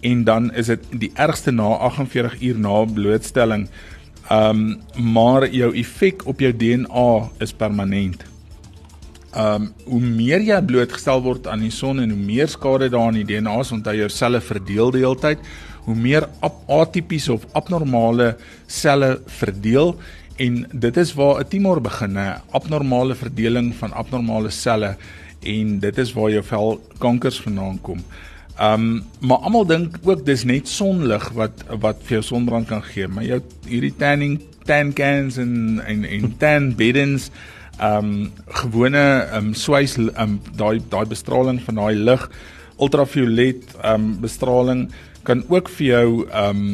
en 0.00 0.24
dan 0.24 0.52
is 0.54 0.66
dit 0.66 0.80
die 1.04 1.10
ergste 1.14 1.52
na 1.52 1.74
48 1.90 2.40
uur 2.40 2.58
na 2.58 2.84
blootstelling. 2.84 3.68
Um 4.32 4.80
maar 4.96 5.48
jou 5.50 5.74
effek 5.74 6.26
op 6.26 6.40
jou 6.40 6.52
DNA 6.56 7.30
is 7.38 7.52
permanent. 7.52 8.24
Um 9.36 9.72
hoe 9.84 10.00
meer 10.00 10.40
jy 10.40 10.56
blootgestel 10.64 11.20
word 11.20 11.46
aan 11.46 11.60
die 11.60 11.72
son 11.74 12.00
en 12.00 12.10
hoe 12.14 12.20
meer 12.20 12.48
skade 12.48 12.88
daar 12.88 13.10
aan 13.10 13.18
die 13.20 13.26
DNA 13.28 13.58
is, 13.60 13.72
onthou 13.72 13.92
jou 13.96 14.08
selle 14.08 14.40
verdeel 14.40 14.92
die 14.94 15.02
hele 15.04 15.20
tyd, 15.20 15.42
hoe 15.84 15.96
meer 15.96 16.28
atipiese 16.68 17.34
of 17.34 17.44
abnormale 17.56 18.36
selle 18.66 19.18
verdeel 19.40 19.94
en 20.40 20.62
dit 20.72 20.96
is 20.96 21.12
waar 21.14 21.40
'n 21.40 21.48
tumor 21.48 21.80
begin, 21.80 22.16
'n 22.16 22.40
abnormale 22.52 23.14
verdeling 23.14 23.74
van 23.74 23.92
abnormale 23.92 24.50
selle 24.50 24.96
en 25.42 25.78
dit 25.78 25.98
is 25.98 26.12
waar 26.12 26.30
jou 26.30 26.42
vel 26.42 26.80
kankers 26.98 27.40
vandaan 27.40 27.78
kom. 27.82 28.00
Um 28.60 29.04
maar 29.20 29.38
almal 29.38 29.66
dink 29.66 29.98
ook 30.02 30.24
dis 30.26 30.44
net 30.44 30.68
sonlig 30.68 31.28
wat 31.34 31.64
wat 31.80 31.96
vir 32.02 32.18
jou 32.18 32.22
sonbrand 32.22 32.66
kan 32.66 32.82
gee, 32.82 33.08
maar 33.08 33.24
jou 33.24 33.40
hierdie 33.66 33.94
tanning 33.96 34.40
tan 34.64 34.92
cans 34.92 35.36
en 35.36 35.82
en 35.86 36.04
en 36.04 36.36
tan 36.38 36.74
beddens 36.74 37.30
um 37.80 38.32
gewone 38.62 39.04
um 39.38 39.52
swys 39.54 39.96
um 39.98 40.38
daai 40.56 40.78
daai 40.90 41.06
bestraling 41.06 41.60
van 41.66 41.80
daai 41.82 41.94
lig 41.94 42.28
ultraviolet 42.78 43.76
um 43.84 44.16
bestraling 44.22 44.88
kan 45.22 45.44
ook 45.48 45.68
vir 45.78 45.86
jou 45.86 46.08
um 46.32 46.64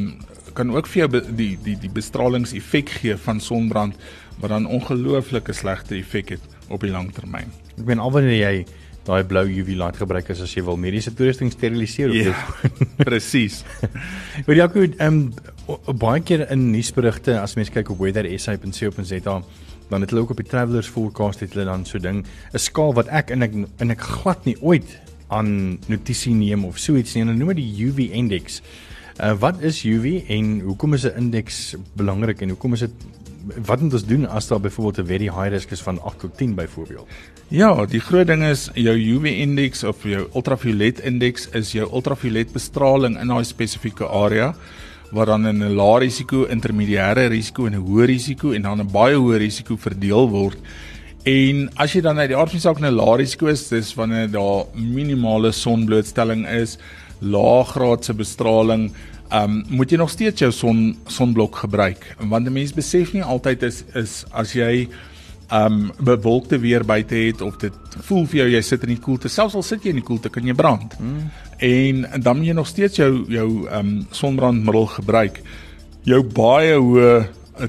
kan 0.54 0.70
ook 0.70 0.86
vir 0.86 1.04
jou 1.04 1.10
be, 1.16 1.22
die 1.34 1.54
die 1.64 1.76
die 1.80 1.90
bestralingseffek 1.90 2.96
gee 3.00 3.16
van 3.26 3.40
sonbrand 3.40 3.98
wat 4.40 4.50
dan 4.50 4.66
ongelooflike 4.66 5.52
slegte 5.52 5.98
effek 5.98 6.36
het 6.36 6.42
op 6.68 6.82
die 6.82 6.90
lang 6.90 7.10
termyn. 7.14 7.50
Ek 7.78 7.84
meen 7.86 8.02
alwanneer 8.02 8.38
jy 8.38 8.64
daai 9.04 9.24
blou 9.28 9.44
UV 9.44 9.74
light 9.76 9.98
gebruik 10.00 10.30
as 10.32 10.40
as 10.44 10.54
jy 10.56 10.64
wil 10.64 10.78
mediese 10.80 11.12
toerusting 11.16 11.52
steriliseer 11.52 12.12
of 12.12 12.30
ja, 12.30 12.70
presies. 13.06 13.62
Maar 14.46 14.56
ja, 14.56 14.68
goed, 14.68 14.96
ehm 14.98 15.26
um, 15.68 15.98
baie 15.98 16.20
keer 16.20 16.46
in 16.52 16.70
nuusberigte 16.72 17.38
as 17.40 17.56
mens 17.56 17.70
kyk 17.72 17.90
op 17.94 18.00
weather.sa.co.za 18.00 19.36
dan 19.94 20.02
het 20.02 20.11
hulle 20.11 20.24
ook 20.24 20.35
op 20.35 20.42
die 20.42 20.50
travelers 20.50 20.90
forecast 20.90 21.44
het 21.44 21.54
hulle 21.54 21.68
dan 21.70 21.87
so 21.87 22.02
ding 22.02 22.24
'n 22.52 22.59
skaal 22.59 22.94
wat 22.94 23.07
ek 23.09 23.30
en 23.30 23.42
ek 23.42 23.52
en 23.78 23.90
ek 23.90 24.00
glad 24.00 24.44
nie 24.44 24.57
ooit 24.61 24.98
aan 25.28 25.78
notisie 25.87 26.35
neem 26.35 26.64
of 26.64 26.78
so 26.78 26.96
iets 26.96 27.14
nie. 27.14 27.24
Hulle 27.24 27.37
noem 27.37 27.54
dit 27.54 27.62
die 27.62 27.87
UV 27.87 28.11
index. 28.12 28.62
Uh 29.22 29.35
wat 29.38 29.62
is 29.62 29.85
UV 29.85 30.24
en 30.28 30.61
hoekom 30.61 30.94
is 30.94 31.07
'n 31.07 31.16
indeks 31.16 31.76
belangrik 31.94 32.42
en 32.42 32.48
hoekom 32.48 32.72
is 32.72 32.80
dit 32.80 32.90
wat 33.66 33.80
moet 33.80 33.92
ons 33.92 34.07
doen 34.07 34.26
as 34.28 34.48
daar 34.48 34.61
byvoorbeeld 34.61 34.98
'n 34.98 35.07
very 35.07 35.28
high 35.28 35.48
risk 35.48 35.70
is 35.70 35.83
van 35.83 36.00
8 36.02 36.18
tot 36.18 36.37
10 36.37 36.54
byvoorbeeld? 36.54 37.07
Ja, 37.48 37.87
die 37.87 38.00
groot 38.00 38.26
ding 38.26 38.42
is 38.42 38.70
jou 38.74 38.96
UV 38.96 39.24
indeks 39.24 39.85
of 39.85 40.02
jou 40.02 40.28
ultraviolet 40.35 41.00
indeks 41.00 41.48
is 41.48 41.72
jou 41.72 41.92
ultraviolet 41.92 42.52
bestraling 42.52 43.20
in 43.20 43.28
daai 43.28 43.44
spesifieke 43.44 44.07
area 44.07 44.54
wat 45.14 45.31
dan 45.31 45.46
in 45.46 45.62
'n 45.62 45.77
lae 45.77 46.00
risiko, 46.00 46.46
intermediêre 46.46 47.29
risiko 47.31 47.66
en 47.66 47.74
'n 47.74 47.87
hoë 47.87 48.07
risiko 48.07 48.53
en 48.53 48.62
dan 48.62 48.81
'n 48.81 48.90
baie 48.92 49.14
hoë 49.14 49.38
risiko 49.38 49.77
verdeel 49.77 50.29
word. 50.29 50.59
En 51.24 51.70
as 51.77 51.92
jy 51.92 52.00
dan 52.00 52.18
uit 52.18 52.29
die 52.29 52.37
aard 52.37 52.50
van 52.50 52.59
die 52.59 52.66
saak 52.66 52.81
'n 52.81 52.94
lae 52.94 53.16
risiko 53.16 53.46
is, 53.46 53.68
dis 53.68 53.94
wanneer 53.94 54.31
daar 54.31 54.66
minimale 54.74 55.53
sonblootstelling 55.53 56.46
is, 56.46 56.79
laaggraadse 57.20 58.14
bestraling, 58.14 58.92
ehm 59.31 59.50
um, 59.50 59.64
moet 59.68 59.90
jy 59.90 59.96
nog 59.96 60.11
steeds 60.11 60.40
jou 60.40 60.53
son 60.53 60.96
sonblok 61.07 61.57
gebruik. 61.57 62.16
Want 62.18 62.46
'n 62.46 62.53
mens 62.53 62.72
besef 62.72 63.12
nie 63.12 63.22
altyd 63.22 63.62
is 63.62 63.85
is 63.94 64.24
as 64.33 64.53
jy 64.53 64.88
um 65.54 65.92
bewolkte 66.02 66.58
weer 66.58 66.84
buite 66.84 67.14
het 67.14 67.40
of 67.40 67.56
dit 67.62 67.98
voel 68.08 68.24
vir 68.26 68.40
jou 68.40 68.48
jy 68.56 68.62
sit 68.66 68.82
in 68.86 68.94
die 68.96 69.02
koelte 69.02 69.30
selfs 69.30 69.54
al 69.54 69.62
sit 69.62 69.84
jy 69.84 69.94
in 69.94 70.00
die 70.00 70.06
koelte 70.06 70.32
kan 70.32 70.46
jy 70.46 70.54
brand. 70.58 70.96
Mm. 70.98 71.30
En 71.62 72.22
dan 72.22 72.40
moet 72.40 72.50
jy 72.50 72.56
nog 72.58 72.70
steeds 72.70 72.98
jou 72.98 73.24
jou 73.30 73.48
um 73.70 73.94
sonbrandmiddel 74.10 74.86
gebruik. 74.98 75.40
Jou 76.04 76.22
baie 76.26 76.74
hoë 76.74 77.14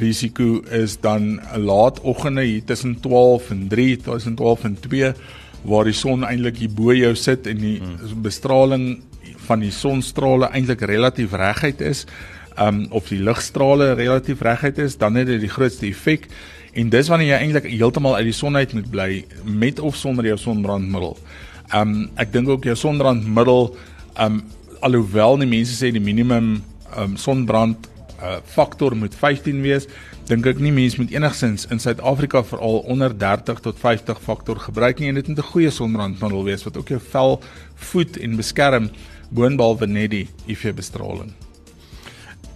risiko 0.01 0.63
is 0.73 0.97
dan 0.97 1.39
'n 1.39 1.61
laatoggende 1.61 2.43
hier 2.43 2.63
tussen 2.65 2.99
12 2.99 3.51
en 3.51 3.67
3, 3.67 3.97
tussen 3.97 4.35
12 4.35 4.63
en 4.63 4.77
2 4.79 5.13
waar 5.61 5.83
die 5.83 5.93
son 5.93 6.23
eintlik 6.23 6.57
hier 6.57 6.69
bo 6.69 6.93
jou 6.93 7.15
sit 7.15 7.47
en 7.47 7.57
die 7.57 7.81
mm. 7.81 8.21
bestraling 8.21 9.01
van 9.47 9.59
die 9.59 9.71
sonstrale 9.71 10.49
eintlik 10.53 10.81
relatief 10.81 11.33
reguit 11.33 11.81
is. 11.81 12.05
Um 12.57 12.85
of 12.89 13.09
die 13.09 13.19
ligstrale 13.19 13.93
relatief 13.93 14.41
reguit 14.41 14.77
is, 14.77 14.97
dan 14.97 15.15
het 15.15 15.27
dit 15.27 15.41
die 15.41 15.51
grootste 15.51 15.87
effek. 15.87 16.29
En 16.75 16.89
dis 16.91 17.07
wanneer 17.07 17.29
jy 17.29 17.38
eintlik 17.39 17.67
heeltemal 17.71 18.17
uit 18.19 18.27
die 18.27 18.35
son 18.35 18.57
uit 18.59 18.73
moet 18.75 18.88
bly 18.91 19.09
met 19.47 19.79
of 19.79 19.95
sonder 19.95 20.27
jou 20.27 20.35
sonbrandmiddel. 20.38 21.13
Um 21.71 21.93
ek 22.19 22.33
dink 22.33 22.51
ook 22.51 22.67
jou 22.67 22.75
sonbrandmiddel 22.75 23.69
um 24.25 24.41
alhoewel 24.83 25.39
die 25.39 25.47
mense 25.47 25.77
sê 25.77 25.93
die 25.95 26.03
minimum 26.03 26.57
um 26.99 27.15
sonbrand 27.17 27.88
uh, 28.19 28.41
faktor 28.43 28.95
moet 28.95 29.15
15 29.15 29.63
wees, 29.63 29.88
dink 30.27 30.45
ek 30.51 30.59
nie 30.59 30.73
mense 30.75 30.99
moet 30.99 31.15
enigsins 31.15 31.65
in 31.71 31.79
Suid-Afrika 31.79 32.43
veral 32.43 32.83
onder 32.91 33.15
30 33.23 33.63
tot 33.63 33.79
50 33.79 34.19
faktor 34.27 34.59
gebruik 34.67 34.99
nie 34.99 35.13
en 35.13 35.21
dit 35.21 35.31
moet 35.31 35.39
'n 35.39 35.51
goeie 35.53 35.71
sonbrandmiddel 35.71 36.43
wees 36.43 36.67
wat 36.67 36.77
ook 36.77 36.91
jou 36.91 36.99
vel 36.99 37.41
voed 37.75 38.17
en 38.17 38.35
beskerm 38.35 38.91
boonbehalwe 39.31 39.88
net 39.88 40.11
die 40.11 40.27
UV 40.47 40.75
bestraling. 40.75 41.31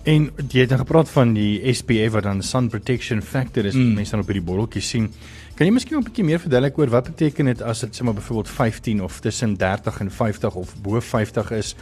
En 0.03 0.29
jy 0.47 0.63
het 0.63 0.69
dan 0.69 0.77
gepraat 0.77 1.09
van 1.09 1.33
die 1.33 1.73
SPF 1.73 2.13
wat 2.15 2.23
dan 2.23 2.41
sun 2.41 2.69
protection 2.69 3.21
factor 3.21 3.65
is, 3.65 3.75
mm. 3.75 3.93
mense 3.93 4.11
dan 4.15 4.23
op 4.23 4.31
hierdie 4.31 4.45
botteltjie 4.45 4.81
sien. 4.81 5.09
Kan 5.55 5.67
jy 5.67 5.73
miskien 5.73 5.97
'n 5.99 6.03
bietjie 6.03 6.23
meer 6.23 6.39
verduidelik 6.39 6.77
oor 6.77 6.89
wat 6.89 7.09
beteken 7.11 7.45
dit 7.45 7.61
as 7.61 7.79
dit 7.79 7.95
sommer 7.95 8.13
byvoorbeeld 8.13 8.49
15 8.49 9.03
of 9.03 9.19
tussen 9.19 9.57
30 9.57 9.99
en 9.99 10.11
50 10.11 10.55
of 10.55 10.75
bo 10.81 10.99
50 10.99 11.51
is? 11.51 11.75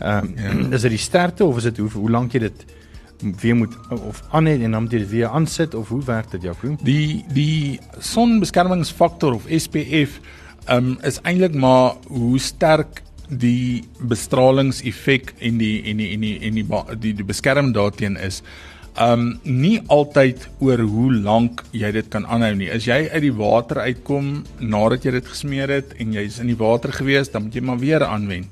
Ehm 0.00 0.24
um, 0.24 0.34
ja. 0.36 0.68
is 0.76 0.80
dit 0.80 0.90
die 0.90 0.98
sterkte 0.98 1.44
of 1.44 1.56
is 1.56 1.62
dit 1.62 1.76
hoe 1.76 1.90
hoe 1.90 2.10
lank 2.10 2.32
jy 2.32 2.38
dit 2.38 2.64
weer 3.40 3.56
moet 3.56 3.74
of 3.90 4.22
aan 4.30 4.46
het 4.46 4.60
en 4.62 4.70
dan 4.70 4.82
moet 4.82 4.92
jy 4.92 4.98
dit 4.98 5.10
weer 5.10 5.28
aansit 5.28 5.74
of 5.74 5.88
hoe 5.88 6.04
werk 6.04 6.30
dit 6.30 6.42
Jaco? 6.42 6.76
Die 6.82 7.24
die 7.32 7.80
sonbeskermingsfaktor 7.98 9.34
of 9.34 9.44
SPF 9.48 10.20
ehm 10.64 10.76
um, 10.76 10.98
is 11.02 11.20
eintlik 11.22 11.54
maar 11.54 11.96
hoe 12.06 12.38
sterk 12.38 13.02
die 13.28 13.84
bestralingseffek 14.00 15.34
en 15.44 15.58
die 15.58 15.82
en 15.90 16.00
die 16.00 16.10
en 16.14 16.20
die 16.20 16.34
en 16.48 16.54
die 16.54 16.66
die, 17.00 17.14
die 17.20 17.26
beskerm 17.26 17.72
daarteen 17.72 18.16
is 18.16 18.42
um 18.98 19.38
nie 19.44 19.78
altyd 19.94 20.48
oor 20.64 20.80
hoe 20.80 21.12
lank 21.14 21.62
jy 21.76 21.90
dit 21.94 22.08
kan 22.10 22.26
aanhou 22.26 22.54
nie. 22.58 22.70
As 22.72 22.88
jy 22.88 23.04
uit 23.12 23.22
die 23.22 23.34
water 23.36 23.82
uitkom 23.84 24.42
nadat 24.58 25.06
jy 25.06 25.12
dit 25.18 25.30
gesmeer 25.30 25.70
het 25.70 25.94
en 26.02 26.16
jy's 26.16 26.40
in 26.42 26.50
die 26.50 26.58
water 26.58 26.92
gewees, 26.92 27.30
dan 27.30 27.46
moet 27.46 27.54
jy 27.54 27.62
maar 27.62 27.78
weer 27.78 28.04
aanwend. 28.06 28.50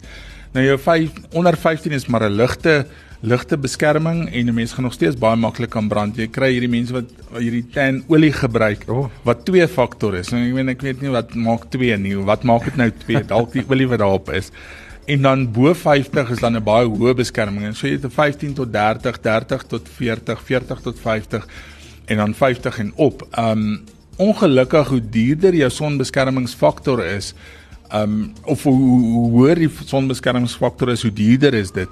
Nou 0.55 0.65
jou 0.65 0.79
5 0.79 1.35
onder 1.37 1.57
15 1.57 1.93
is 1.93 2.07
maar 2.07 2.29
'n 2.29 2.37
ligte 2.37 2.87
ligte 3.21 3.57
beskerming 3.57 4.29
en 4.33 4.47
'n 4.47 4.55
mens 4.55 4.73
gaan 4.73 4.85
nog 4.85 4.93
steeds 4.93 5.17
baie 5.17 5.37
maklik 5.37 5.71
kan 5.71 5.89
brand. 5.89 6.17
Jy 6.17 6.27
kry 6.27 6.53
hierdie 6.53 6.69
mense 6.69 6.93
wat 6.93 7.05
hierdie 7.39 7.67
tan 7.73 8.03
olie 8.09 8.33
gebruik 8.33 8.85
oh. 8.89 9.11
wat 9.23 9.45
twee 9.45 9.69
faktor 9.69 10.15
is. 10.15 10.31
Nou 10.31 10.43
ek 10.43 10.55
weet 10.55 10.69
ek 10.69 10.83
weet 10.83 11.03
nie 11.03 11.11
wat 11.11 11.35
maak 11.35 11.71
twee 11.71 11.97
nie. 11.97 12.17
Wat 12.17 12.43
maak 12.43 12.65
dit 12.65 12.77
nou 12.77 12.91
twee? 12.91 13.25
Dalk 13.33 13.53
die 13.53 13.65
olie 13.69 13.89
wat 13.89 13.99
daarop 13.99 14.31
is. 14.31 14.51
En 15.07 15.23
dan 15.23 15.53
bo 15.53 15.75
50 15.75 16.31
is 16.31 16.41
dan 16.41 16.57
'n 16.57 16.63
baie 16.63 16.87
hoë 16.87 17.15
beskerming. 17.15 17.65
En 17.65 17.75
so 17.75 17.87
jy 17.87 17.95
het 17.95 18.05
'n 18.05 18.11
15 18.11 18.55
tot 18.55 18.73
30, 18.73 19.21
30 19.21 19.63
tot 19.63 19.89
40, 19.89 20.43
40 20.43 20.81
tot 20.81 20.99
50 21.01 21.47
en 22.07 22.17
dan 22.17 22.35
50 22.35 22.79
en 22.79 22.93
op. 22.95 23.27
Um 23.39 23.85
ongelukkig 24.17 24.89
hoe 24.89 25.09
duurder 25.11 25.55
jou 25.55 25.71
sonbeskermingsfaktor 25.71 27.05
is, 27.05 27.35
um 27.93 28.33
of 28.43 28.63
hoe, 28.63 29.01
hoe 29.01 29.31
hoër 29.31 29.55
die 29.55 29.71
sonbeskermingsfaktor 29.85 30.91
is, 30.91 31.03
hoe 31.03 31.13
duurder 31.13 31.55
is 31.55 31.73
dit. 31.73 31.89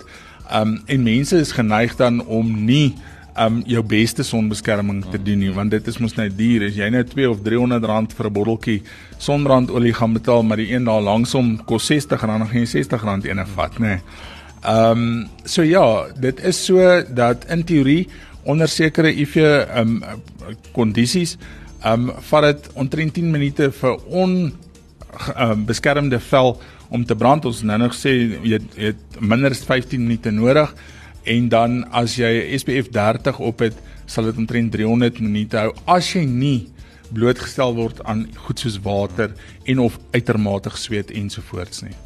Um 0.53 0.83
en 0.87 1.03
mense 1.03 1.37
is 1.37 1.53
geneig 1.53 1.97
dan 1.97 2.21
om 2.27 2.65
nie 2.65 2.95
um 3.41 3.63
jou 3.67 3.83
beste 3.83 4.23
sonbeskerming 4.23 5.03
te 5.11 5.19
doen 5.19 5.41
nie 5.43 5.51
want 5.55 5.73
dit 5.75 5.89
is 5.91 5.99
mos 5.99 6.15
nou 6.15 6.29
duur 6.31 6.69
as 6.69 6.77
jy 6.79 6.87
nou 6.93 7.03
2 7.03 7.31
of 7.31 7.41
300 7.43 7.89
rand 7.91 8.13
vir 8.13 8.27
'n 8.27 8.33
botteltjie 8.33 8.83
sonbrandolie 9.19 9.95
gaan 9.95 10.13
betaal 10.13 10.43
maar 10.43 10.57
die 10.57 10.71
een 10.71 10.85
daar 10.85 11.03
langsom 11.03 11.57
kos 11.65 11.87
60 11.87 12.21
rand 12.21 12.45
dan 12.45 12.49
gaan 12.49 12.61
jy 12.61 12.67
60 12.67 13.03
rand 13.03 13.25
ene 13.25 13.47
vat 13.47 13.79
nê. 13.79 13.87
Nee. 13.87 14.01
Um 14.65 15.29
so 15.45 15.63
ja, 15.63 16.07
dit 16.21 16.41
is 16.45 16.65
so 16.65 17.03
dat 17.15 17.45
in 17.51 17.65
teorie 17.65 18.09
onder 18.45 18.69
sekere 18.69 19.11
IV 19.13 19.67
um 19.77 20.03
kondisies 20.73 21.37
um 21.85 22.13
vat 22.31 22.43
dit 22.43 22.71
omtrent 22.75 23.15
10 23.15 23.31
minute 23.31 23.71
vir 23.73 23.97
on 24.09 24.53
um, 25.37 25.65
beskermde 25.67 26.21
vel 26.21 26.57
om 26.95 27.05
te 27.05 27.17
brand. 27.19 27.45
Ons 27.49 27.65
nou 27.67 27.79
nog 27.83 27.97
sê 27.97 28.13
jy 28.47 28.61
het 28.79 29.19
minder 29.21 29.55
as 29.55 29.65
15 29.67 30.03
minute 30.03 30.31
nodig 30.35 30.71
en 31.35 31.49
dan 31.49 31.81
as 31.97 32.19
jy 32.21 32.31
SPF 32.61 32.93
30 32.95 33.41
op 33.41 33.65
het, 33.65 33.77
sal 34.07 34.29
dit 34.29 34.39
omtrent 34.39 34.73
300 34.75 35.21
minute 35.25 35.59
hou 35.59 35.73
as 35.91 36.13
jy 36.15 36.25
nie 36.29 36.69
blootgestel 37.15 37.75
word 37.77 38.03
aan 38.09 38.27
goed 38.47 38.61
soos 38.61 38.79
water 38.85 39.35
en 39.71 39.83
of 39.85 39.99
uitermate 40.15 40.73
gesweet 40.75 41.13
ensovoorts 41.15 41.85
nie. 41.87 41.97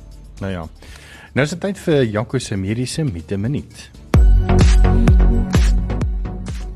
Nou 0.42 0.53
ja. 0.53 0.64
Nou 1.35 1.44
is 1.44 1.55
dit 1.55 1.62
tyd 1.62 1.81
vir 1.85 2.05
Jaco 2.09 2.40
se 2.42 2.57
mediese 2.57 3.05
mite 3.07 3.38
minuut. 3.38 3.88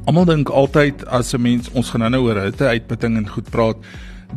Almal 0.03 0.27
dink 0.27 0.51
altyd 0.51 1.05
as 1.07 1.35
'n 1.35 1.42
mens 1.42 1.70
ons 1.72 1.90
gaan 1.90 2.11
nou 2.11 2.22
oor 2.27 2.42
hitte 2.42 2.66
uitputting 2.66 3.16
en 3.16 3.29
goed 3.29 3.51
praat 3.51 3.77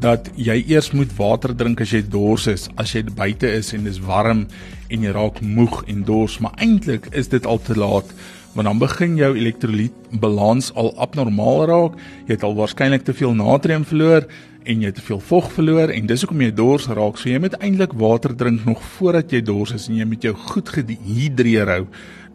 dat 0.02 0.30
jy 0.36 0.58
eers 0.68 0.92
moet 0.92 1.12
water 1.18 1.56
drink 1.56 1.82
as 1.82 1.94
jy 1.96 2.02
dors 2.12 2.48
is, 2.52 2.68
as 2.82 2.96
jy 2.96 3.06
buite 3.16 3.48
is 3.48 3.74
en 3.74 3.86
dis 3.88 4.00
warm 4.04 4.46
en 4.92 5.06
jy 5.06 5.14
raak 5.16 5.42
moeg 5.42 5.84
en 5.92 6.04
dors, 6.08 6.40
maar 6.44 6.56
eintlik 6.62 7.08
is 7.16 7.32
dit 7.32 7.46
al 7.46 7.62
te 7.64 7.78
laat 7.78 8.12
want 8.56 8.70
dan 8.70 8.80
begin 8.80 9.18
jou 9.20 9.34
elektrolytbalans 9.36 10.70
al 10.80 10.94
abnormaal 11.04 11.66
raak. 11.68 11.98
Jy 12.24 12.38
het 12.38 12.46
al 12.48 12.56
waarskynlik 12.56 13.04
te 13.04 13.12
veel 13.12 13.36
natrium 13.36 13.84
verloor 13.84 14.30
en 14.66 14.82
jy 14.82 14.90
het 14.90 14.96
te 14.96 15.06
veel 15.06 15.20
vog 15.20 15.52
verloor 15.54 15.92
en 15.92 16.08
dis 16.08 16.24
hoekom 16.24 16.44
jy 16.46 16.54
dors 16.56 16.88
raak. 16.88 17.20
So 17.20 17.30
jy 17.30 17.42
moet 17.44 17.60
eintlik 17.60 17.94
water 18.00 18.32
drink 18.32 18.64
nog 18.64 18.82
voordat 18.96 19.36
jy 19.36 19.44
dors 19.46 19.76
is 19.76 19.90
en 19.92 20.00
jy 20.00 20.08
moet 20.08 20.24
jou 20.32 20.34
goed 20.56 20.72
gehidreer 20.72 21.76
hou 21.76 21.84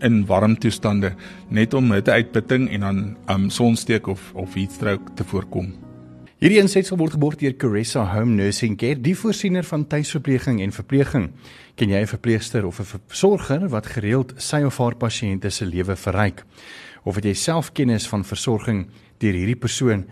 in 0.04 0.24
warm 0.28 0.56
toestande 0.60 1.14
net 1.48 1.74
om 1.76 1.92
hitteuitputting 1.92 2.68
en 2.76 2.88
dan 2.88 3.04
um 3.32 3.48
sonsteek 3.52 4.12
of 4.12 4.32
of 4.36 4.56
heatstroke 4.56 5.16
te 5.16 5.24
voorkom. 5.24 5.89
Hierdie 6.40 6.56
insetsel 6.56 6.96
word 6.96 7.12
geborg 7.12 7.34
deur 7.36 7.52
Caressa 7.60 8.00
Home 8.14 8.32
Nursing 8.32 8.78
Care, 8.80 8.96
die 8.96 9.12
voorsiener 9.12 9.66
van 9.68 9.82
tuisverpleging 9.84 10.62
en 10.64 10.70
verpleging. 10.72 11.26
Ken 11.76 11.90
jy 11.92 12.00
'n 12.00 12.08
verpleegster 12.08 12.64
of 12.64 12.80
'n 12.80 13.00
versorger 13.08 13.68
wat 13.68 13.86
gereeld 13.86 14.32
sy 14.38 14.62
of 14.64 14.78
haar 14.78 14.96
pasiënte 14.96 15.50
se 15.50 15.66
lewe 15.66 15.94
verryk? 15.94 16.44
Of 17.04 17.16
het 17.16 17.24
jy 17.24 17.34
self 17.34 17.72
kennis 17.74 18.08
van 18.08 18.24
versorging 18.24 18.88
deur 19.18 19.34
hierdie 19.34 19.60
persoon 19.60 20.06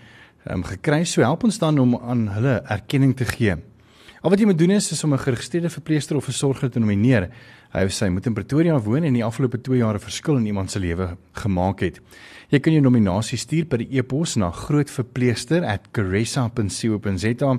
um, 0.51 0.63
gekry? 0.65 1.05
So 1.05 1.23
help 1.23 1.45
ons 1.45 1.59
dan 1.59 1.79
om 1.79 1.97
aan 1.97 2.29
hulle 2.29 2.63
erkenning 2.69 3.17
te 3.17 3.25
gee. 3.25 3.57
Al 4.21 4.31
wat 4.31 4.39
jy 4.39 4.47
moet 4.47 4.59
doen 4.59 4.71
is, 4.71 4.93
is 4.93 5.05
om 5.05 5.15
'n 5.15 5.19
geregistreerde 5.19 5.71
verpleegster 5.71 6.17
of 6.17 6.25
versorger 6.25 6.71
te 6.71 6.79
nomineer. 6.79 7.31
Hy 7.73 7.85
of 7.85 7.93
sy 7.93 8.09
moet 8.09 8.27
in 8.27 8.35
Pretoria 8.35 8.79
woon 8.79 9.05
en 9.05 9.13
die 9.13 9.25
afgelope 9.25 9.61
2 9.61 9.79
jaar 9.79 9.95
'n 9.95 10.01
verskil 10.01 10.37
in 10.37 10.47
iemand 10.47 10.71
se 10.71 10.79
lewe 10.79 11.17
gemaak 11.33 11.81
het. 11.81 12.01
Jy 12.49 12.63
kan 12.65 12.73
jou 12.73 12.81
nominasie 12.81 13.37
stuur 13.37 13.67
per 13.69 13.83
e-pos 13.85 14.39
na 14.41 14.49
grootverpleegster@caressa.co.za 14.57 17.51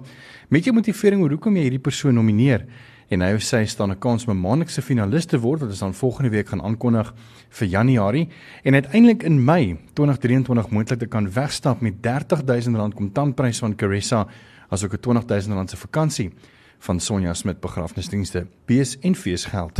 met 0.50 0.66
jou 0.66 0.74
motivering 0.74 1.22
oor 1.22 1.30
hoekom 1.30 1.54
jy 1.56 1.64
hierdie 1.68 1.86
persoon 1.86 2.18
nomineer. 2.18 2.66
En 3.14 3.22
hy 3.22 3.34
of 3.36 3.44
sy 3.46 3.66
staan 3.66 3.92
'n 3.92 4.00
kans 4.00 4.26
om 4.26 4.32
'n 4.34 4.42
maandelikse 4.42 4.82
finalis 4.82 5.26
te 5.26 5.40
word 5.40 5.60
wat 5.62 5.70
ons 5.70 5.80
dan 5.80 5.94
volgende 5.94 6.30
week 6.30 6.50
gaan 6.50 6.62
aankondig 6.62 7.14
vir 7.50 7.68
Januarie 7.68 8.30
en 8.64 8.74
uiteindelik 8.74 9.24
in 9.24 9.46
Mei 9.46 9.78
2023 9.94 10.70
moontlik 10.70 11.00
te 11.00 11.08
kan 11.08 11.32
wegstap 11.32 11.82
met 11.82 11.94
R30000 12.02 12.94
kontantprys 12.96 13.60
van 13.60 13.76
Caressa 13.76 14.28
asook 14.70 14.94
'n 14.94 14.98
R20000 14.98 15.70
se 15.70 15.78
vakansie 15.78 16.32
van 16.80 17.00
Sonja 17.00 17.34
Smit 17.34 17.60
begrafnisdienste. 17.60 18.48
Bees 18.66 19.00
en 19.00 19.16
feesgeld. 19.16 19.80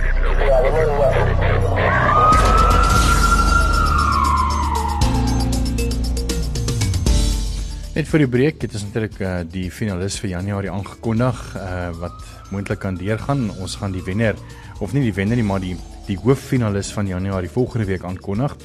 Net 7.93 8.09
vir 8.09 8.23
die 8.25 8.29
breek, 8.29 8.61
dit 8.61 8.73
is 8.75 8.85
natuurlik 8.87 9.19
uh, 9.21 9.33
die 9.45 9.71
finalis 9.71 10.17
vir 10.23 10.31
Januarie 10.37 10.71
aangekondig 10.73 11.43
uh, 11.57 11.91
wat 12.01 12.23
moontlik 12.55 12.81
kan 12.85 12.97
deurgaan. 12.97 13.51
Ons 13.61 13.77
gaan 13.83 13.93
die 13.93 14.05
wenner 14.07 14.39
of 14.81 14.95
nie 14.95 15.03
die 15.05 15.15
wenner 15.17 15.37
nie, 15.37 15.45
maar 15.47 15.61
die 15.61 15.77
die 16.07 16.19
hooffinalis 16.19 16.93
van 16.93 17.07
Januarie 17.07 17.51
volgende 17.51 17.87
week 17.87 18.05
aankondig. 18.05 18.57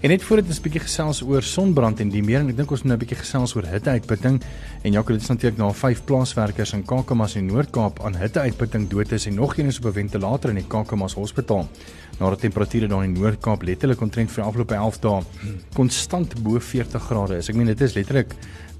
En 0.00 0.08
net 0.12 0.22
voordat 0.22 0.46
ons 0.46 0.58
'n 0.58 0.62
bietjie 0.62 0.80
gesels 0.80 1.22
oor 1.22 1.42
sonbrand 1.42 2.00
en 2.00 2.08
die 2.08 2.22
meer 2.22 2.40
en 2.40 2.48
ek 2.48 2.56
dink 2.56 2.70
ons 2.70 2.82
moet 2.82 2.92
nou 2.92 2.96
'n 2.96 3.04
bietjie 3.04 3.18
gesels 3.18 3.54
oor 3.56 3.66
hitteuitputting 3.66 4.42
en 4.82 4.92
Jaco 4.92 5.12
dit 5.12 5.22
is 5.22 5.28
natuurlik 5.28 5.58
na 5.58 5.72
vyf 5.72 6.04
plaaswerkers 6.04 6.72
in 6.72 6.84
Kakamas 6.84 7.36
en 7.36 7.46
Noord-Kaap 7.46 8.04
aan 8.04 8.16
hitteuitputting 8.16 8.88
dood 8.88 9.12
is 9.12 9.26
en 9.26 9.34
nog 9.34 9.56
een 9.56 9.66
is 9.66 9.78
op 9.78 9.84
'n 9.86 9.92
ventilator 9.92 10.50
in 10.50 10.56
die 10.56 10.66
Kakamas 10.66 11.14
Hospitaal. 11.14 11.68
Nadat 12.16 12.40
temperature 12.40 12.88
daar 12.88 13.04
in 13.04 13.12
die 13.14 13.20
Noord-Kaap 13.20 13.62
letterlik 13.62 14.00
omtrent 14.00 14.30
vir 14.32 14.42
die 14.42 14.48
afgelope 14.48 14.74
11 14.74 15.00
dae 15.02 15.50
konstant 15.76 16.32
bo 16.42 16.58
40 16.58 17.02
grade 17.10 17.36
is. 17.36 17.50
Ek 17.50 17.58
meen 17.58 17.68
dit 17.68 17.82
is 17.84 17.96
letterlik 17.96 18.32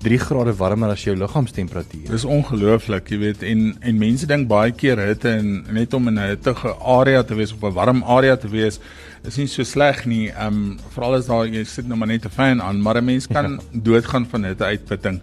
3 0.05 0.19
grade 0.21 0.55
warmer 0.57 0.93
as 0.93 1.05
jou 1.05 1.15
liggaamstemperatuur. 1.17 2.09
Dis 2.13 2.25
ongelooflik, 2.25 3.11
jy 3.13 3.19
weet, 3.21 3.45
en 3.49 3.67
en 3.81 3.99
mense 4.01 4.29
dink 4.29 4.49
baie 4.49 4.73
keer 4.73 5.01
hitte 5.01 5.33
en 5.37 5.67
net 5.73 5.95
om 5.95 6.09
in 6.09 6.19
'n 6.19 6.29
hittige 6.33 6.75
area 6.81 7.23
te 7.23 7.35
wees 7.35 7.53
of 7.53 7.63
'n 7.63 7.75
warm 7.75 8.03
area 8.03 8.37
te 8.37 8.49
wees 8.49 8.81
is 9.25 9.37
nie 9.37 9.47
so 9.47 9.65
sleg 9.65 10.07
nie. 10.07 10.29
Ehm 10.31 10.47
um, 10.47 10.79
veral 10.95 11.15
as 11.15 11.27
daar 11.27 11.47
jy 11.47 11.65
sit 11.65 11.89
nou 11.89 11.99
maar 11.99 12.09
net 12.09 12.25
'n 12.25 12.31
fan 12.31 12.63
aan, 12.63 12.81
maar 12.81 12.97
'n 12.97 13.05
mens 13.05 13.27
kan 13.37 13.53
ja. 13.53 13.59
doodgaan 13.73 14.27
van 14.27 14.45
hitte 14.45 14.65
uitputting. 14.65 15.21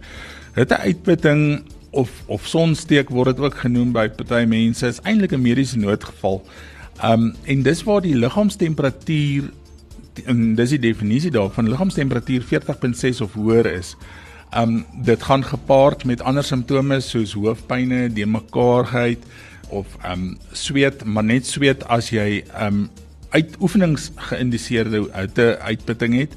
Hitte 0.54 0.76
uitputting 0.76 1.62
of 1.90 2.10
of 2.26 2.46
sonsteek 2.46 3.10
word 3.10 3.36
dit 3.36 3.44
ook 3.44 3.54
genoem 3.54 3.92
by 3.92 4.08
party 4.08 4.44
mense 4.46 4.86
is 4.86 5.00
eintlik 5.02 5.32
'n 5.32 5.42
mediese 5.42 5.78
noodgeval. 5.78 6.42
Um, 7.02 7.32
en 7.44 7.62
dis 7.66 7.82
waar 7.82 8.04
die 8.04 8.14
liggaamstemperatuur 8.14 9.50
en 10.30 10.54
dis 10.54 10.74
die 10.76 10.82
definisie 10.82 11.32
daarvan 11.34 11.68
liggaamstemperatuur 11.68 12.44
40.6 12.46 13.22
of 13.24 13.34
hoër 13.34 13.66
is. 13.72 13.94
Um 14.54 14.84
dit 15.02 15.22
gaan 15.22 15.42
gepaard 15.44 16.04
met 16.06 16.22
ander 16.22 16.44
simptome 16.46 17.00
soos 17.02 17.34
hoofpynne, 17.34 18.06
demekaarheid 18.14 19.24
of 19.74 19.96
um 20.06 20.36
sweet, 20.52 21.02
maar 21.04 21.26
net 21.26 21.46
sweet 21.46 21.82
as 21.90 22.12
jy 22.14 22.44
um 22.62 22.86
uit 23.34 23.56
oefenings 23.58 24.12
geïndiseerde 24.30 25.08
hitte 25.10 25.58
uitputting 25.58 26.14
het. 26.20 26.36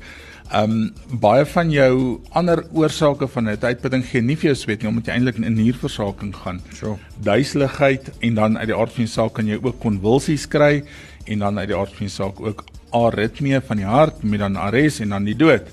Um 0.56 0.94
baie 1.20 1.44
van 1.52 1.72
jou 1.72 2.22
ander 2.32 2.62
oorsake 2.72 3.28
van 3.28 3.50
hitte 3.52 3.68
uitputting 3.68 4.06
gee 4.08 4.22
nie 4.24 4.38
vir 4.40 4.54
jou 4.54 4.56
sweet 4.56 4.84
nie 4.84 4.88
omdat 4.88 5.10
jy 5.10 5.18
eintlik 5.18 5.42
in 5.42 5.58
nierversaking 5.58 6.32
gaan. 6.36 6.62
So, 6.78 6.96
Duiseligheid 7.24 8.12
en 8.24 8.40
dan 8.40 8.58
uit 8.58 8.70
die 8.72 8.78
aard 8.78 8.94
van 8.96 9.04
die 9.04 9.12
saak 9.12 9.36
kan 9.36 9.48
jy 9.48 9.60
ook 9.60 9.82
konvulsies 9.84 10.48
kry 10.48 10.86
en 11.28 11.44
dan 11.44 11.60
uit 11.60 11.68
die 11.68 11.76
aard 11.76 11.92
van 11.98 12.08
die 12.08 12.14
saak 12.14 12.40
ook 12.40 12.64
aritmie 12.96 13.60
van 13.60 13.82
die 13.82 13.90
hart 13.90 14.24
met 14.24 14.40
dan 14.40 14.56
arrest 14.56 15.04
en 15.04 15.12
dan 15.16 15.28
die 15.28 15.36
dood. 15.36 15.68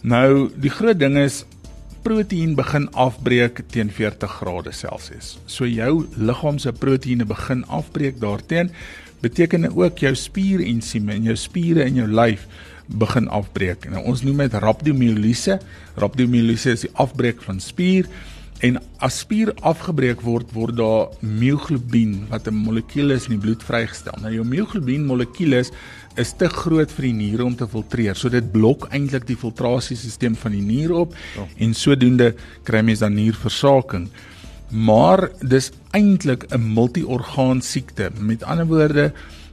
Nou 0.00 0.48
die 0.56 0.72
groot 0.72 0.98
ding 0.98 1.18
is 1.20 1.44
proteïen 2.04 2.56
begin 2.56 2.88
afbreek 3.00 3.62
teen 3.72 3.90
40 3.92 4.40
grade 4.40 4.72
Celsius. 4.72 5.38
So 5.46 5.68
jou 5.68 6.06
liggaam 6.16 6.58
se 6.60 6.72
proteïene 6.72 7.28
begin 7.28 7.64
afbreek 7.68 8.20
daarteen 8.20 8.72
beteken 9.24 9.64
dit 9.64 9.76
ook 9.76 10.00
jou 10.00 10.14
spierensieme 10.16 11.12
en 11.12 11.28
jou 11.30 11.36
spiere 11.36 11.84
in 11.88 12.00
jou 12.02 12.08
lyf 12.08 12.48
begin 12.86 13.28
afbreek. 13.28 13.88
Nou 13.90 14.04
ons 14.12 14.22
noem 14.22 14.44
dit 14.44 14.54
rhabdomyoliese. 14.54 15.58
Rhabdomyoliese 15.96 16.74
is 16.76 16.86
die 16.86 16.94
afbreek 16.94 17.42
van 17.42 17.60
spier 17.60 18.08
en 18.64 18.78
as 19.02 19.18
spier 19.24 19.50
afgebreek 19.66 20.22
word 20.24 20.52
word 20.54 20.76
daar 20.78 21.10
myoglobien 21.20 22.26
wat 22.30 22.46
'n 22.48 22.54
molekuul 22.54 23.10
is 23.10 23.26
in 23.26 23.36
die 23.36 23.42
bloed 23.44 23.62
vrygestel. 23.62 24.14
Nou 24.22 24.32
jou 24.32 24.44
myoglobien 24.44 25.04
molekuul 25.06 25.52
is 26.16 26.32
te 26.38 26.48
groot 26.48 26.90
vir 26.90 27.02
die 27.02 27.12
niere 27.12 27.44
om 27.44 27.56
te 27.56 27.66
filtreer. 27.66 28.14
So 28.14 28.28
dit 28.28 28.52
blok 28.52 28.88
eintlik 28.90 29.26
die 29.26 29.36
filtrasiesisteem 29.36 30.36
van 30.36 30.52
die 30.52 30.62
nier 30.62 30.92
op 30.92 31.14
oh. 31.38 31.48
en 31.58 31.74
sodoende 31.74 32.34
kry 32.62 32.82
mens 32.82 32.98
dan 32.98 33.14
nierversaking. 33.14 34.08
Maar 34.70 35.28
dis 35.40 35.70
eintlik 35.92 36.46
'n 36.50 36.72
multiorgaan 36.74 37.60
siekte. 37.60 38.10
Met 38.18 38.42
ander 38.42 38.66
woorde, 38.66 39.12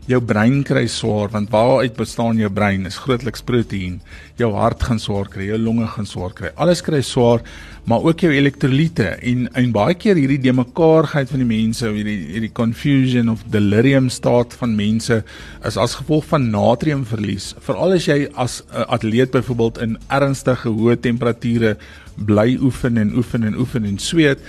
jou 0.09 0.17
brein 0.25 0.63
kry 0.65 0.87
swaar 0.89 1.29
want 1.29 1.51
waaruit 1.53 1.93
bestaan 1.97 2.39
jou 2.41 2.49
brein 2.49 2.87
is 2.89 2.97
grootliks 3.03 3.43
proteïen. 3.45 3.99
Jou 4.39 4.49
hart 4.55 4.81
gaan 4.87 4.99
swaar 4.99 5.27
kry, 5.29 5.45
jou 5.51 5.59
longe 5.61 5.85
gaan 5.93 6.07
swaar 6.09 6.33
kry. 6.33 6.49
Alles 6.57 6.81
kry 6.81 7.03
swaar, 7.05 7.43
maar 7.85 8.01
ook 8.05 8.23
jou 8.25 8.31
elektrolyte 8.33 9.11
en 9.21 9.45
en 9.57 9.73
baie 9.75 9.95
keer 9.95 10.17
hierdie 10.17 10.39
de 10.41 10.53
mekaarheid 10.57 11.29
van 11.29 11.43
die 11.43 11.49
mense, 11.49 11.85
hierdie 11.85 12.17
hierdie 12.33 12.53
confusion 12.57 13.29
of 13.29 13.43
delirium 13.53 14.09
staat 14.09 14.55
van 14.57 14.73
mense 14.77 15.21
is 15.67 15.77
as 15.77 15.97
gevolg 15.99 16.25
van 16.31 16.49
natriumverlies. 16.49 17.53
Veral 17.61 17.97
as 17.97 18.07
jy 18.09 18.25
as 18.35 18.63
'n 18.73 18.87
atleet 18.89 19.31
byvoorbeeld 19.31 19.81
in 19.81 19.97
ernstige 20.09 20.69
hoë 20.69 20.99
temperature 20.99 21.77
bly 22.17 22.57
oefen 22.61 22.97
en 22.97 23.15
oefen 23.15 23.43
en 23.43 23.55
oefen 23.55 23.85
en 23.85 23.99
sweet, 23.99 24.39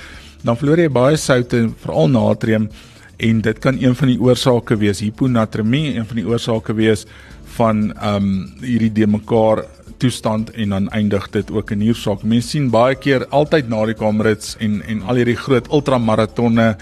dan 0.44 0.56
verloor 0.56 0.78
jy 0.78 0.88
baie 0.88 1.16
soutte, 1.16 1.70
veral 1.84 2.08
natrium 2.08 2.68
en 3.22 3.40
dit 3.40 3.58
kan 3.62 3.78
een 3.78 3.94
van 3.94 4.10
die 4.10 4.18
oorsake 4.20 4.76
wees 4.80 5.00
hiponatremie 5.04 5.94
een 5.94 6.06
van 6.06 6.18
die 6.18 6.26
oorsake 6.26 6.74
wees 6.78 7.06
van 7.56 7.92
ehm 7.92 8.16
um, 8.16 8.34
hierdie 8.64 8.92
de 8.92 9.06
mekaar 9.06 9.64
toestand 10.02 10.50
en 10.50 10.74
dan 10.74 10.88
eindig 10.90 11.28
dit 11.30 11.50
ook 11.50 11.70
in 11.70 11.78
niersaak. 11.78 12.22
Mense 12.26 12.56
sien 12.56 12.70
baie 12.74 12.96
keer 12.98 13.26
altyd 13.30 13.68
na 13.70 13.84
die 13.86 13.98
kamerits 13.98 14.56
en 14.58 14.80
en 14.82 15.02
al 15.06 15.20
hierdie 15.20 15.38
groot 15.38 15.68
ultramaratonne 15.70 16.72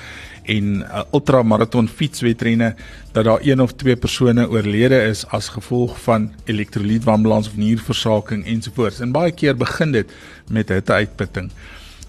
en 0.50 0.70
uh, 0.80 1.02
ultramaraton 1.12 1.88
fietswedrenne 1.88 2.74
dat 3.12 3.24
daar 3.24 3.44
een 3.44 3.60
of 3.60 3.74
twee 3.82 3.96
persone 3.96 4.48
oorlede 4.48 5.02
is 5.10 5.26
as 5.36 5.50
gevolg 5.52 5.98
van 6.06 6.30
elektrolytwanbalans 6.44 7.50
of 7.52 7.56
nierversaking 7.56 8.46
ensovoorts. 8.46 9.00
En 9.00 9.12
baie 9.12 9.32
keer 9.32 9.56
begin 9.56 9.92
dit 9.92 10.12
met 10.48 10.68
hitteuitputting. 10.68 11.50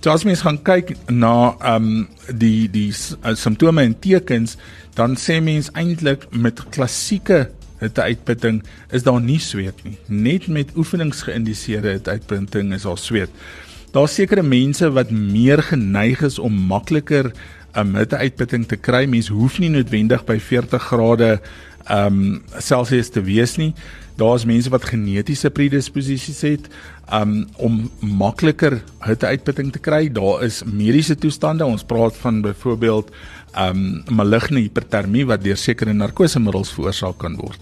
So 0.01 0.09
as 0.09 0.23
mens 0.25 0.41
gaan 0.41 0.57
kyk 0.65 0.95
na 1.13 1.53
ehm 1.61 1.83
um, 1.85 2.05
die 2.33 2.65
die 2.73 2.89
uh, 2.89 3.35
simptome 3.37 3.83
en 3.85 3.93
tekens, 4.01 4.55
dan 4.97 5.13
sê 5.13 5.35
mens 5.45 5.69
eintlik 5.77 6.23
met 6.33 6.63
klassieke 6.73 7.51
hitteuitputting 7.83 8.63
is 8.89 9.05
daar 9.05 9.21
nie 9.21 9.37
sweet 9.37 9.77
nie. 9.85 9.93
Net 10.09 10.47
met 10.49 10.73
oefenings 10.73 11.21
geïndiseerde 11.27 11.93
hitteuitputting 11.99 12.73
is 12.73 12.87
daar 12.89 12.97
sweet. 12.97 13.29
Daar's 13.93 14.17
sekere 14.17 14.41
mense 14.41 14.89
wat 14.95 15.13
meer 15.13 15.61
geneig 15.69 16.25
is 16.25 16.39
om 16.41 16.57
makliker 16.73 17.29
'n 17.29 17.79
um, 17.79 17.95
hitteuitputting 18.01 18.65
te 18.65 18.81
kry. 18.81 19.05
Mens 19.05 19.29
hoef 19.29 19.59
nie 19.59 19.69
noodwendig 19.69 20.25
by 20.25 20.39
40 20.39 20.81
grade 20.81 21.39
ehm 21.85 22.07
um, 22.07 22.41
Celsius 22.57 23.13
te 23.13 23.21
wees 23.21 23.57
nie. 23.61 23.75
Daar's 24.19 24.45
mense 24.45 24.69
wat 24.69 24.85
genetiese 24.85 25.49
predisposisies 25.49 26.41
het 26.41 26.67
um, 27.13 27.45
om 27.55 27.91
makliker 27.99 28.81
hitteuitputting 29.05 29.71
te 29.71 29.79
kry. 29.79 30.07
Daar 30.13 30.43
is 30.43 30.63
mediese 30.63 31.15
toestande. 31.15 31.65
Ons 31.65 31.83
praat 31.87 32.17
van 32.17 32.41
byvoorbeeld 32.41 33.11
um 33.59 34.03
maligne 34.07 34.61
hipertermie 34.63 35.25
wat 35.27 35.43
deur 35.43 35.57
sekere 35.59 35.93
narkosemiddels 35.93 36.71
veroorsaak 36.75 37.17
kan 37.19 37.35
word. 37.39 37.59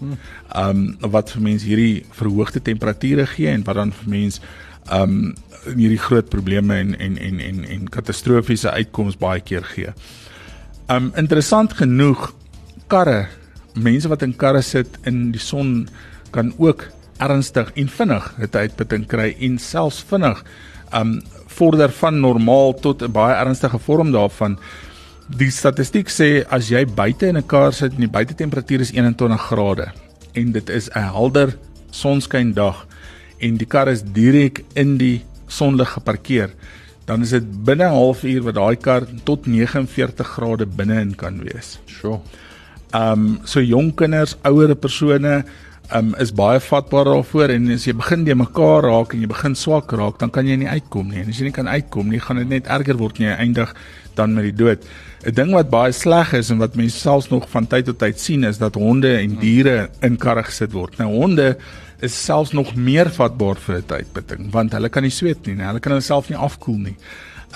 Um 0.54 0.84
wat 1.00 1.32
vir 1.34 1.42
mense 1.42 1.66
hierdie 1.66 2.04
verhoogde 2.14 2.62
temperature 2.62 3.26
gee 3.26 3.50
en 3.50 3.64
wat 3.66 3.80
dan 3.80 3.92
vir 3.92 4.12
mense 4.12 4.40
um 4.94 5.34
hierdie 5.66 6.00
groot 6.00 6.30
probleme 6.30 6.78
en 6.78 6.94
en 6.94 7.18
en 7.18 7.40
en 7.40 7.64
en 7.64 7.88
katastrofiese 7.90 8.70
uitkomste 8.70 9.20
baie 9.20 9.42
keer 9.42 9.66
gee. 9.74 9.94
Um 10.88 11.10
interessant 11.18 11.74
genoeg 11.80 12.30
karre 12.86 13.26
mense 13.74 14.08
wat 14.10 14.22
in 14.22 14.36
karre 14.36 14.62
sit 14.62 14.98
in 15.06 15.30
die 15.34 15.42
son 15.42 15.88
kan 16.30 16.52
ook 16.58 16.88
ernstig 17.18 17.72
en 17.74 17.88
vinnig 17.88 18.34
dit 18.38 18.56
uitputting 18.56 19.06
kry 19.06 19.36
en 19.40 19.58
selfs 19.58 20.02
vinnig 20.08 20.44
um 20.96 21.20
vorder 21.50 21.90
van 21.92 22.20
normaal 22.20 22.74
tot 22.74 23.02
'n 23.02 23.12
baie 23.12 23.34
ernstige 23.34 23.78
vorm 23.78 24.12
daarvan. 24.12 24.58
Die 25.28 25.50
statistiek 25.50 26.08
sê 26.08 26.44
as 26.48 26.68
jy 26.68 26.84
buite 26.86 27.26
in 27.26 27.36
'n 27.36 27.46
kar 27.46 27.72
sit 27.72 27.92
en 27.92 28.00
die 28.00 28.16
buitetemperatuur 28.18 28.80
is 28.80 28.92
21 28.92 29.40
grade 29.40 29.92
en 30.34 30.52
dit 30.52 30.70
is 30.70 30.88
'n 30.94 31.12
helder 31.12 31.56
sonskyn 31.90 32.52
dag 32.54 32.86
en 33.38 33.56
die 33.56 33.66
kar 33.66 33.88
is 33.88 34.02
direk 34.02 34.64
in 34.74 34.96
die 34.98 35.24
sonlig 35.46 35.88
geparkeer, 35.88 36.50
dan 37.06 37.22
is 37.22 37.30
dit 37.30 37.64
binne 37.64 37.84
'n 37.84 37.94
halfuur 37.94 38.42
wat 38.42 38.54
daai 38.54 38.76
kar 38.76 39.06
tot 39.24 39.46
49 39.46 40.26
grade 40.26 40.66
binne-in 40.66 41.14
kan 41.14 41.40
wees. 41.42 41.78
Sjoe. 41.86 42.20
Um 42.94 43.40
so 43.44 43.60
jong 43.60 43.94
kinders, 43.94 44.36
ouer 44.42 44.74
persone 44.74 45.44
um 45.96 46.12
is 46.22 46.30
baie 46.36 46.60
vatbaar 46.62 47.08
daarvoor 47.08 47.52
en 47.54 47.70
as 47.74 47.86
jy 47.88 47.94
begin 47.98 48.24
die 48.26 48.36
mekaar 48.38 48.86
raak 48.86 49.14
en 49.14 49.22
jy 49.24 49.28
begin 49.30 49.56
swak 49.58 49.92
raak, 49.98 50.18
dan 50.20 50.30
kan 50.30 50.46
jy 50.46 50.56
nie 50.60 50.68
uitkom 50.70 51.10
nie. 51.10 51.22
En 51.24 51.30
as 51.32 51.40
jy 51.40 51.48
nie 51.48 51.56
kan 51.56 51.70
uitkom 51.70 52.10
nie, 52.12 52.20
gaan 52.22 52.38
dit 52.42 52.50
net 52.50 52.70
erger 52.70 52.98
word 53.00 53.18
en 53.20 53.26
jy 53.26 53.36
eindig 53.46 53.72
dan 54.18 54.34
met 54.36 54.46
die 54.50 54.56
dood. 54.56 54.86
'n 55.26 55.34
Ding 55.34 55.52
wat 55.52 55.70
baie 55.70 55.92
sleg 55.92 56.32
is 56.38 56.50
en 56.50 56.58
wat 56.58 56.76
mense 56.76 56.98
selfs 56.98 57.30
nog 57.30 57.48
van 57.50 57.66
tyd 57.66 57.86
tot 57.86 57.98
tyd 57.98 58.18
sien 58.18 58.44
is 58.44 58.58
dat 58.58 58.74
honde 58.74 59.16
en 59.18 59.36
diere 59.40 59.90
in 60.02 60.16
karre 60.16 60.44
gesit 60.44 60.72
word. 60.72 60.98
Nou 60.98 61.10
honde 61.12 61.56
is 62.00 62.14
selfs 62.14 62.52
nog 62.52 62.74
meer 62.74 63.10
vatbaar 63.10 63.56
vir 63.56 63.76
'n 63.76 63.86
tydputting 63.86 64.50
want 64.52 64.72
hulle 64.72 64.88
kan 64.88 65.02
nie 65.02 65.10
sweet 65.10 65.46
nie, 65.46 65.54
nie. 65.54 65.66
hulle 65.66 65.80
kan 65.80 65.92
hulle 65.92 66.02
self 66.02 66.30
nie 66.30 66.38
afkoel 66.38 66.78
nie. 66.78 66.96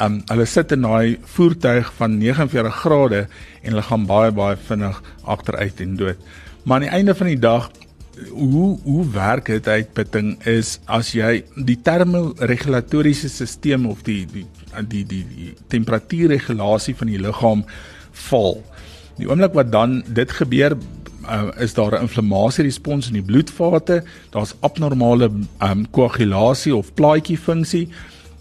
Um 0.01 0.23
hulle 0.29 0.47
sit 0.47 0.73
in 0.73 0.83
daai 0.83 1.19
voertuig 1.25 1.93
van 1.97 2.19
49 2.19 2.75
grade 2.75 3.29
en 3.63 3.71
hulle 3.71 3.83
gaan 3.83 4.07
baie 4.07 4.31
baie 4.33 4.57
vinnig 4.57 5.03
agteruit 5.25 5.81
en 5.81 5.97
dood. 5.97 6.17
Maar 6.65 6.77
aan 6.77 6.89
die 6.89 6.97
einde 6.97 7.15
van 7.15 7.27
die 7.27 7.39
dag 7.41 7.71
hoe 8.31 8.79
hoe 8.83 9.05
werk 9.11 9.47
dit 9.47 9.69
uitputting 9.69 10.37
is 10.47 10.79
as 10.87 11.13
jy 11.15 11.43
die 11.55 11.79
termoregulatoriese 11.83 13.29
stelsel 13.31 13.91
of 13.91 14.03
die 14.07 14.25
die 14.27 14.47
die 14.89 15.05
die, 15.07 15.25
die 15.25 15.53
temperatuurregulasie 15.69 16.95
van 16.99 17.11
die 17.11 17.21
liggaam 17.23 17.65
val. 18.29 18.59
Die 19.19 19.29
oomblik 19.31 19.55
wat 19.55 19.71
dan 19.73 20.03
dit 20.07 20.31
gebeur 20.31 20.75
uh, 20.75 21.51
is 21.59 21.75
daar 21.75 21.95
'n 21.99 22.07
inflammasierespons 22.07 23.09
in 23.09 23.21
die 23.21 23.23
bloedvate, 23.23 24.03
daar's 24.31 24.55
abnormale 24.61 25.31
um, 25.63 25.87
koagulasie 25.91 26.75
of 26.75 26.95
plaatjie 26.95 27.39
funksie 27.39 27.89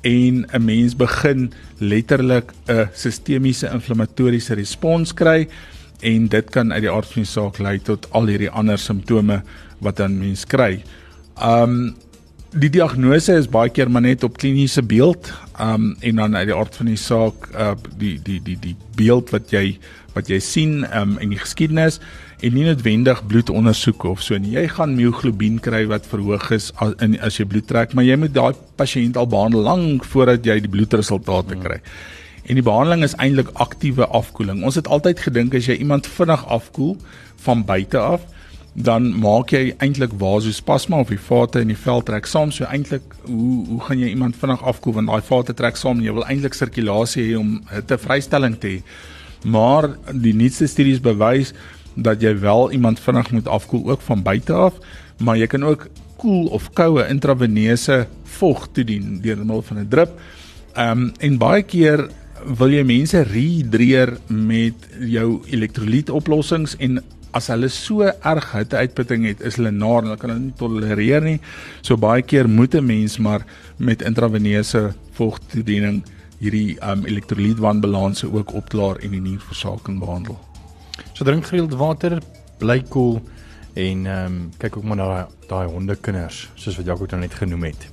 en 0.01 0.45
'n 0.51 0.65
mens 0.65 0.95
begin 0.95 1.53
letterlik 1.77 2.51
'n 2.67 2.89
sistemiese 2.93 3.69
inflammatoriese 3.73 4.53
respons 4.53 5.13
kry 5.13 5.47
en 6.03 6.27
dit 6.31 6.49
kan 6.53 6.73
uit 6.73 6.83
die 6.85 6.91
aard 6.91 7.09
van 7.11 7.23
die 7.23 7.31
saak 7.31 7.59
lei 7.63 7.77
tot 7.79 8.07
al 8.11 8.27
hierdie 8.31 8.51
ander 8.51 8.79
simptome 8.81 9.41
wat 9.83 9.99
dan 10.01 10.19
mens 10.19 10.45
kry. 10.49 10.77
Um 11.39 11.95
die 12.53 12.69
diagnose 12.69 13.33
is 13.33 13.47
baie 13.49 13.71
keer 13.73 13.89
maar 13.89 14.03
net 14.05 14.23
op 14.23 14.35
kliniese 14.37 14.83
beeld 14.85 15.31
um 15.57 15.95
en 16.05 16.19
dan 16.21 16.35
uit 16.37 16.51
die 16.51 16.55
aard 16.55 16.75
van 16.77 16.91
die 16.91 16.99
saak 17.01 17.49
uh 17.53 17.73
die 17.97 18.19
die 18.21 18.39
die 18.45 18.59
die 18.61 18.75
beeld 18.99 19.33
wat 19.33 19.49
jy 19.53 19.79
wat 20.13 20.29
jy 20.29 20.37
sien 20.43 20.83
um 20.93 21.17
in 21.23 21.33
die 21.33 21.41
geskiedenis 21.41 21.97
en 22.43 22.53
nie 22.53 22.65
noodwendig 22.67 23.21
bloedondersoeke 23.27 24.09
of 24.11 24.21
so 24.21 24.37
nie. 24.37 24.57
Jy 24.57 24.67
gaan 24.75 24.97
mioglobien 24.97 25.61
kry 25.63 25.85
wat 25.87 26.07
verhoog 26.11 26.49
is 26.51 26.71
as, 26.83 26.91
in, 27.03 27.15
as 27.23 27.39
jy 27.39 27.47
bloed 27.47 27.69
trek, 27.69 27.95
maar 27.95 28.03
jy 28.03 28.17
moet 28.19 28.35
daai 28.35 28.51
pasiënt 28.79 29.17
al 29.17 29.29
behandel 29.31 29.63
lank 29.63 30.03
voordat 30.11 30.43
jy 30.45 30.57
die 30.65 30.71
bloedresultate 30.71 31.57
kry. 31.63 31.79
En 32.43 32.59
die 32.59 32.63
behandeling 32.63 33.03
is 33.03 33.15
eintlik 33.15 33.49
aktiewe 33.53 34.07
afkoeling. 34.07 34.63
Ons 34.67 34.75
het 34.75 34.87
altyd 34.87 35.19
gedink 35.19 35.55
as 35.55 35.69
jy 35.69 35.77
iemand 35.79 36.07
vinnig 36.07 36.43
afkoel 36.51 36.97
van 37.45 37.63
buite 37.65 37.99
af, 37.99 38.25
dan 38.73 39.11
maak 39.21 39.53
jy 39.53 39.75
eintlik 39.85 40.15
vasospasma 40.17 41.03
of 41.03 41.11
die 41.13 41.21
vate 41.21 41.61
in 41.61 41.69
die 41.69 41.77
vel 41.77 42.01
trek 42.03 42.25
saam. 42.25 42.51
So 42.51 42.65
eintlik 42.65 43.05
hoe 43.27 43.65
hoe 43.69 43.79
gaan 43.87 44.01
jy 44.01 44.09
iemand 44.09 44.37
vinnig 44.39 44.63
afkoel 44.65 44.97
want 44.97 45.11
daai 45.11 45.21
vate 45.27 45.53
trek 45.53 45.77
saam 45.77 46.01
en 46.01 46.07
jy 46.07 46.15
wil 46.17 46.25
eintlik 46.25 46.57
sirkulasie 46.57 47.27
hê 47.29 47.37
om 47.39 47.59
hitte 47.69 47.99
vrystelling 48.01 48.57
te 48.59 48.77
hê. 48.77 48.79
Maar 49.45 49.91
die 50.11 50.33
nuutste 50.33 50.67
studies 50.67 51.03
bewys 51.03 51.53
dat 51.93 52.23
jy 52.23 52.33
wel 52.41 52.71
iemand 52.73 52.99
vinnig 52.99 53.31
moet 53.31 53.47
afkoel 53.47 53.91
ook 53.91 54.01
van 54.01 54.23
buite 54.25 54.53
af, 54.53 54.79
maar 55.21 55.37
jy 55.37 55.47
kan 55.47 55.63
ook 55.63 55.87
koel 56.17 56.47
of 56.55 56.71
koue 56.73 57.05
intraveneuse 57.07 58.07
vog 58.39 58.67
toedien 58.73 59.19
deur 59.21 59.37
middel 59.37 59.61
van 59.61 59.79
'n 59.79 59.87
drip. 59.87 60.19
Ehm 60.73 60.91
um, 60.91 61.11
en 61.19 61.37
baie 61.37 61.63
keer 61.63 62.09
wil 62.59 62.73
jy 62.73 62.83
mense 62.87 63.23
rehidreer 63.27 64.17
met 64.27 64.87
jou 64.99 65.41
elektrolytoplossings 65.51 66.77
en 66.83 67.01
as 67.33 67.49
hulle 67.49 67.69
so 67.73 68.05
erg 68.05 68.49
hitteuitputting 68.53 69.25
het, 69.25 69.41
is 69.41 69.57
hulle 69.57 69.71
naar 69.73 70.03
hulle 70.05 70.17
kan 70.21 70.33
dit 70.35 70.41
nie 70.43 70.57
tolereer 70.59 71.23
nie. 71.25 71.39
So 71.81 71.97
baie 71.97 72.21
keer 72.21 72.47
moet 72.47 72.75
'n 72.75 72.85
mens 72.85 73.17
maar 73.17 73.45
met 73.77 74.01
intraveneuse 74.01 74.93
vogtoediening 75.17 76.03
hierdie 76.39 76.77
um, 76.81 77.05
elektrolytwanbalanse 77.05 78.27
ook 78.31 78.53
opklaar 78.53 78.99
en 79.01 79.11
die 79.11 79.21
nierversaking 79.21 79.99
behandel. 79.99 80.37
So 81.13 81.23
drink 81.23 81.45
gereeld 81.45 81.73
water, 81.73 82.21
bly 82.59 82.81
koel 82.81 82.89
cool, 82.89 83.21
en 83.73 84.05
ehm 84.05 84.25
um, 84.25 84.51
kyk 84.57 84.77
ook 84.77 84.83
maar 84.83 84.97
na 84.97 85.27
daai 85.47 85.67
hondekinders 85.67 86.49
soos 86.55 86.77
wat 86.77 86.85
Jaco 86.85 87.05
dan 87.05 87.19
net 87.19 87.33
genoem 87.33 87.63
het. 87.63 87.92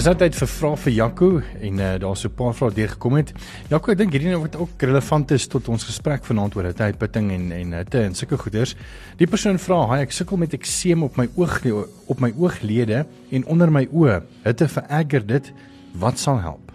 Dis 0.00 0.06
nou 0.08 0.16
tyd 0.16 0.32
vir 0.32 0.48
vrae 0.48 0.76
vir 0.80 0.92
Jaco 0.96 1.26
en 1.60 1.80
uh, 1.84 1.88
daar's 2.00 2.22
so 2.24 2.28
'n 2.30 2.32
paar 2.32 2.54
vrae 2.56 2.72
deurgekom 2.72 3.18
het. 3.20 3.34
Jaco, 3.68 3.92
ek 3.92 3.98
dink 3.98 4.14
hierdie 4.16 4.30
nou 4.30 4.40
wat 4.40 4.56
ook 4.56 4.80
relevant 4.80 5.30
is 5.30 5.44
tot 5.46 5.68
ons 5.68 5.84
gesprek 5.84 6.24
vanaand 6.24 6.56
oor 6.56 6.64
hitte 6.64 6.82
uitputting 6.88 7.28
en 7.30 7.52
en 7.52 7.74
hitte 7.76 8.00
en 8.00 8.14
sulke 8.14 8.38
goeders. 8.40 8.74
Die 9.18 9.26
persoon 9.26 9.58
vra, 9.58 9.86
"Haai, 9.88 10.00
ek 10.00 10.12
sukkel 10.12 10.38
met 10.38 10.54
ekseem 10.54 11.02
op 11.02 11.18
my 11.18 11.28
oog 11.36 11.60
op 12.08 12.20
my 12.20 12.32
ooglede 12.32 13.04
en 13.30 13.44
onder 13.44 13.70
my 13.70 13.88
oë. 13.92 14.22
Hitte 14.44 14.68
vererger 14.68 15.26
dit. 15.26 15.52
Wat 15.92 16.18
sal 16.18 16.40
help?" 16.40 16.72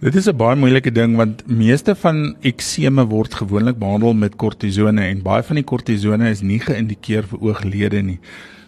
Dit 0.00 0.14
is 0.14 0.28
'n 0.28 0.36
baie 0.36 0.54
moeilike 0.56 0.92
ding 0.92 1.16
want 1.16 1.42
meeste 1.48 1.94
van 1.94 2.36
ekseme 2.40 3.04
word 3.04 3.34
gewoonlik 3.34 3.78
behandel 3.78 4.14
met 4.14 4.36
kortisone 4.36 5.02
en 5.02 5.22
baie 5.22 5.42
van 5.42 5.56
die 5.56 5.64
kortisone 5.64 6.30
is 6.30 6.40
nie 6.40 6.60
geïndikeer 6.60 7.24
vir 7.24 7.38
ooglede 7.40 8.02
nie. 8.02 8.20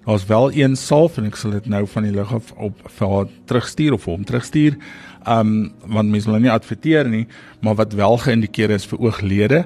Daar's 0.06 0.26
wel 0.26 0.52
een 0.52 0.76
salf 0.76 1.16
en 1.18 1.24
ek 1.26 1.34
sal 1.34 1.56
dit 1.56 1.64
nou 1.66 1.80
van 1.90 2.04
die 2.06 2.12
lug 2.14 2.30
af 2.30 2.52
op 2.62 2.82
vir 2.94 3.08
haar 3.10 3.30
terugstuur 3.50 3.96
of 3.96 4.04
hom 4.06 4.22
terugstuur. 4.24 4.76
Um 5.26 5.72
want 5.82 6.12
mense 6.12 6.30
wil 6.30 6.38
nie 6.44 6.52
adverteer 6.52 7.08
nie, 7.10 7.24
maar 7.58 7.74
wat 7.74 7.96
wel 7.98 8.14
geïndikeer 8.22 8.70
is 8.70 8.86
vir 8.86 9.02
ooglede 9.02 9.64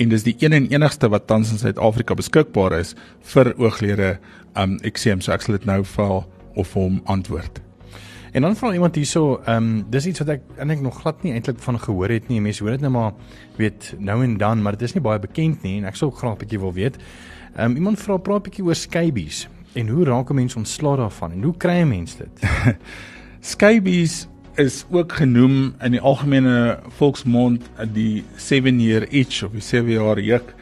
en 0.00 0.08
dis 0.08 0.24
die 0.24 0.34
een 0.40 0.56
en 0.56 0.70
enigste 0.72 1.12
wat 1.12 1.26
tans 1.28 1.52
in 1.52 1.60
Suid-Afrika 1.60 2.16
beskikbaar 2.16 2.78
is 2.78 2.94
vir 3.34 3.52
ooglede 3.60 4.16
um 4.56 4.78
ekseem. 4.80 5.20
So 5.20 5.36
ek 5.36 5.44
sal 5.44 5.58
dit 5.60 5.68
nou 5.68 5.82
vir 5.84 6.16
of 6.56 6.72
hom 6.72 7.02
antwoord. 7.04 7.60
En 8.32 8.48
dan 8.48 8.56
vra 8.56 8.72
iemand 8.72 8.96
hierso, 8.96 9.42
ehm 9.44 9.56
um, 9.56 9.86
dis 9.92 10.08
iets 10.08 10.24
wat 10.24 10.38
ek 10.38 10.50
eintlik 10.56 10.80
nog 10.80 11.02
glad 11.04 11.20
nie 11.22 11.36
eintlik 11.36 11.60
van 11.60 11.76
gehoor 11.76 12.08
het 12.16 12.32
nie. 12.32 12.40
Mense 12.40 12.64
hoor 12.64 12.78
dit 12.78 12.88
nou 12.88 12.96
maar 12.96 13.12
weet 13.60 13.92
nou 13.98 14.22
en 14.24 14.38
dan, 14.40 14.62
maar 14.62 14.72
dit 14.72 14.88
is 14.88 14.96
nie 14.96 15.04
baie 15.04 15.20
bekend 15.20 15.62
nie 15.62 15.82
en 15.82 15.92
ek 15.92 16.00
sou 16.00 16.08
graag 16.10 16.38
'n 16.40 16.46
bietjie 16.46 16.64
wil 16.64 16.72
weet. 16.72 16.96
Ehm 17.56 17.70
um, 17.70 17.76
iemand 17.76 18.00
vra 18.00 18.16
'n 18.16 18.22
praat 18.22 18.48
bietjie 18.48 18.64
oor 18.64 18.74
skybies 18.74 19.48
en 19.72 19.88
hoe 19.88 20.04
raak 20.04 20.30
'n 20.30 20.34
mens 20.34 20.56
ontslae 20.56 20.96
daarvan 20.96 21.32
en 21.32 21.42
hoe 21.42 21.56
kry 21.56 21.80
'n 21.80 21.88
mens 21.88 22.16
dit? 22.16 22.48
skybies 23.52 24.26
is 24.54 24.84
ook 24.90 25.12
genoem 25.12 25.74
in 25.80 25.90
die 25.90 26.00
algemene 26.00 26.78
volksmond 26.88 27.62
die 27.92 28.24
7 28.36 28.80
year 28.80 29.06
itch 29.10 29.42
of 29.42 29.52
die 29.52 29.60
7 29.60 29.90
jaar 29.90 30.20
juk. 30.20 30.54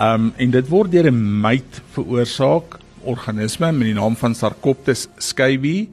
Um 0.00 0.32
en 0.36 0.50
dit 0.50 0.68
word 0.68 0.92
deur 0.92 1.10
'n 1.10 1.40
myt 1.40 1.82
veroorsaak 1.90 2.78
organisme 3.02 3.72
met 3.72 3.86
die 3.86 3.94
naam 3.94 4.16
van 4.16 4.34
Sarcoptes 4.34 5.08
skybi. 5.18 5.90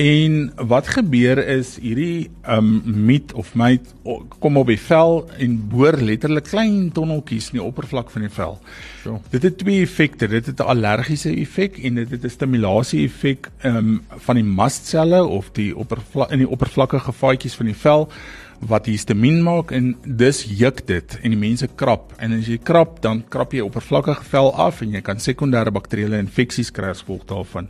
En 0.00 0.52
wat 0.56 0.86
gebeur 0.88 1.36
is 1.52 1.74
hierdie 1.76 2.30
um 2.48 2.80
myt 3.04 3.32
of 3.36 3.50
myt 3.54 3.90
kom 4.40 4.56
op 4.56 4.70
die 4.72 4.80
vel 4.80 5.18
en 5.36 5.58
boor 5.68 5.98
letterlik 6.00 6.46
klein 6.48 6.88
tonneltjies 6.96 7.50
in 7.52 7.58
die 7.58 7.64
oppervlak 7.64 8.08
van 8.10 8.24
die 8.24 8.32
vel. 8.32 8.56
So. 9.02 9.20
Dit 9.34 9.44
het 9.44 9.58
twee 9.60 9.82
effekte. 9.84 10.28
Dit 10.28 10.46
het 10.46 10.60
'n 10.60 10.70
allergiese 10.72 11.34
effek 11.36 11.76
en 11.84 11.94
dit 11.94 12.10
het 12.10 12.24
'n 12.24 12.28
stimulasie 12.28 13.04
effek 13.04 13.50
um 13.64 14.02
van 14.08 14.36
die 14.36 14.44
mastselle 14.44 15.24
of 15.24 15.52
die 15.52 15.76
oppervlak 15.76 16.30
in 16.30 16.38
die 16.38 16.48
oppervlakkige 16.48 17.12
vaatjies 17.12 17.54
van 17.54 17.66
die 17.66 17.76
vel 17.76 18.08
wat 18.60 18.86
histamien 18.86 19.42
maak 19.42 19.70
en 19.70 19.96
dis 20.06 20.44
juk 20.44 20.86
dit 20.86 21.18
en 21.22 21.30
die 21.30 21.38
mense 21.38 21.68
krap 21.74 22.12
en 22.18 22.32
as 22.32 22.46
jy 22.46 22.58
krap 22.62 23.02
dan 23.02 23.24
krap 23.28 23.52
jy 23.52 23.60
oppervlakkige 23.60 24.24
vel 24.24 24.54
af 24.54 24.80
en 24.80 24.92
jy 24.92 25.00
kan 25.00 25.18
sekondêre 25.18 25.70
bakterieële 25.70 26.18
infeksies 26.18 26.70
kry 26.70 26.94
as 26.94 27.02
gevolg 27.02 27.26
daarvan. 27.26 27.68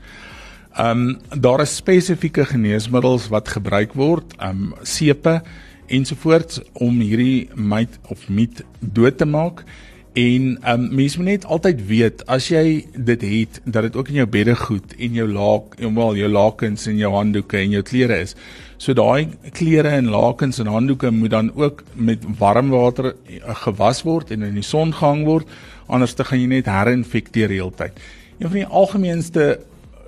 Ehm 0.72 1.08
um, 1.08 1.40
daar 1.40 1.60
is 1.60 1.76
spesifieke 1.76 2.44
geneesmiddels 2.44 3.28
wat 3.28 3.48
gebruik 3.48 3.92
word, 3.92 4.34
ehm 4.38 4.50
um, 4.50 4.74
sepe 4.82 5.42
ensovoorts 5.86 6.60
om 6.72 7.00
hierdie 7.00 7.50
myt 7.54 7.98
of 8.08 8.28
miet 8.28 8.62
dood 8.80 9.18
te 9.18 9.26
maak. 9.28 9.64
En 10.12 10.58
ehm 10.62 10.80
um, 10.80 10.94
mense 10.94 11.18
moet 11.20 11.26
net 11.26 11.44
altyd 11.44 11.82
weet 11.86 12.22
as 12.26 12.48
jy 12.48 12.86
dit 12.96 13.22
het 13.22 13.60
dat 13.64 13.82
dit 13.82 13.96
ook 13.96 14.08
in 14.08 14.22
jou 14.22 14.26
beddegoed 14.26 14.94
en 14.98 15.18
jou 15.18 15.26
laak, 15.28 15.76
wel 15.80 16.16
jou 16.16 16.30
lakens 16.32 16.86
en 16.86 16.96
jou 16.96 17.12
handdoeke 17.12 17.58
en 17.58 17.70
jou 17.76 17.82
klere 17.82 18.18
is. 18.24 18.32
So 18.76 18.92
daai 18.96 19.28
klere 19.52 19.88
en 19.88 20.08
lakens 20.08 20.58
en 20.58 20.72
handdoeke 20.72 21.10
moet 21.10 21.30
dan 21.30 21.52
ook 21.54 21.82
met 21.94 22.24
warm 22.38 22.70
water 22.70 23.12
eh, 23.12 23.54
gewas 23.64 24.02
word 24.02 24.30
en 24.30 24.42
in 24.42 24.54
die 24.54 24.64
son 24.64 24.92
gehang 24.92 25.24
word 25.24 25.48
anders 25.86 26.14
dan 26.14 26.26
gaan 26.26 26.40
jy 26.40 26.46
net 26.46 26.66
herinfekteer 26.66 27.52
heeltyd. 27.52 28.00
Een 28.38 28.48
van 28.48 28.58
die 28.58 28.66
algemeenste 28.66 29.60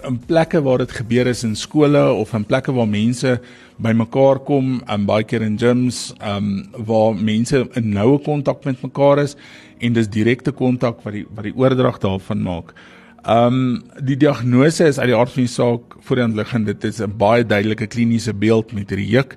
in 0.07 0.19
plekke 0.29 0.61
waar 0.65 0.83
dit 0.83 0.93
gebeur 0.93 1.27
is 1.31 1.45
in 1.45 1.55
skole 1.57 2.01
of 2.13 2.35
in 2.37 2.45
plekke 2.45 2.73
waar 2.73 2.89
mense 2.89 3.39
bymekaar 3.83 4.39
kom, 4.47 4.79
en 4.87 5.07
baie 5.09 5.25
keer 5.27 5.43
in 5.43 5.57
gyms, 5.59 6.13
um, 6.23 6.67
waar 6.87 7.15
mense 7.17 7.65
in 7.75 7.91
noue 7.95 8.21
kontak 8.23 8.65
met 8.65 8.83
mekaar 8.85 9.23
is 9.25 9.37
en 9.81 9.97
dis 9.97 10.09
direkte 10.09 10.53
kontak 10.55 11.03
wat 11.05 11.17
die 11.17 11.25
wat 11.35 11.49
die 11.49 11.57
oordrag 11.59 11.99
daarvan 12.03 12.45
maak. 12.45 12.75
Um, 13.25 13.83
die 14.05 14.17
diagnose 14.21 14.87
is 14.91 14.99
uit 15.01 15.09
die 15.09 15.17
aard 15.17 15.33
van 15.33 15.47
die 15.47 15.51
saak 15.51 15.97
voor 16.05 16.21
die 16.21 16.25
hand 16.27 16.37
liggend. 16.37 16.67
Dit 16.67 16.85
is 16.85 17.01
'n 17.01 17.17
baie 17.19 17.45
duidelike 17.45 17.87
kliniese 17.87 18.35
beeld 18.35 18.73
met 18.73 18.91
hierdie 18.91 19.11
juk 19.17 19.37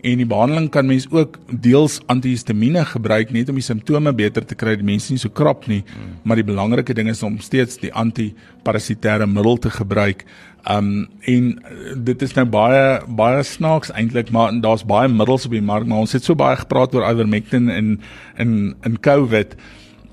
en 0.00 0.20
die 0.20 0.26
behandeling 0.28 0.68
kan 0.70 0.86
mens 0.86 1.06
ook 1.10 1.38
deels 1.50 1.98
antihistamiene 2.06 2.84
gebruik 2.86 3.32
net 3.34 3.48
om 3.50 3.58
die 3.58 3.66
simptome 3.66 4.12
beter 4.14 4.44
te 4.46 4.54
kry. 4.58 4.76
Die 4.78 4.86
mense 4.86 5.12
nie 5.12 5.22
so 5.22 5.32
krap 5.34 5.66
nie, 5.66 5.80
hmm. 5.86 6.18
maar 6.22 6.38
die 6.38 6.46
belangrike 6.46 6.94
ding 6.94 7.10
is 7.10 7.22
om 7.26 7.40
steeds 7.42 7.80
die 7.82 7.90
antiparasitêre 7.90 9.26
middel 9.26 9.58
te 9.66 9.72
gebruik. 9.74 10.24
Um 10.70 11.08
en 11.30 11.50
dit 12.04 12.22
is 12.22 12.34
nou 12.36 12.46
baie 12.50 13.00
baie 13.18 13.42
snaaks 13.46 13.92
eintlik, 13.94 14.30
maar 14.34 14.54
daar's 14.62 14.86
baie 14.86 15.08
middels 15.10 15.46
op 15.48 15.56
die 15.56 15.64
mark, 15.64 15.86
maar 15.86 16.04
ons 16.06 16.14
het 16.14 16.26
so 16.26 16.38
baie 16.38 16.58
gepraat 16.58 16.94
oor 16.94 17.06
ivermectin 17.08 17.70
in 17.72 17.94
in 18.38 18.52
in 18.86 19.00
COVID. 19.00 19.56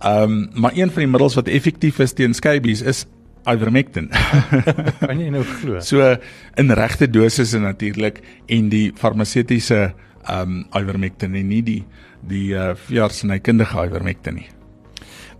Um 0.05 0.47
maar 0.53 0.73
een 0.73 0.91
van 0.91 1.05
die 1.05 1.11
middels 1.11 1.37
wat 1.37 1.51
effektief 1.51 1.99
is 1.99 2.13
teen 2.13 2.33
skabies 2.33 2.81
is 2.81 3.05
ivermectin. 3.49 4.09
kan 5.09 5.21
jy 5.21 5.29
nou 5.33 5.43
glo? 5.59 5.81
So 5.85 6.15
in 6.57 6.73
regte 6.75 7.07
dosisse 7.11 7.59
natuurlik 7.61 8.21
en 8.51 8.69
die 8.73 8.89
farmaseutiese 8.97 9.93
um 10.31 10.63
ivermectin 10.73 11.35
en 11.37 11.49
nie 11.49 11.61
die 11.65 11.81
die 12.25 12.55
uh, 12.57 12.73
veeartsenykundige 12.87 13.83
ivermectin 13.85 14.39
nie. 14.39 14.47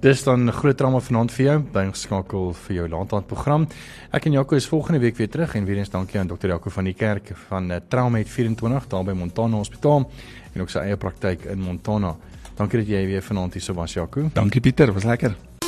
Dis 0.03 0.21
dan 0.21 0.51
groot 0.53 0.77
drama 0.77 0.99
vanaand 1.01 1.31
vir 1.33 1.45
jou 1.45 1.55
by 1.73 1.85
geskakel 1.87 2.51
vir 2.65 2.75
jou 2.75 2.83
laataand 2.91 3.25
program. 3.29 3.65
Ek 4.13 4.27
en 4.29 4.35
Jaco 4.35 4.59
is 4.59 4.67
volgende 4.69 4.99
week 5.01 5.17
weer 5.17 5.31
terug 5.31 5.55
en 5.57 5.65
weer 5.65 5.81
eens 5.81 5.89
dankie 5.89 6.19
aan 6.19 6.29
dokter 6.29 6.53
Jaco 6.53 6.69
van 6.69 6.91
die 6.91 6.93
kerk 6.93 7.31
van 7.47 7.71
uh, 7.71 7.79
Traumet 7.89 8.29
24 8.29 8.85
daar 8.91 9.07
by 9.07 9.17
Montana 9.17 9.57
Hospitaal 9.63 10.05
en 10.53 10.61
ook 10.61 10.69
sy 10.69 10.85
eie 10.85 10.99
praktyk 11.01 11.49
in 11.49 11.63
Montana. 11.63 12.13
Dankie 12.55 12.83
dat 12.83 12.93
jy 12.93 13.01
weer 13.09 13.25
vanaand 13.25 13.57
hier 13.57 13.65
so 13.65 13.73
was 13.73 13.97
Jaco. 13.97 14.29
Dankie 14.35 14.61
Pieter, 14.61 14.93
was 14.93 15.09
lekker. 15.09 15.54